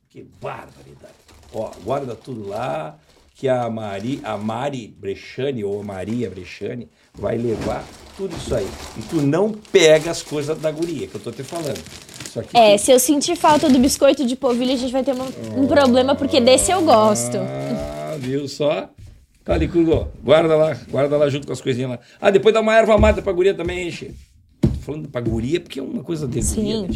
[0.09, 1.15] Que barbaridade.
[1.53, 2.99] Ó, guarda tudo lá,
[3.35, 7.85] que a Mari, a Mari Brechani, ou a Maria Brechani, vai levar
[8.17, 8.69] tudo isso aí.
[8.97, 11.83] E tu não pega as coisas da guria, que eu tô te falando.
[12.55, 12.83] é, tu...
[12.83, 16.15] se eu sentir falta do biscoito de polvilho, a gente vai ter um, um problema,
[16.15, 17.37] porque desse eu gosto.
[17.37, 18.89] Ah, viu só?
[19.51, 19.69] Cali,
[20.23, 21.99] guarda lá, guarda lá junto com as coisinhas lá.
[22.21, 24.15] Ah, depois dá uma erva mata pra guria também, enche.
[24.61, 26.89] Tô falando pra guria porque é uma coisa de guria, né,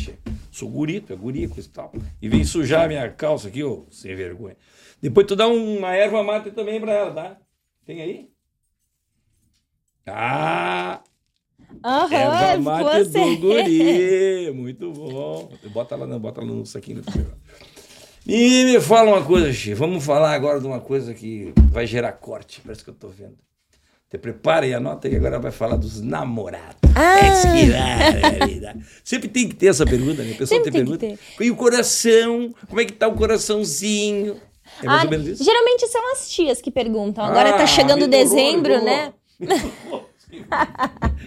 [0.53, 1.93] Sou gurito, é guria, coisa e tal.
[2.23, 4.57] E vem sujar minha calça aqui, ô, sem vergonha.
[5.03, 7.37] Depois tu dá uma erva mata também pra ela, tá?
[7.85, 8.29] Tem aí?
[10.07, 11.03] Ah!
[11.85, 13.19] Aham, Erva mate você.
[13.19, 14.53] do guri.
[14.53, 15.51] Muito bom.
[15.73, 17.03] Bota lá, não, bota lá no saquinho.
[18.27, 19.75] E me fala uma coisa, Xi.
[19.75, 22.61] Vamos falar agora de uma coisa que vai gerar corte.
[22.65, 23.37] Parece que eu tô vendo.
[24.09, 26.77] Te prepara e anota aí, agora vai falar dos namorados.
[26.95, 27.19] Ah.
[27.19, 30.33] É Sempre tem que ter essa pergunta, né?
[30.33, 31.21] O pessoal Sempre tem, pergunta.
[31.41, 32.55] E o coração?
[32.69, 34.41] Como é que tá o coraçãozinho?
[34.83, 35.45] É mais ah, ou menos isso?
[35.45, 37.25] Geralmente são as tias que perguntam.
[37.25, 39.13] Agora ah, tá chegando dezembro, né?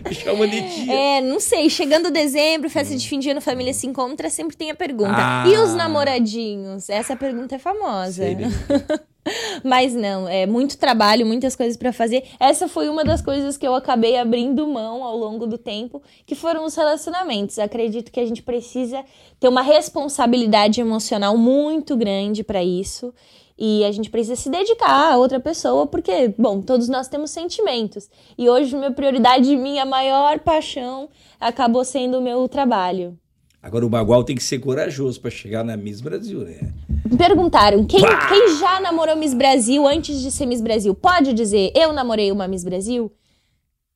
[0.08, 0.93] Me chama de tia.
[0.93, 1.70] É, não sei.
[1.70, 5.16] Chegando dezembro, festa de fim de ano, família se encontra, sempre tem a pergunta.
[5.16, 5.45] Ah.
[5.47, 6.89] E os namoradinhos?
[6.89, 8.24] Essa pergunta é famosa.
[9.64, 12.24] Mas não, é muito trabalho, muitas coisas para fazer.
[12.39, 16.36] Essa foi uma das coisas que eu acabei abrindo mão ao longo do tempo, que
[16.36, 17.60] foram os relacionamentos.
[17.60, 19.03] Acredito que a gente precisa
[19.39, 23.14] ter uma responsabilidade emocional muito grande para isso.
[23.58, 28.08] E a gente precisa se dedicar a outra pessoa, porque, bom, todos nós temos sentimentos.
[28.38, 33.18] E hoje, minha prioridade, minha maior paixão, acabou sendo o meu trabalho.
[33.62, 36.72] Agora, o Bagual tem que ser corajoso para chegar na Miss Brasil, né?
[37.18, 37.99] Perguntaram, quem,
[38.30, 40.93] quem já namorou Miss Brasil antes de ser Miss Brasil?
[40.93, 43.12] Pode dizer, eu namorei uma Miss Brasil?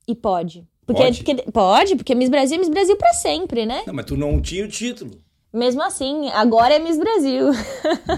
[0.07, 0.67] E pode.
[0.85, 1.23] Porque, pode?
[1.23, 3.83] Porque, pode, porque Miss Brasil é Miss Brasil para sempre, né?
[3.85, 5.11] Não, mas tu não tinha o título.
[5.53, 7.49] Mesmo assim, agora é Miss Brasil.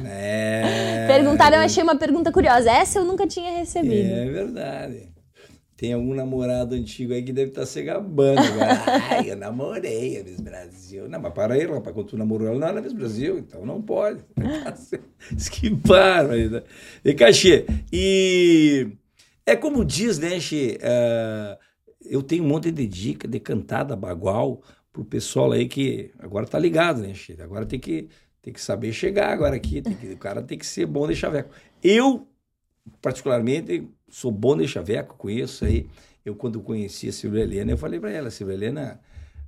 [0.07, 1.05] É...
[1.09, 2.69] Perguntaram, eu achei uma pergunta curiosa.
[2.71, 4.11] Essa eu nunca tinha recebido.
[4.11, 5.13] É verdade.
[5.75, 8.39] Tem algum namorado antigo aí que deve estar tá se gabando.
[9.09, 11.09] Ai, eu namorei a Miss Brasil.
[11.09, 11.93] Não, mas para aí, rapaz.
[11.95, 14.23] Quando tu namorou ela, não era Miss Brasil, então não pode.
[15.51, 16.63] que barba.
[17.03, 18.91] E Cachê, e
[19.45, 20.77] é como diz, né, Xê?
[20.79, 21.57] Uh,
[22.05, 24.61] eu tenho um monte de dica de cantada bagual
[24.93, 27.41] pro pessoal aí que agora tá ligado, né, Chico?
[27.41, 28.07] Agora tem que,
[28.41, 31.49] tem que saber chegar agora aqui, que, o cara tem que ser bom de chaveco.
[31.83, 32.27] Eu,
[33.01, 35.87] particularmente, sou bom de chaveco, conheço aí.
[36.23, 38.99] Eu, quando conheci a Silvia Helena, eu falei para ela, Silvia Helena,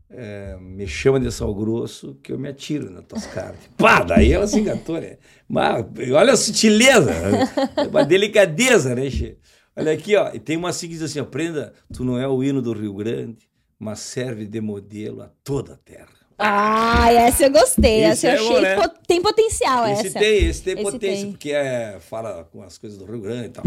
[0.09, 3.61] é, me chama de sal grosso que eu me atiro nas tuas carnes.
[3.77, 5.17] Pá, daí ela se engatou, né?
[5.47, 7.11] Mas, olha a sutileza,
[7.87, 9.37] uma delicadeza, né, Che?
[9.75, 12.73] Olha aqui, ó, e tem uma assim assim, aprenda, tu não é o hino do
[12.73, 13.47] Rio Grande,
[13.79, 16.25] mas serve de modelo a toda a terra.
[16.37, 18.03] Ah, essa eu gostei.
[18.03, 18.93] Esse essa eu é achei bom, né?
[19.07, 20.19] tem potencial esse essa.
[20.19, 21.31] Tem, esse tem esse potência, tem.
[21.31, 23.63] porque é, fala com as coisas do Rio Grande e tal.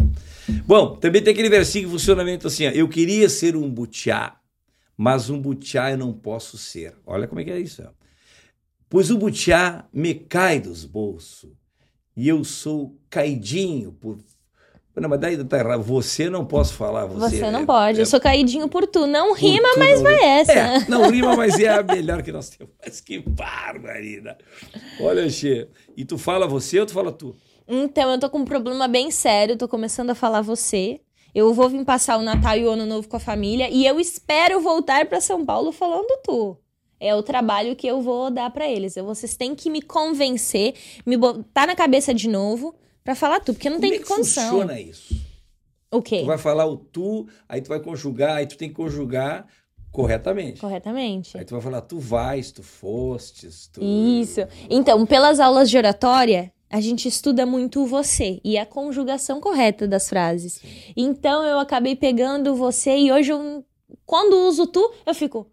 [0.66, 4.36] Bom, também tem aquele versículo funcionamento assim, ó, eu queria ser um butiá,
[4.96, 6.94] mas um butiá eu não posso ser.
[7.06, 7.82] Olha como é que é isso.
[7.82, 7.90] Ó.
[8.88, 11.50] Pois o butiá me cai dos bolsos
[12.14, 14.18] e eu sou caidinho por
[15.00, 15.82] não, mas daí tá errado.
[15.82, 17.06] Você não posso falar.
[17.06, 17.98] Você, você não é, pode.
[17.98, 19.06] É, eu sou caidinho por tu.
[19.06, 20.52] Não por rima, tu, mas não, vai essa.
[20.52, 22.72] É, não rima, mas é a melhor que nós temos.
[22.84, 24.38] Mas que barbaridade.
[25.00, 25.68] Olha, Xê.
[25.96, 27.34] E tu fala você ou tu fala tu?
[27.66, 29.56] Então, eu tô com um problema bem sério.
[29.56, 31.00] Tô começando a falar você.
[31.34, 33.68] Eu vou vir passar o Natal e o Ano Novo com a família.
[33.70, 36.56] E eu espero voltar para São Paulo falando tu.
[37.00, 38.96] É o trabalho que eu vou dar para eles.
[38.96, 40.74] Vocês têm que me convencer,
[41.06, 42.74] me botar na cabeça de novo
[43.08, 44.50] para falar tu, porque não Como tem é que condição.
[44.50, 45.16] funciona isso?
[45.90, 46.20] O quê?
[46.20, 49.46] Tu vai falar o tu, aí tu vai conjugar, aí tu tem que conjugar
[49.90, 50.60] corretamente.
[50.60, 51.34] Corretamente.
[51.38, 53.82] Aí tu vai falar tu vais, tu fostes, tu...
[53.82, 54.42] Isso.
[54.68, 59.88] Então, pelas aulas de oratória, a gente estuda muito o você e a conjugação correta
[59.88, 60.56] das frases.
[60.56, 60.68] Sim.
[60.94, 63.64] Então, eu acabei pegando você e hoje, eu,
[64.04, 65.50] quando uso tu, eu fico...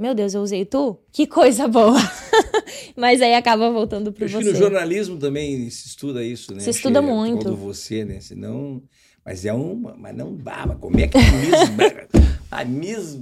[0.00, 0.98] Meu Deus, eu usei tu?
[1.12, 2.00] Que coisa boa!
[2.96, 4.38] Mas aí acaba voltando para você.
[4.38, 6.60] acho que no jornalismo também se estuda isso, né?
[6.60, 7.06] Se estuda Che?
[7.06, 7.42] muito.
[7.42, 8.18] Quando você, né?
[8.18, 8.82] Senão.
[9.22, 9.94] Mas é uma.
[9.98, 12.40] Mas não dá, mas como é que a Miss.
[12.50, 13.18] a Miss.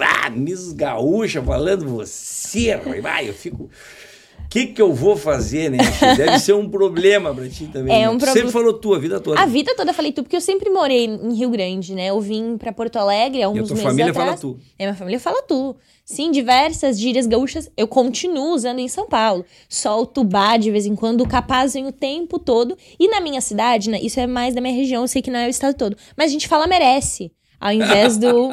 [0.00, 3.70] Ah, Miss Gaúcha falando você, vai, eu fico.
[4.48, 5.76] O que, que eu vou fazer, né?
[6.16, 7.94] Deve ser um problema pra ti também.
[7.94, 8.08] É né?
[8.08, 9.38] um Tu proble- Sempre falou tu a vida toda.
[9.38, 12.06] A vida toda eu falei tu, porque eu sempre morei em Rio Grande, né?
[12.06, 14.40] Eu vim pra Porto Alegre há e a uns tua meses família atrás.
[14.40, 14.58] fala tu.
[14.78, 15.76] É, minha família fala tu.
[16.02, 19.44] Sim, diversas gírias gaúchas eu continuo usando em São Paulo.
[19.68, 22.74] Solto bar de vez em quando, capazem o tempo todo.
[22.98, 24.00] E na minha cidade, né?
[24.00, 25.94] Isso é mais da minha região, eu sei que não é o estado todo.
[26.16, 27.30] Mas a gente fala merece.
[27.60, 28.50] Ao invés do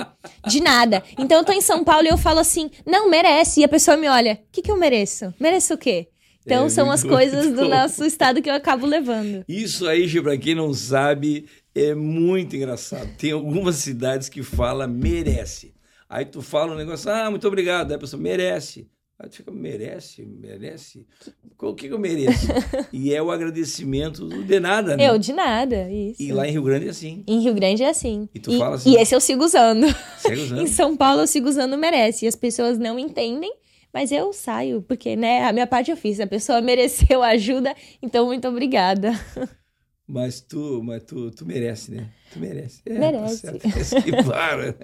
[0.47, 1.03] de nada.
[1.17, 3.61] Então eu tô em São Paulo e eu falo assim, não, merece.
[3.61, 5.33] E a pessoa me olha, o que, que eu mereço?
[5.39, 6.07] Mereço o quê?
[6.45, 7.69] Então É, são as coisas do bom.
[7.69, 9.43] nosso estado que eu acabo levando.
[9.47, 13.09] Isso aí, pra quem não sabe, é muito engraçado.
[13.17, 15.73] Tem algumas cidades que fala merece.
[16.07, 17.89] Aí tu fala um negócio, ah, muito obrigado.
[17.91, 18.87] Aí a pessoa merece.
[19.17, 20.25] Aí tu fica, merece?
[20.25, 21.07] Merece?
[21.57, 22.47] O que, que eu mereço?
[22.91, 25.09] e é o agradecimento do de nada, né?
[25.09, 26.21] Eu, de nada, isso.
[26.21, 27.23] E lá em Rio Grande é assim.
[27.25, 28.27] Em Rio Grande é assim.
[28.35, 28.91] E tu fala assim?
[28.91, 29.87] E esse eu sigo usando.
[30.17, 30.59] Segue usando.
[30.63, 32.25] Em São Paulo eu sigo usando merece.
[32.25, 33.53] E as pessoas não entendem,
[33.93, 36.19] mas eu saio, porque, né, a minha parte eu fiz.
[36.19, 39.13] A pessoa mereceu ajuda, então muito obrigada.
[40.05, 42.09] Mas tu, mas tu, tu merece, né?
[42.33, 42.81] Tu merece.
[42.85, 43.41] É, Merece.
[43.43, 44.03] Tá certo.
[44.03, 44.75] Que para.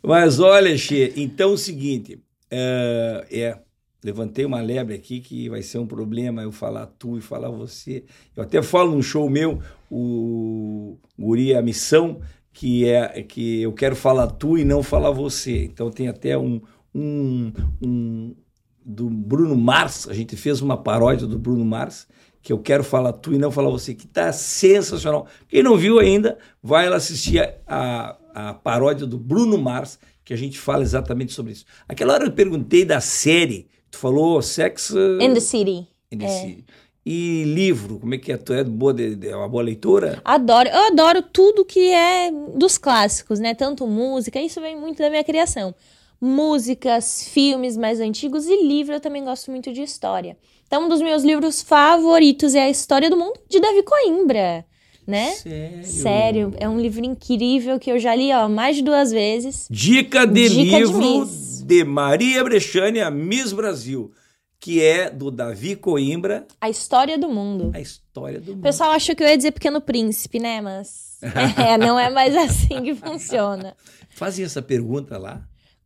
[0.00, 2.22] Mas olha, Xê, então é o seguinte,
[2.54, 3.58] é, é,
[4.04, 8.04] levantei uma lebre aqui que vai ser um problema eu falar tu e falar você.
[8.36, 9.60] Eu até falo num show meu,
[9.90, 12.20] o Guri a Missão,
[12.52, 15.64] que é que eu quero falar tu e não falar você.
[15.64, 16.60] Então tem até um,
[16.94, 18.36] um, um
[18.84, 22.06] do Bruno Mars, a gente fez uma paródia do Bruno Mars,
[22.42, 25.26] que eu quero falar tu e não falar você, que tá sensacional.
[25.48, 30.32] Quem não viu ainda, vai lá assistir a, a, a paródia do Bruno Mars, que
[30.32, 31.64] a gente fala exatamente sobre isso.
[31.88, 35.86] Aquela hora eu perguntei da série, tu falou Sex uh, In the City.
[36.12, 36.64] and the City.
[37.04, 38.36] E livro, como é que é?
[38.36, 40.20] Tu é boa de, de- é uma boa leitora?
[40.24, 43.54] Adoro, eu adoro tudo que é dos clássicos, né?
[43.54, 45.74] Tanto música, isso vem muito da minha criação.
[46.20, 50.36] Músicas, filmes mais antigos e livro, eu também gosto muito de história.
[50.66, 54.64] Então, um dos meus livros favoritos é A História do Mundo, de Davi Coimbra,
[55.06, 55.30] né?
[55.32, 55.84] Sério?
[55.84, 59.66] Sério, é um livro incrível que eu já li, ó, mais de duas vezes.
[59.70, 61.62] Dica de Dica de livro Miss.
[61.64, 64.12] de Maria Brechani, a Miss Brasil,
[64.60, 67.72] que é do Davi Coimbra, A História do Mundo.
[67.74, 68.62] a história do O mundo.
[68.62, 70.60] pessoal achou que eu ia dizer Pequeno Príncipe, né?
[70.60, 71.18] Mas
[71.58, 73.76] é, não é mais assim que funciona.
[74.10, 75.42] Fazem essa pergunta lá.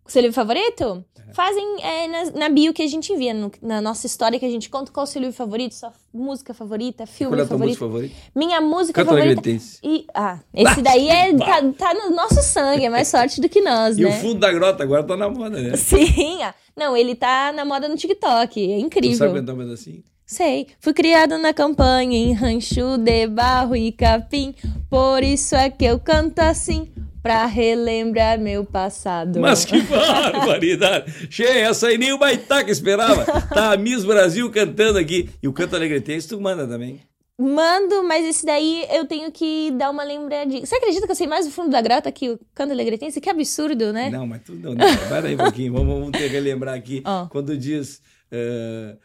[0.09, 1.05] Seu livro favorito?
[1.33, 4.51] Fazem é, na, na bio que a gente envia, no- na nossa história que a
[4.51, 7.59] gente conta qual o seu livro favorito, sua música favorita, filme Qual é a tua
[7.59, 7.81] favorito.
[7.81, 8.15] música favorita?
[8.35, 9.51] Minha música Canta favorita.
[9.83, 13.61] E, ah, esse daí é, tá, tá no nosso sangue, é mais sorte do que
[13.61, 14.21] nós, E o né?
[14.21, 15.77] fundo da grota agora tá na moda, né?
[15.77, 19.19] Sim, ah, não, ele tá na moda no TikTok, é Tu incrível.
[19.19, 20.03] sabe cantar mais assim?
[20.27, 24.53] Sei, fui criado na campanha em rancho de barro e capim,
[24.91, 26.89] por isso é que eu canto assim,
[27.23, 29.39] pra relembrar meu passado.
[29.39, 31.29] Mas que barbaridade!
[31.31, 33.25] Cheia, essa aí nem o Baitaca esperava.
[33.43, 35.31] Tá a Miss Brasil cantando aqui.
[35.41, 37.01] E o canto alegretense tu manda também.
[37.39, 40.65] Mando, mas esse daí eu tenho que dar uma lembradinha.
[40.65, 43.21] Você acredita que eu sei mais do fundo da grota que o canto alegretense?
[43.21, 44.09] Que absurdo, né?
[44.11, 44.87] Não, mas tu não, não.
[45.09, 45.73] Vai daí um pouquinho.
[45.73, 47.03] Vamos, vamos ter que relembrar aqui.
[47.05, 47.27] Ó.
[47.27, 48.01] Quando diz.
[48.33, 48.97] eh,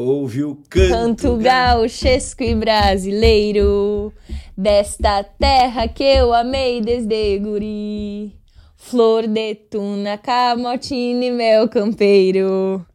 [0.00, 0.88] ouve o canto.
[0.90, 4.12] Canto ga- gauchesco e brasileiro
[4.56, 8.32] Desta terra que eu amei desde guri
[8.76, 12.86] Flor de tuna, camotina e mel campeiro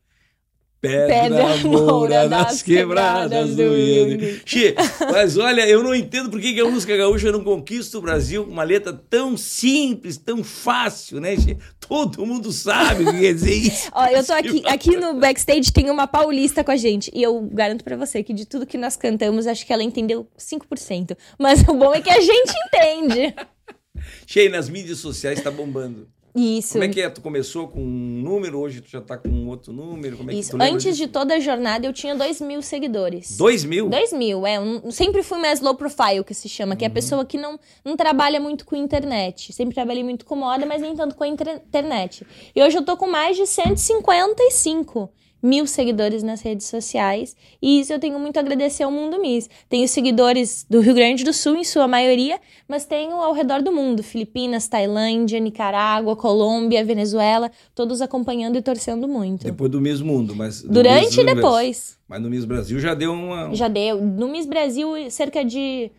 [0.83, 3.73] Pedra, Pedra moura moura nas das quebradas quebradas do.
[3.73, 4.41] Iangue.
[4.45, 4.75] Che,
[5.09, 8.51] mas olha, eu não entendo por que a música gaúcha não conquista o Brasil com
[8.51, 11.57] uma letra tão simples, tão fácil, né, Che?
[11.79, 13.89] Todo mundo sabe o que quer dizer isso.
[13.93, 17.09] Ó, eu tô aqui, aqui no backstage tem uma paulista com a gente.
[17.13, 20.27] E eu garanto pra você que de tudo que nós cantamos, acho que ela entendeu
[20.37, 21.15] 5%.
[21.39, 23.33] Mas o bom é que a gente entende.
[24.27, 26.09] Che, nas mídias sociais tá bombando.
[26.35, 26.73] Isso.
[26.73, 27.09] Como é que é?
[27.09, 30.17] Tu começou com um número, hoje tu já tá com outro número?
[30.17, 30.53] Como é que Isso.
[30.57, 33.37] lembra Antes de toda a jornada, eu tinha 2 mil seguidores.
[33.37, 33.87] Dois mil?
[33.87, 34.59] 2 mil, é.
[34.59, 37.59] Um, sempre fui mais low profile, que se chama, que é a pessoa que não,
[37.85, 39.53] não trabalha muito com internet.
[39.53, 42.25] Sempre trabalhei muito com moda, mas nem tanto com a inter- internet.
[42.55, 45.11] E hoje eu tô com mais de 155
[45.43, 47.35] mil seguidores nas redes sociais.
[47.61, 49.49] E isso eu tenho muito a agradecer ao Mundo Miss.
[49.67, 53.71] Tenho seguidores do Rio Grande do Sul, em sua maioria, mas tenho ao redor do
[53.71, 54.01] mundo.
[54.01, 59.43] Filipinas, Tailândia, Nicarágua, Colômbia, Venezuela, todos acompanhando e torcendo muito.
[59.43, 60.61] Depois do Miss Mundo, mas...
[60.61, 61.97] Durante e depois.
[62.07, 63.53] Mas no Miss Brasil já deu uma...
[63.53, 64.01] Já deu.
[64.01, 65.91] No Miss Brasil, cerca de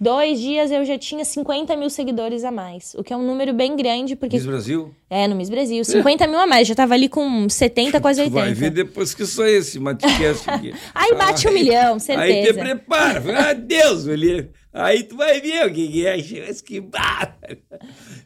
[0.00, 3.52] Dois dias eu já tinha 50 mil seguidores a mais, o que é um número
[3.52, 4.36] bem grande, porque...
[4.36, 4.94] Miss Brasil?
[5.10, 5.84] É, no Miss Brasil.
[5.84, 8.40] 50 mil a mais, já tava ali com 70, quase 80.
[8.40, 10.72] Vai ver depois que só esse Matcast aqui.
[10.94, 12.32] Aí bate um milhão, certeza.
[12.32, 14.50] Aí te prepara, fala, adeus, Eli.
[14.72, 16.16] Aí tu vai ver o que, que é,
[16.46, 17.36] mas que barra.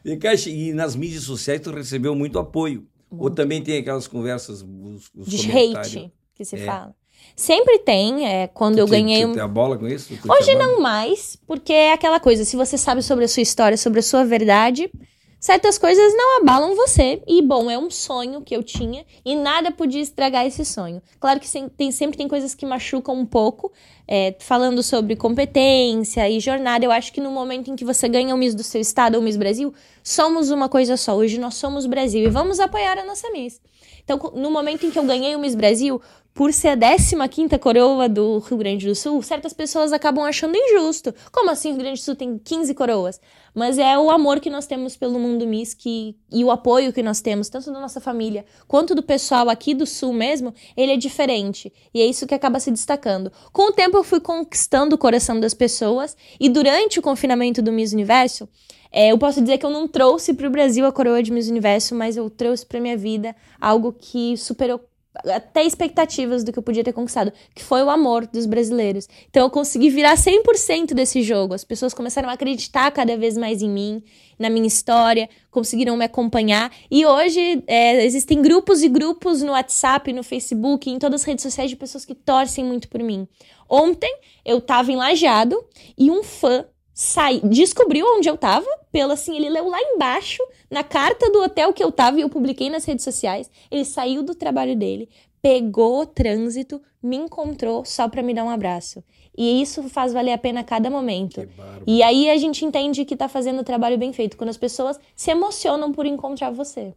[0.05, 2.85] E nas mídias sociais tu recebeu muito apoio.
[3.09, 3.23] Muito.
[3.23, 6.65] Ou também tem aquelas conversas, os, os De hate, que se é.
[6.65, 6.95] fala.
[7.35, 9.25] Sempre tem, é, quando eu ganhei...
[9.25, 10.13] Você tem a bola com isso?
[10.29, 13.99] Hoje não mais, porque é aquela coisa, se você sabe sobre a sua história, sobre
[13.99, 14.91] a sua verdade,
[15.39, 17.21] certas coisas não abalam você.
[17.27, 21.01] E, bom, é um sonho que eu tinha e nada podia estragar esse sonho.
[21.19, 23.71] Claro que tem, sempre tem coisas que machucam um pouco.
[24.07, 28.35] É, falando sobre competência e jornada, eu acho que no momento em que você ganha
[28.35, 29.73] o Miss do seu estado ou o Miss Brasil,
[30.03, 31.15] somos uma coisa só.
[31.15, 33.59] Hoje nós somos Brasil e vamos apoiar a nossa Miss.
[34.03, 36.01] Então, no momento em que eu ganhei o Miss Brasil,
[36.33, 41.13] por ser a 15 coroa do Rio Grande do Sul, certas pessoas acabam achando injusto.
[41.31, 43.21] Como assim o Rio Grande do Sul tem 15 coroas?
[43.53, 47.03] Mas é o amor que nós temos pelo mundo Miss que, e o apoio que
[47.03, 50.97] nós temos, tanto da nossa família quanto do pessoal aqui do Sul mesmo, ele é
[50.97, 51.71] diferente.
[51.93, 53.31] E é isso que acaba se destacando.
[53.51, 57.71] Com o tempo eu fui conquistando o coração das pessoas e durante o confinamento do
[57.71, 58.49] Miss Universo,
[58.91, 61.47] é, eu posso dizer que eu não trouxe para o Brasil a coroa de Miss
[61.47, 64.79] Universo, mas eu trouxe para minha vida algo que superou
[65.25, 69.07] até expectativas do que eu podia ter conquistado, que foi o amor dos brasileiros.
[69.29, 71.53] Então eu consegui virar 100% desse jogo.
[71.53, 74.03] As pessoas começaram a acreditar cada vez mais em mim,
[74.39, 76.71] na minha história, conseguiram me acompanhar.
[76.89, 81.43] E hoje é, existem grupos e grupos no WhatsApp, no Facebook, em todas as redes
[81.43, 83.27] sociais de pessoas que torcem muito por mim.
[83.69, 84.13] Ontem
[84.43, 85.63] eu tava em Lajeado
[85.97, 90.83] e um fã sai, descobriu onde eu tava, pelo assim, ele leu lá embaixo, na
[90.83, 93.49] carta do hotel que eu tava, e eu publiquei nas redes sociais.
[93.71, 95.09] Ele saiu do trabalho dele,
[95.41, 99.03] pegou o trânsito, me encontrou só para me dar um abraço.
[99.35, 101.47] E isso faz valer a pena cada momento.
[101.87, 104.99] E aí a gente entende que tá fazendo o trabalho bem feito, quando as pessoas
[105.15, 106.93] se emocionam por encontrar você.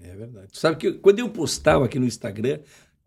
[0.00, 0.48] É verdade.
[0.52, 2.60] Sabe que quando eu postava aqui no Instagram,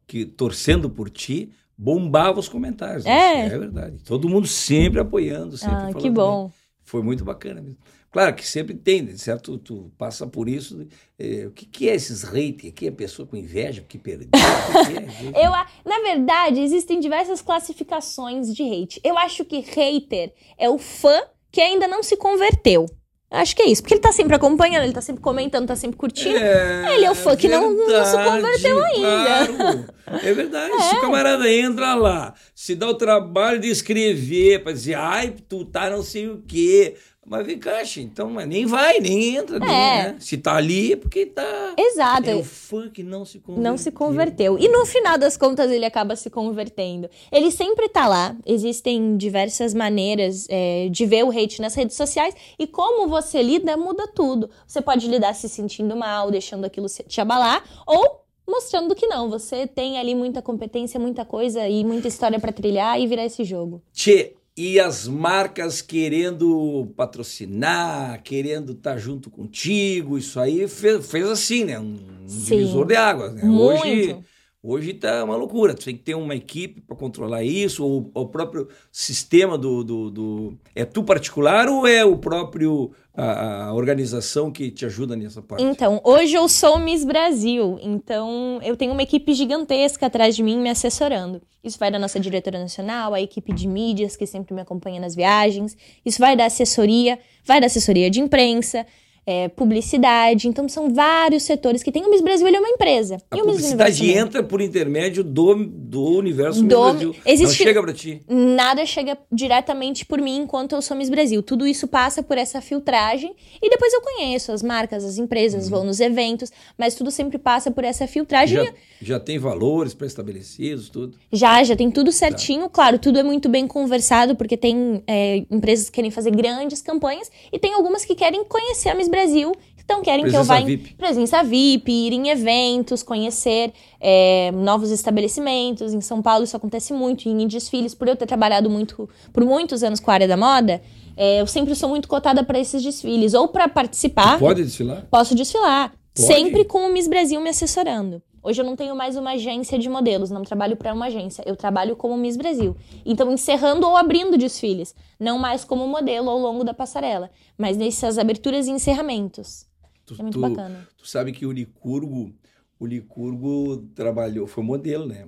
[0.08, 3.06] que torcendo por ti, bombava os comentários.
[3.06, 3.45] É.
[3.45, 4.03] É verdade.
[4.03, 6.47] Todo mundo sempre apoiando, sempre ah, que bom.
[6.47, 6.53] Bem.
[6.84, 7.77] Foi muito bacana mesmo.
[8.11, 9.57] Claro que sempre tem, né, certo?
[9.60, 10.85] Tu passa por isso.
[11.18, 12.73] É, o que, que é esses haters?
[12.73, 14.27] Aqui é pessoa com inveja que perdeu?
[14.31, 15.45] Que é?
[15.45, 15.51] Eu,
[15.85, 18.99] na verdade, existem diversas classificações de hate.
[19.03, 22.88] Eu acho que hater é o fã que ainda não se converteu.
[23.31, 23.81] Acho que é isso.
[23.84, 26.38] Porque ele tá sempre acompanhando, ele tá sempre comentando, tá sempre curtindo.
[26.38, 29.45] É, ele é o fã que não, não, se converteu ainda.
[29.45, 29.85] Claro.
[30.23, 30.73] É verdade.
[30.73, 30.80] É.
[30.81, 35.64] Se o camarada entra lá, se dá o trabalho de escrever, pra dizer, ai, tu
[35.64, 36.95] tá não sei o quê.
[37.30, 39.57] Mas vem cá, então mas nem vai, nem entra.
[39.57, 39.60] É.
[39.60, 40.15] Nem, né?
[40.19, 41.76] Se tá ali é porque tá.
[41.77, 42.27] Exato.
[42.27, 43.72] É o fã que não se converteu.
[43.72, 44.57] Não se converteu.
[44.57, 47.07] E no final das contas ele acaba se convertendo.
[47.31, 48.35] Ele sempre tá lá.
[48.47, 52.34] Existem diversas maneiras é, de ver o hate nas redes sociais.
[52.57, 54.49] E como você lida, muda tudo.
[54.65, 59.30] Você pode lidar se sentindo mal, deixando aquilo te abalar, ou mostrando que não.
[59.30, 63.43] Você tem ali muita competência, muita coisa e muita história para trilhar e virar esse
[63.43, 63.84] jogo.
[63.93, 71.30] Tchê, e as marcas querendo patrocinar, querendo estar tá junto contigo, isso aí fez, fez
[71.30, 71.80] assim, né?
[71.80, 71.95] Um
[72.27, 72.57] Sim.
[72.57, 73.34] divisor de águas.
[73.36, 73.49] Né?
[73.49, 74.18] Hoje,
[74.61, 75.73] hoje tá uma loucura.
[75.73, 80.11] Tu tem que ter uma equipe para controlar isso, ou o próprio sistema do, do,
[80.11, 85.41] do, É tu particular ou é o próprio a, a, organização que te ajuda nessa
[85.41, 85.64] parte?
[85.64, 90.57] Então, hoje eu sou Miss Brasil, então eu tenho uma equipe gigantesca atrás de mim
[90.57, 91.41] me assessorando.
[91.64, 95.15] Isso vai da nossa diretora nacional, a equipe de mídias que sempre me acompanha nas
[95.15, 95.76] viagens,
[96.06, 98.86] isso vai da assessoria, vai da assessoria de imprensa,
[99.26, 100.48] é, publicidade.
[100.48, 102.04] Então, são vários setores que tem.
[102.06, 103.18] O Miss Brasil ele é uma empresa.
[103.30, 107.16] A e o publicidade entra por intermédio do, do universo do, Miss Brasil.
[107.26, 108.22] Existe, Não chega para ti.
[108.28, 111.41] Nada chega diretamente por mim enquanto eu sou Miss Brasil.
[111.44, 115.70] Tudo isso passa por essa filtragem e depois eu conheço as marcas, as empresas, uhum.
[115.72, 118.66] vou nos eventos, mas tudo sempre passa por essa filtragem.
[118.66, 121.18] Já, já tem valores pré-estabelecidos, tudo?
[121.32, 122.64] Já, já tem tudo certinho.
[122.64, 122.70] Tá.
[122.70, 127.32] Claro, tudo é muito bem conversado, porque tem é, empresas que querem fazer grandes campanhas
[127.52, 129.53] e tem algumas que querem conhecer a Miss Brasil
[129.90, 130.91] então querem presença que eu vá VIP.
[130.91, 135.95] em presença VIP, ir em eventos, conhecer é, novos estabelecimentos.
[135.95, 139.81] Em São Paulo isso acontece muito, em desfiles, por eu ter trabalhado muito por muitos
[139.81, 140.80] anos com a área da moda.
[141.18, 144.38] É, eu sempre sou muito cotada para esses desfiles, ou para participar.
[144.38, 145.07] Tu pode desfilar?
[145.10, 145.90] Posso desfilar.
[145.90, 146.27] Pode?
[146.27, 148.22] Sempre com o Miss Brasil me assessorando.
[148.41, 151.56] Hoje eu não tenho mais uma agência de modelos, não trabalho para uma agência, eu
[151.56, 152.76] trabalho como Miss Brasil.
[153.06, 158.18] Então, encerrando ou abrindo desfiles, não mais como modelo ao longo da passarela, mas nessas
[158.18, 159.68] aberturas e encerramentos.
[160.06, 160.88] Tu, é muito tu, bacana.
[160.98, 162.34] Tu sabe que o Licurgo,
[162.80, 165.28] o Licurgo trabalhou, foi modelo, né?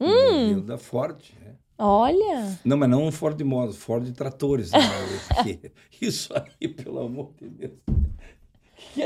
[0.00, 0.48] Hum.
[0.48, 1.56] Modelo da Ford, né?
[1.78, 2.60] Olha!
[2.64, 4.70] Não, mas não um Ford Moto, Ford Tratores.
[4.70, 4.78] Né?
[6.00, 7.72] Isso aí, pelo amor de Deus.
[8.94, 9.02] Que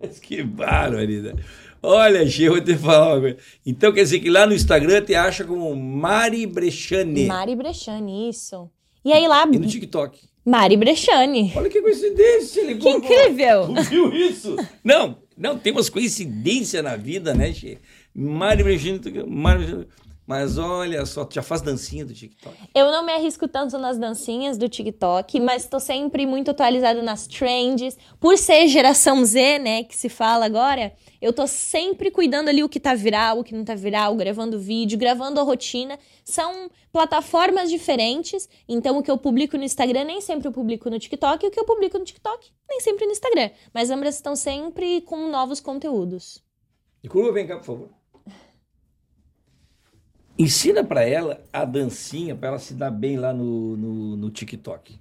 [0.00, 0.20] loucura.
[0.20, 1.42] Que barbaridade.
[1.82, 3.36] Olha, eu vou te falar uma coisa.
[3.64, 7.26] Então quer dizer que lá no Instagram te acha como Mari Brechani.
[7.26, 8.68] Mari Brechani, isso.
[9.04, 9.46] E aí lá.
[9.50, 10.18] E no TikTok.
[10.44, 11.52] Mari Brechani.
[11.54, 12.60] Olha que coincidência.
[12.60, 13.72] Ele que incrível.
[13.88, 14.56] Viu isso?
[14.82, 17.78] Não, não, tem umas coincidências na vida, né, Che?
[18.14, 19.00] Mari Brechani.
[19.26, 19.86] Mari Brechani.
[20.26, 22.56] Mas olha só, tu já faz dancinha do TikTok?
[22.74, 27.28] Eu não me arrisco tanto nas dancinhas do TikTok, mas estou sempre muito atualizada nas
[27.28, 27.96] trends.
[28.18, 30.92] Por ser geração Z, né, que se fala agora,
[31.22, 34.58] eu tô sempre cuidando ali o que tá viral, o que não tá viral, gravando
[34.58, 35.96] vídeo, gravando a rotina.
[36.24, 40.98] São plataformas diferentes, então o que eu publico no Instagram nem sempre eu publico no
[40.98, 43.50] TikTok, e o que eu publico no TikTok nem sempre no Instagram.
[43.72, 46.42] Mas ambas estão sempre com novos conteúdos.
[47.00, 47.90] E curva, vem cá, por favor.
[50.38, 54.98] Ensina para ela a dancinha para ela se dar bem lá no, no, no TikTok.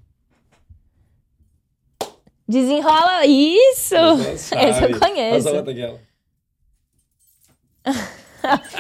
[2.48, 3.96] Desenrola isso!
[3.96, 5.44] Essa eu conheço.
[5.44, 6.00] Faz a outra aquela.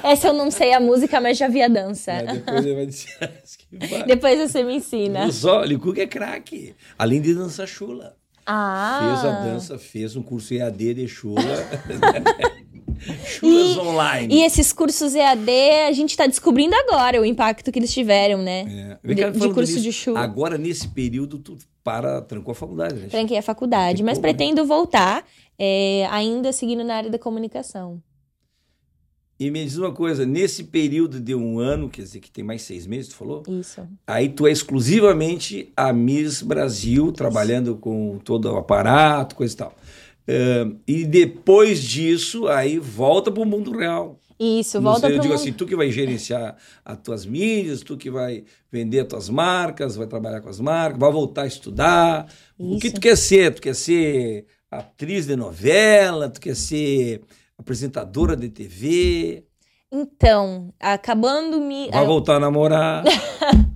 [0.03, 2.11] Essa eu não sei a música, mas já vi a dança.
[2.11, 3.43] É, depois ele vai dizer.
[4.05, 5.31] depois você me ensina.
[5.31, 6.75] Só, o Licuca é craque.
[6.97, 8.15] Além de dançar chula.
[8.45, 8.99] Ah.
[9.01, 11.41] Fez a dança, fez um curso EAD de chula.
[13.25, 14.35] Chulas e, online.
[14.35, 15.49] E esses cursos EAD,
[15.87, 18.97] a gente está descobrindo agora o impacto que eles tiveram, né?
[19.03, 19.13] É.
[19.13, 20.19] de, de curso nisso, de chula.
[20.19, 23.07] Agora, nesse período, tu para, trancou a faculdade, né?
[23.07, 24.67] Tranquei a faculdade, mas pretendo né?
[24.67, 25.23] voltar,
[25.57, 28.01] é, ainda seguindo na área da comunicação.
[29.37, 32.61] E me diz uma coisa, nesse período de um ano, quer dizer que tem mais
[32.61, 33.43] seis meses, tu falou?
[33.49, 33.85] Isso.
[34.07, 39.75] Aí tu é exclusivamente a Miss Brasil, trabalhando com todo o aparato, coisa e tal.
[40.27, 44.19] Uh, e depois disso, aí volta para o mundo real.
[44.39, 45.41] Isso, volta para Eu digo mundo...
[45.41, 49.95] assim, tu que vai gerenciar as tuas mídias, tu que vai vender as tuas marcas,
[49.95, 52.27] vai trabalhar com as marcas, vai voltar a estudar.
[52.59, 52.75] Isso.
[52.75, 53.53] O que tu quer ser?
[53.53, 56.29] Tu quer ser atriz de novela?
[56.29, 57.21] Tu quer ser
[57.57, 59.45] apresentadora de TV?
[59.89, 61.89] Então, acabando me...
[61.89, 63.03] Vai voltar a namorar.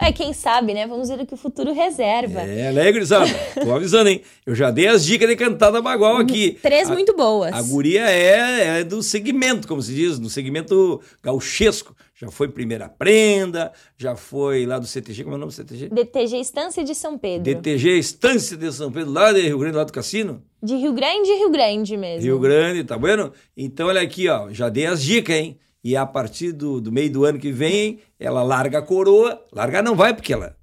[0.00, 0.86] É, quem sabe, né?
[0.86, 2.40] Vamos ver o que o futuro reserva.
[2.42, 3.26] É, né, gurizada?
[3.60, 4.22] Tô avisando, hein?
[4.46, 6.56] Eu já dei as dicas de cantada bagual aqui.
[6.62, 7.52] Três a, muito boas.
[7.52, 11.96] A guria é, é do segmento, como se diz, do segmento gauchesco.
[12.14, 15.88] Já foi Primeira Prenda, já foi lá do CTG, como é o nome do CTG?
[15.88, 17.42] DTG Estância de São Pedro.
[17.42, 20.42] DTG Estância de São Pedro, lá de Rio Grande, lá do Cassino?
[20.62, 22.22] De Rio Grande, Rio Grande mesmo.
[22.22, 23.32] Rio Grande, tá vendo?
[23.56, 25.58] Então, olha aqui, ó, já dei as dicas, hein?
[25.82, 29.44] E a partir do, do meio do ano que vem, ela larga a coroa.
[29.52, 30.56] Largar não vai, porque ela,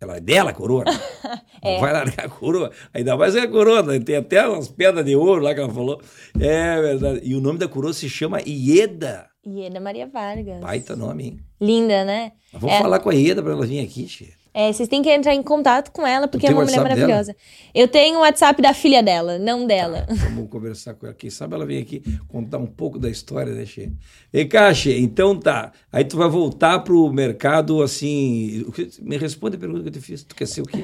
[0.00, 0.84] ela é dela a coroa.
[0.84, 1.00] Né?
[1.62, 1.74] é.
[1.74, 2.70] Não vai largar a coroa.
[2.92, 3.98] Ainda mais é a coroa, né?
[3.98, 6.00] tem até umas pedras de ouro lá que ela falou.
[6.38, 7.20] É verdade.
[7.24, 9.28] E o nome da coroa se chama Ieda.
[9.46, 10.60] Ieda Maria Vargas.
[10.60, 11.40] Baita nome, hein?
[11.60, 12.32] Linda, né?
[12.52, 12.78] Vamos é.
[12.78, 14.37] falar com a Ieda para ela vir aqui, tia.
[14.60, 17.32] É, vocês têm que entrar em contato com ela, porque é uma mulher maravilhosa.
[17.32, 17.38] Dela?
[17.72, 20.02] Eu tenho o WhatsApp da filha dela, não dela.
[20.02, 21.14] Tá, vamos conversar com ela.
[21.14, 23.92] Quem sabe ela vem aqui contar um pouco da história, né, Xê?
[24.32, 25.70] E cá, Xê, então tá.
[25.92, 28.66] Aí tu vai voltar pro mercado, assim...
[29.00, 30.24] Me responde a pergunta que eu te fiz.
[30.24, 30.82] Tu quer ser o quê?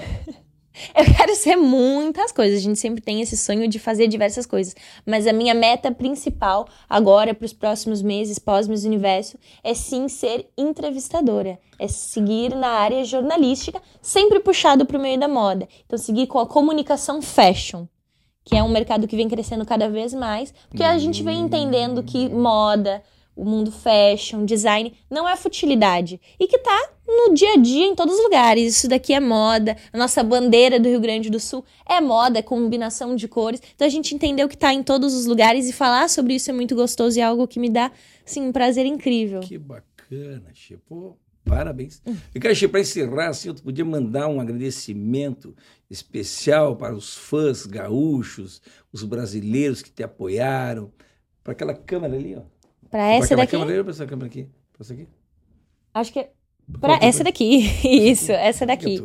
[0.94, 2.59] Eu quero ser muitas coisas.
[2.59, 4.74] A gente sempre tem esse sonho de fazer diversas coisas.
[5.06, 10.48] Mas a minha meta principal agora, para os próximos meses, pós-Miss Universo, é sim ser
[10.56, 11.59] entrevistadora.
[11.78, 15.68] É seguir na área jornalística, sempre puxado para o meio da moda.
[15.86, 17.86] Então, seguir com a comunicação fashion
[18.46, 22.02] que é um mercado que vem crescendo cada vez mais, porque a gente vem entendendo
[22.02, 23.02] que moda,
[23.36, 26.20] o mundo fashion, design, não é futilidade.
[26.39, 28.77] E que tá no dia a dia, em todos os lugares.
[28.77, 29.77] Isso daqui é moda.
[29.93, 33.61] A nossa bandeira do Rio Grande do Sul é moda, é combinação de cores.
[33.74, 36.52] Então a gente entendeu que tá em todos os lugares e falar sobre isso é
[36.52, 37.90] muito gostoso e é algo que me dá,
[38.24, 39.40] assim, um prazer incrível.
[39.40, 41.19] Que bacana, Chico.
[41.44, 42.01] Parabéns.
[42.35, 45.55] E, cara, para encerrar, assim, eu podia mandar um agradecimento
[45.90, 50.90] especial para os fãs gaúchos, os brasileiros que te apoiaram,
[51.43, 52.53] para aquela câmera ali, ó.
[52.94, 53.56] Para essa daqui?
[53.58, 54.46] Para essa câmera aqui?
[54.72, 55.08] Para essa aqui?
[55.92, 56.30] Acho que é.
[56.80, 57.58] Para essa daqui.
[57.82, 59.04] Isso, essa daqui.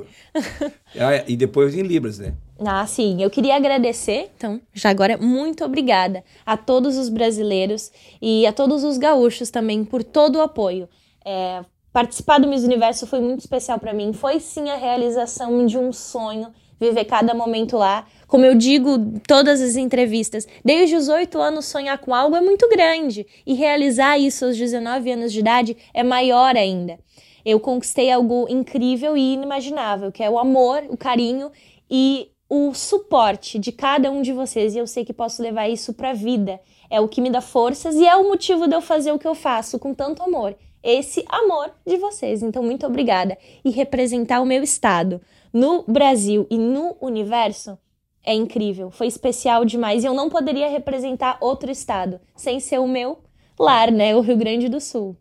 [0.96, 2.36] ah, e depois em Libras, né?
[2.60, 3.20] Ah, sim.
[3.20, 7.92] Eu queria agradecer, então, já agora, muito obrigada a todos os brasileiros
[8.22, 10.88] e a todos os gaúchos também por todo o apoio.
[11.26, 14.14] É, participar do Miss Universo foi muito especial para mim.
[14.14, 18.08] Foi sim a realização de um sonho viver cada momento lá.
[18.28, 22.68] Como eu digo todas as entrevistas, desde os oito anos sonhar com algo é muito
[22.70, 27.00] grande e realizar isso aos 19 anos de idade é maior ainda.
[27.44, 31.52] Eu conquistei algo incrível e inimaginável, que é o amor, o carinho
[31.90, 35.94] e o suporte de cada um de vocês e eu sei que posso levar isso
[35.94, 36.60] para a vida.
[36.90, 39.28] É o que me dá forças e é o motivo de eu fazer o que
[39.28, 40.56] eu faço com tanto amor.
[40.82, 42.42] Esse amor de vocês.
[42.42, 43.38] Então, muito obrigada.
[43.64, 45.22] E representar o meu estado
[45.54, 47.78] no Brasil e no universo
[48.24, 48.92] é incrível.
[48.92, 53.24] Foi especial demais e eu não poderia representar outro estado sem ser o meu
[53.60, 54.16] lar, né?
[54.16, 55.18] O Rio Grande do Sul.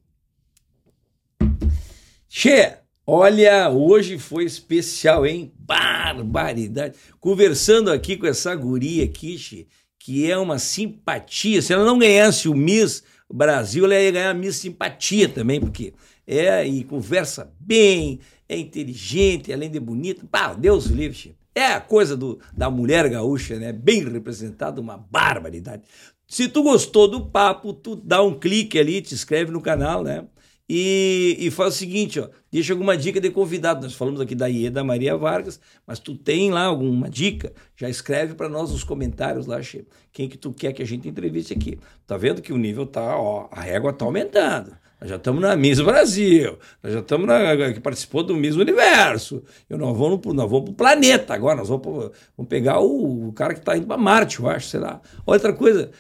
[2.29, 2.77] Che,
[3.07, 5.53] olha, hoje foi especial, hein?
[5.59, 6.97] Barbaridade.
[7.19, 9.67] Conversando aqui com essa guria aqui, che,
[9.99, 11.63] que é uma simpatia.
[11.63, 13.03] Se ela não ganhasse o Miss
[13.33, 15.93] Brasil, ela ia ganhar a Miss Simpatia também, porque
[16.27, 20.27] é e conversa bem, é inteligente, além de bonita.
[20.31, 21.37] Pá, Deus livre, che.
[21.55, 23.73] É a coisa do, da mulher gaúcha, né?
[23.73, 25.83] Bem representada, uma barbaridade.
[26.27, 30.25] Se tu gostou do papo, tu dá um clique ali, te inscreve no canal, né?
[30.70, 33.83] E, e faz o seguinte, ó, deixa alguma dica de convidado.
[33.83, 37.53] Nós falamos aqui da Ieda Maria Vargas, mas tu tem lá alguma dica?
[37.75, 39.87] Já escreve para nós nos comentários lá, che.
[40.12, 41.79] Quem que tu quer que a gente entreviste aqui?
[42.07, 44.77] Tá vendo que o nível tá, ó, a régua tá aumentando.
[45.01, 49.43] Nós já estamos na Miss Brasil, nós já estamos na que participou do Miss Universo.
[49.70, 53.55] Eu nós vamos vamos pro planeta agora, nós vamos, pro, vamos pegar o, o cara
[53.55, 55.01] que está indo para Marte, eu acho, sei lá.
[55.25, 55.91] Outra coisa,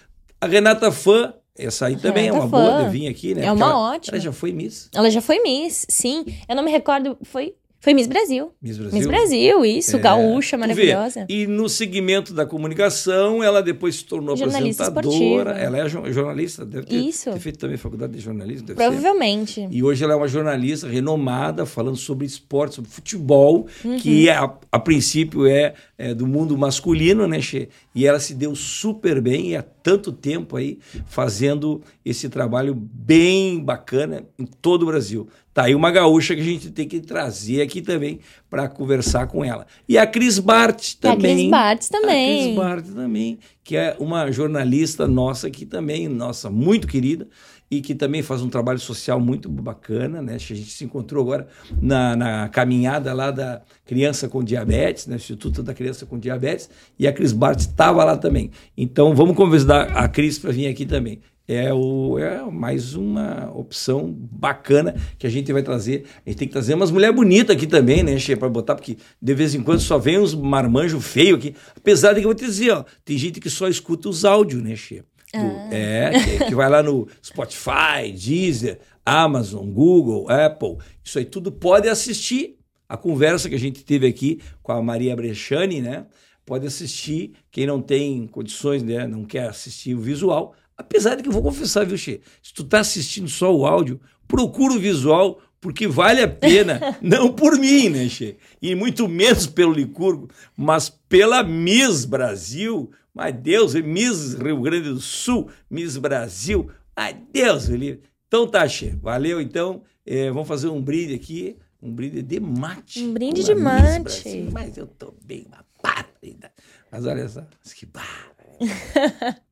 [0.40, 2.64] a Renata Fã essa aí também Renata é uma fã.
[2.64, 3.44] boa de vir aqui, né?
[3.44, 4.16] É uma ela, ótima.
[4.16, 4.88] Ela já foi Miss.
[4.94, 6.24] Ela já foi Miss, sim.
[6.48, 8.50] Eu não me recordo, foi foi Miss Brasil.
[8.60, 8.98] Miss Brasil.
[8.98, 11.26] Miss Brasil, isso, é, gaúcha, maravilhosa.
[11.28, 15.52] E no segmento da comunicação, ela depois se tornou jornalista apresentadora.
[15.52, 15.78] Esportiva.
[15.78, 17.30] Ela é jornalista, deve ter, isso.
[17.30, 18.66] ter feito também faculdade de jornalismo.
[18.74, 19.54] Provavelmente.
[19.54, 19.68] Ser.
[19.70, 23.96] E hoje ela é uma jornalista renomada, falando sobre esporte, sobre futebol, uhum.
[23.96, 27.68] que é, a, a princípio é, é, do mundo masculino, né, Che?
[27.94, 33.58] E ela se deu super bem e há tanto tempo aí fazendo esse trabalho bem
[33.58, 35.26] bacana em todo o Brasil.
[35.54, 38.20] Tá aí uma gaúcha que a gente tem que trazer aqui também
[38.50, 39.66] para conversar com ela.
[39.88, 41.16] E a Cris Bart também.
[41.16, 42.40] A Cris Bart também.
[42.40, 47.26] A Cris Bart também, que é uma jornalista nossa aqui também, nossa, muito querida,
[47.70, 50.34] e que também faz um trabalho social muito bacana, né?
[50.34, 51.48] A gente se encontrou agora
[51.80, 55.16] na, na caminhada lá da Criança com Diabetes, né?
[55.16, 58.50] Instituto da Criança com Diabetes, e a Cris Bart estava lá também.
[58.76, 64.14] Então vamos convidar a Cris para vir aqui também é, o, é mais uma opção
[64.30, 66.04] bacana que a gente vai trazer.
[66.24, 68.98] A gente tem que trazer umas mulheres bonitas aqui também, né, Che, para botar, porque
[69.20, 71.54] de vez em quando só vem uns marmanjos feios aqui.
[71.74, 74.62] Apesar de que eu vou te dizer, ó, tem gente que só escuta os áudios,
[74.62, 75.02] né, Che?
[75.34, 75.68] Ah.
[75.70, 80.78] É, que, que vai lá no Spotify, Deezer, Amazon, Google, Apple.
[81.04, 82.56] Isso aí tudo pode assistir
[82.88, 86.06] a conversa que a gente teve aqui com a Maria Brechani, né?
[86.46, 87.34] Pode assistir.
[87.50, 91.42] Quem não tem condições, né, não quer assistir o visual, Apesar de que eu vou
[91.42, 92.20] confessar, viu, Che?
[92.40, 97.32] Se tu tá assistindo só o áudio, procura o visual, porque vale a pena, não
[97.32, 98.36] por mim, né, Che?
[98.62, 102.92] E muito menos pelo Licurgo, mas pela Miss Brasil.
[103.14, 106.70] Mas Deus, Miss Rio Grande do Sul, Miss Brasil.
[106.94, 108.02] Ai, Deus, ele.
[108.26, 108.90] Então tá, Che.
[109.02, 109.82] Valeu, então.
[110.04, 111.56] É, vamos fazer um brinde aqui.
[111.80, 113.04] Um brinde de mate.
[113.04, 114.48] Um brinde de mate.
[114.52, 116.54] Mas eu tô bem uma barbaridade.
[116.90, 118.36] Mas olha só, que barra.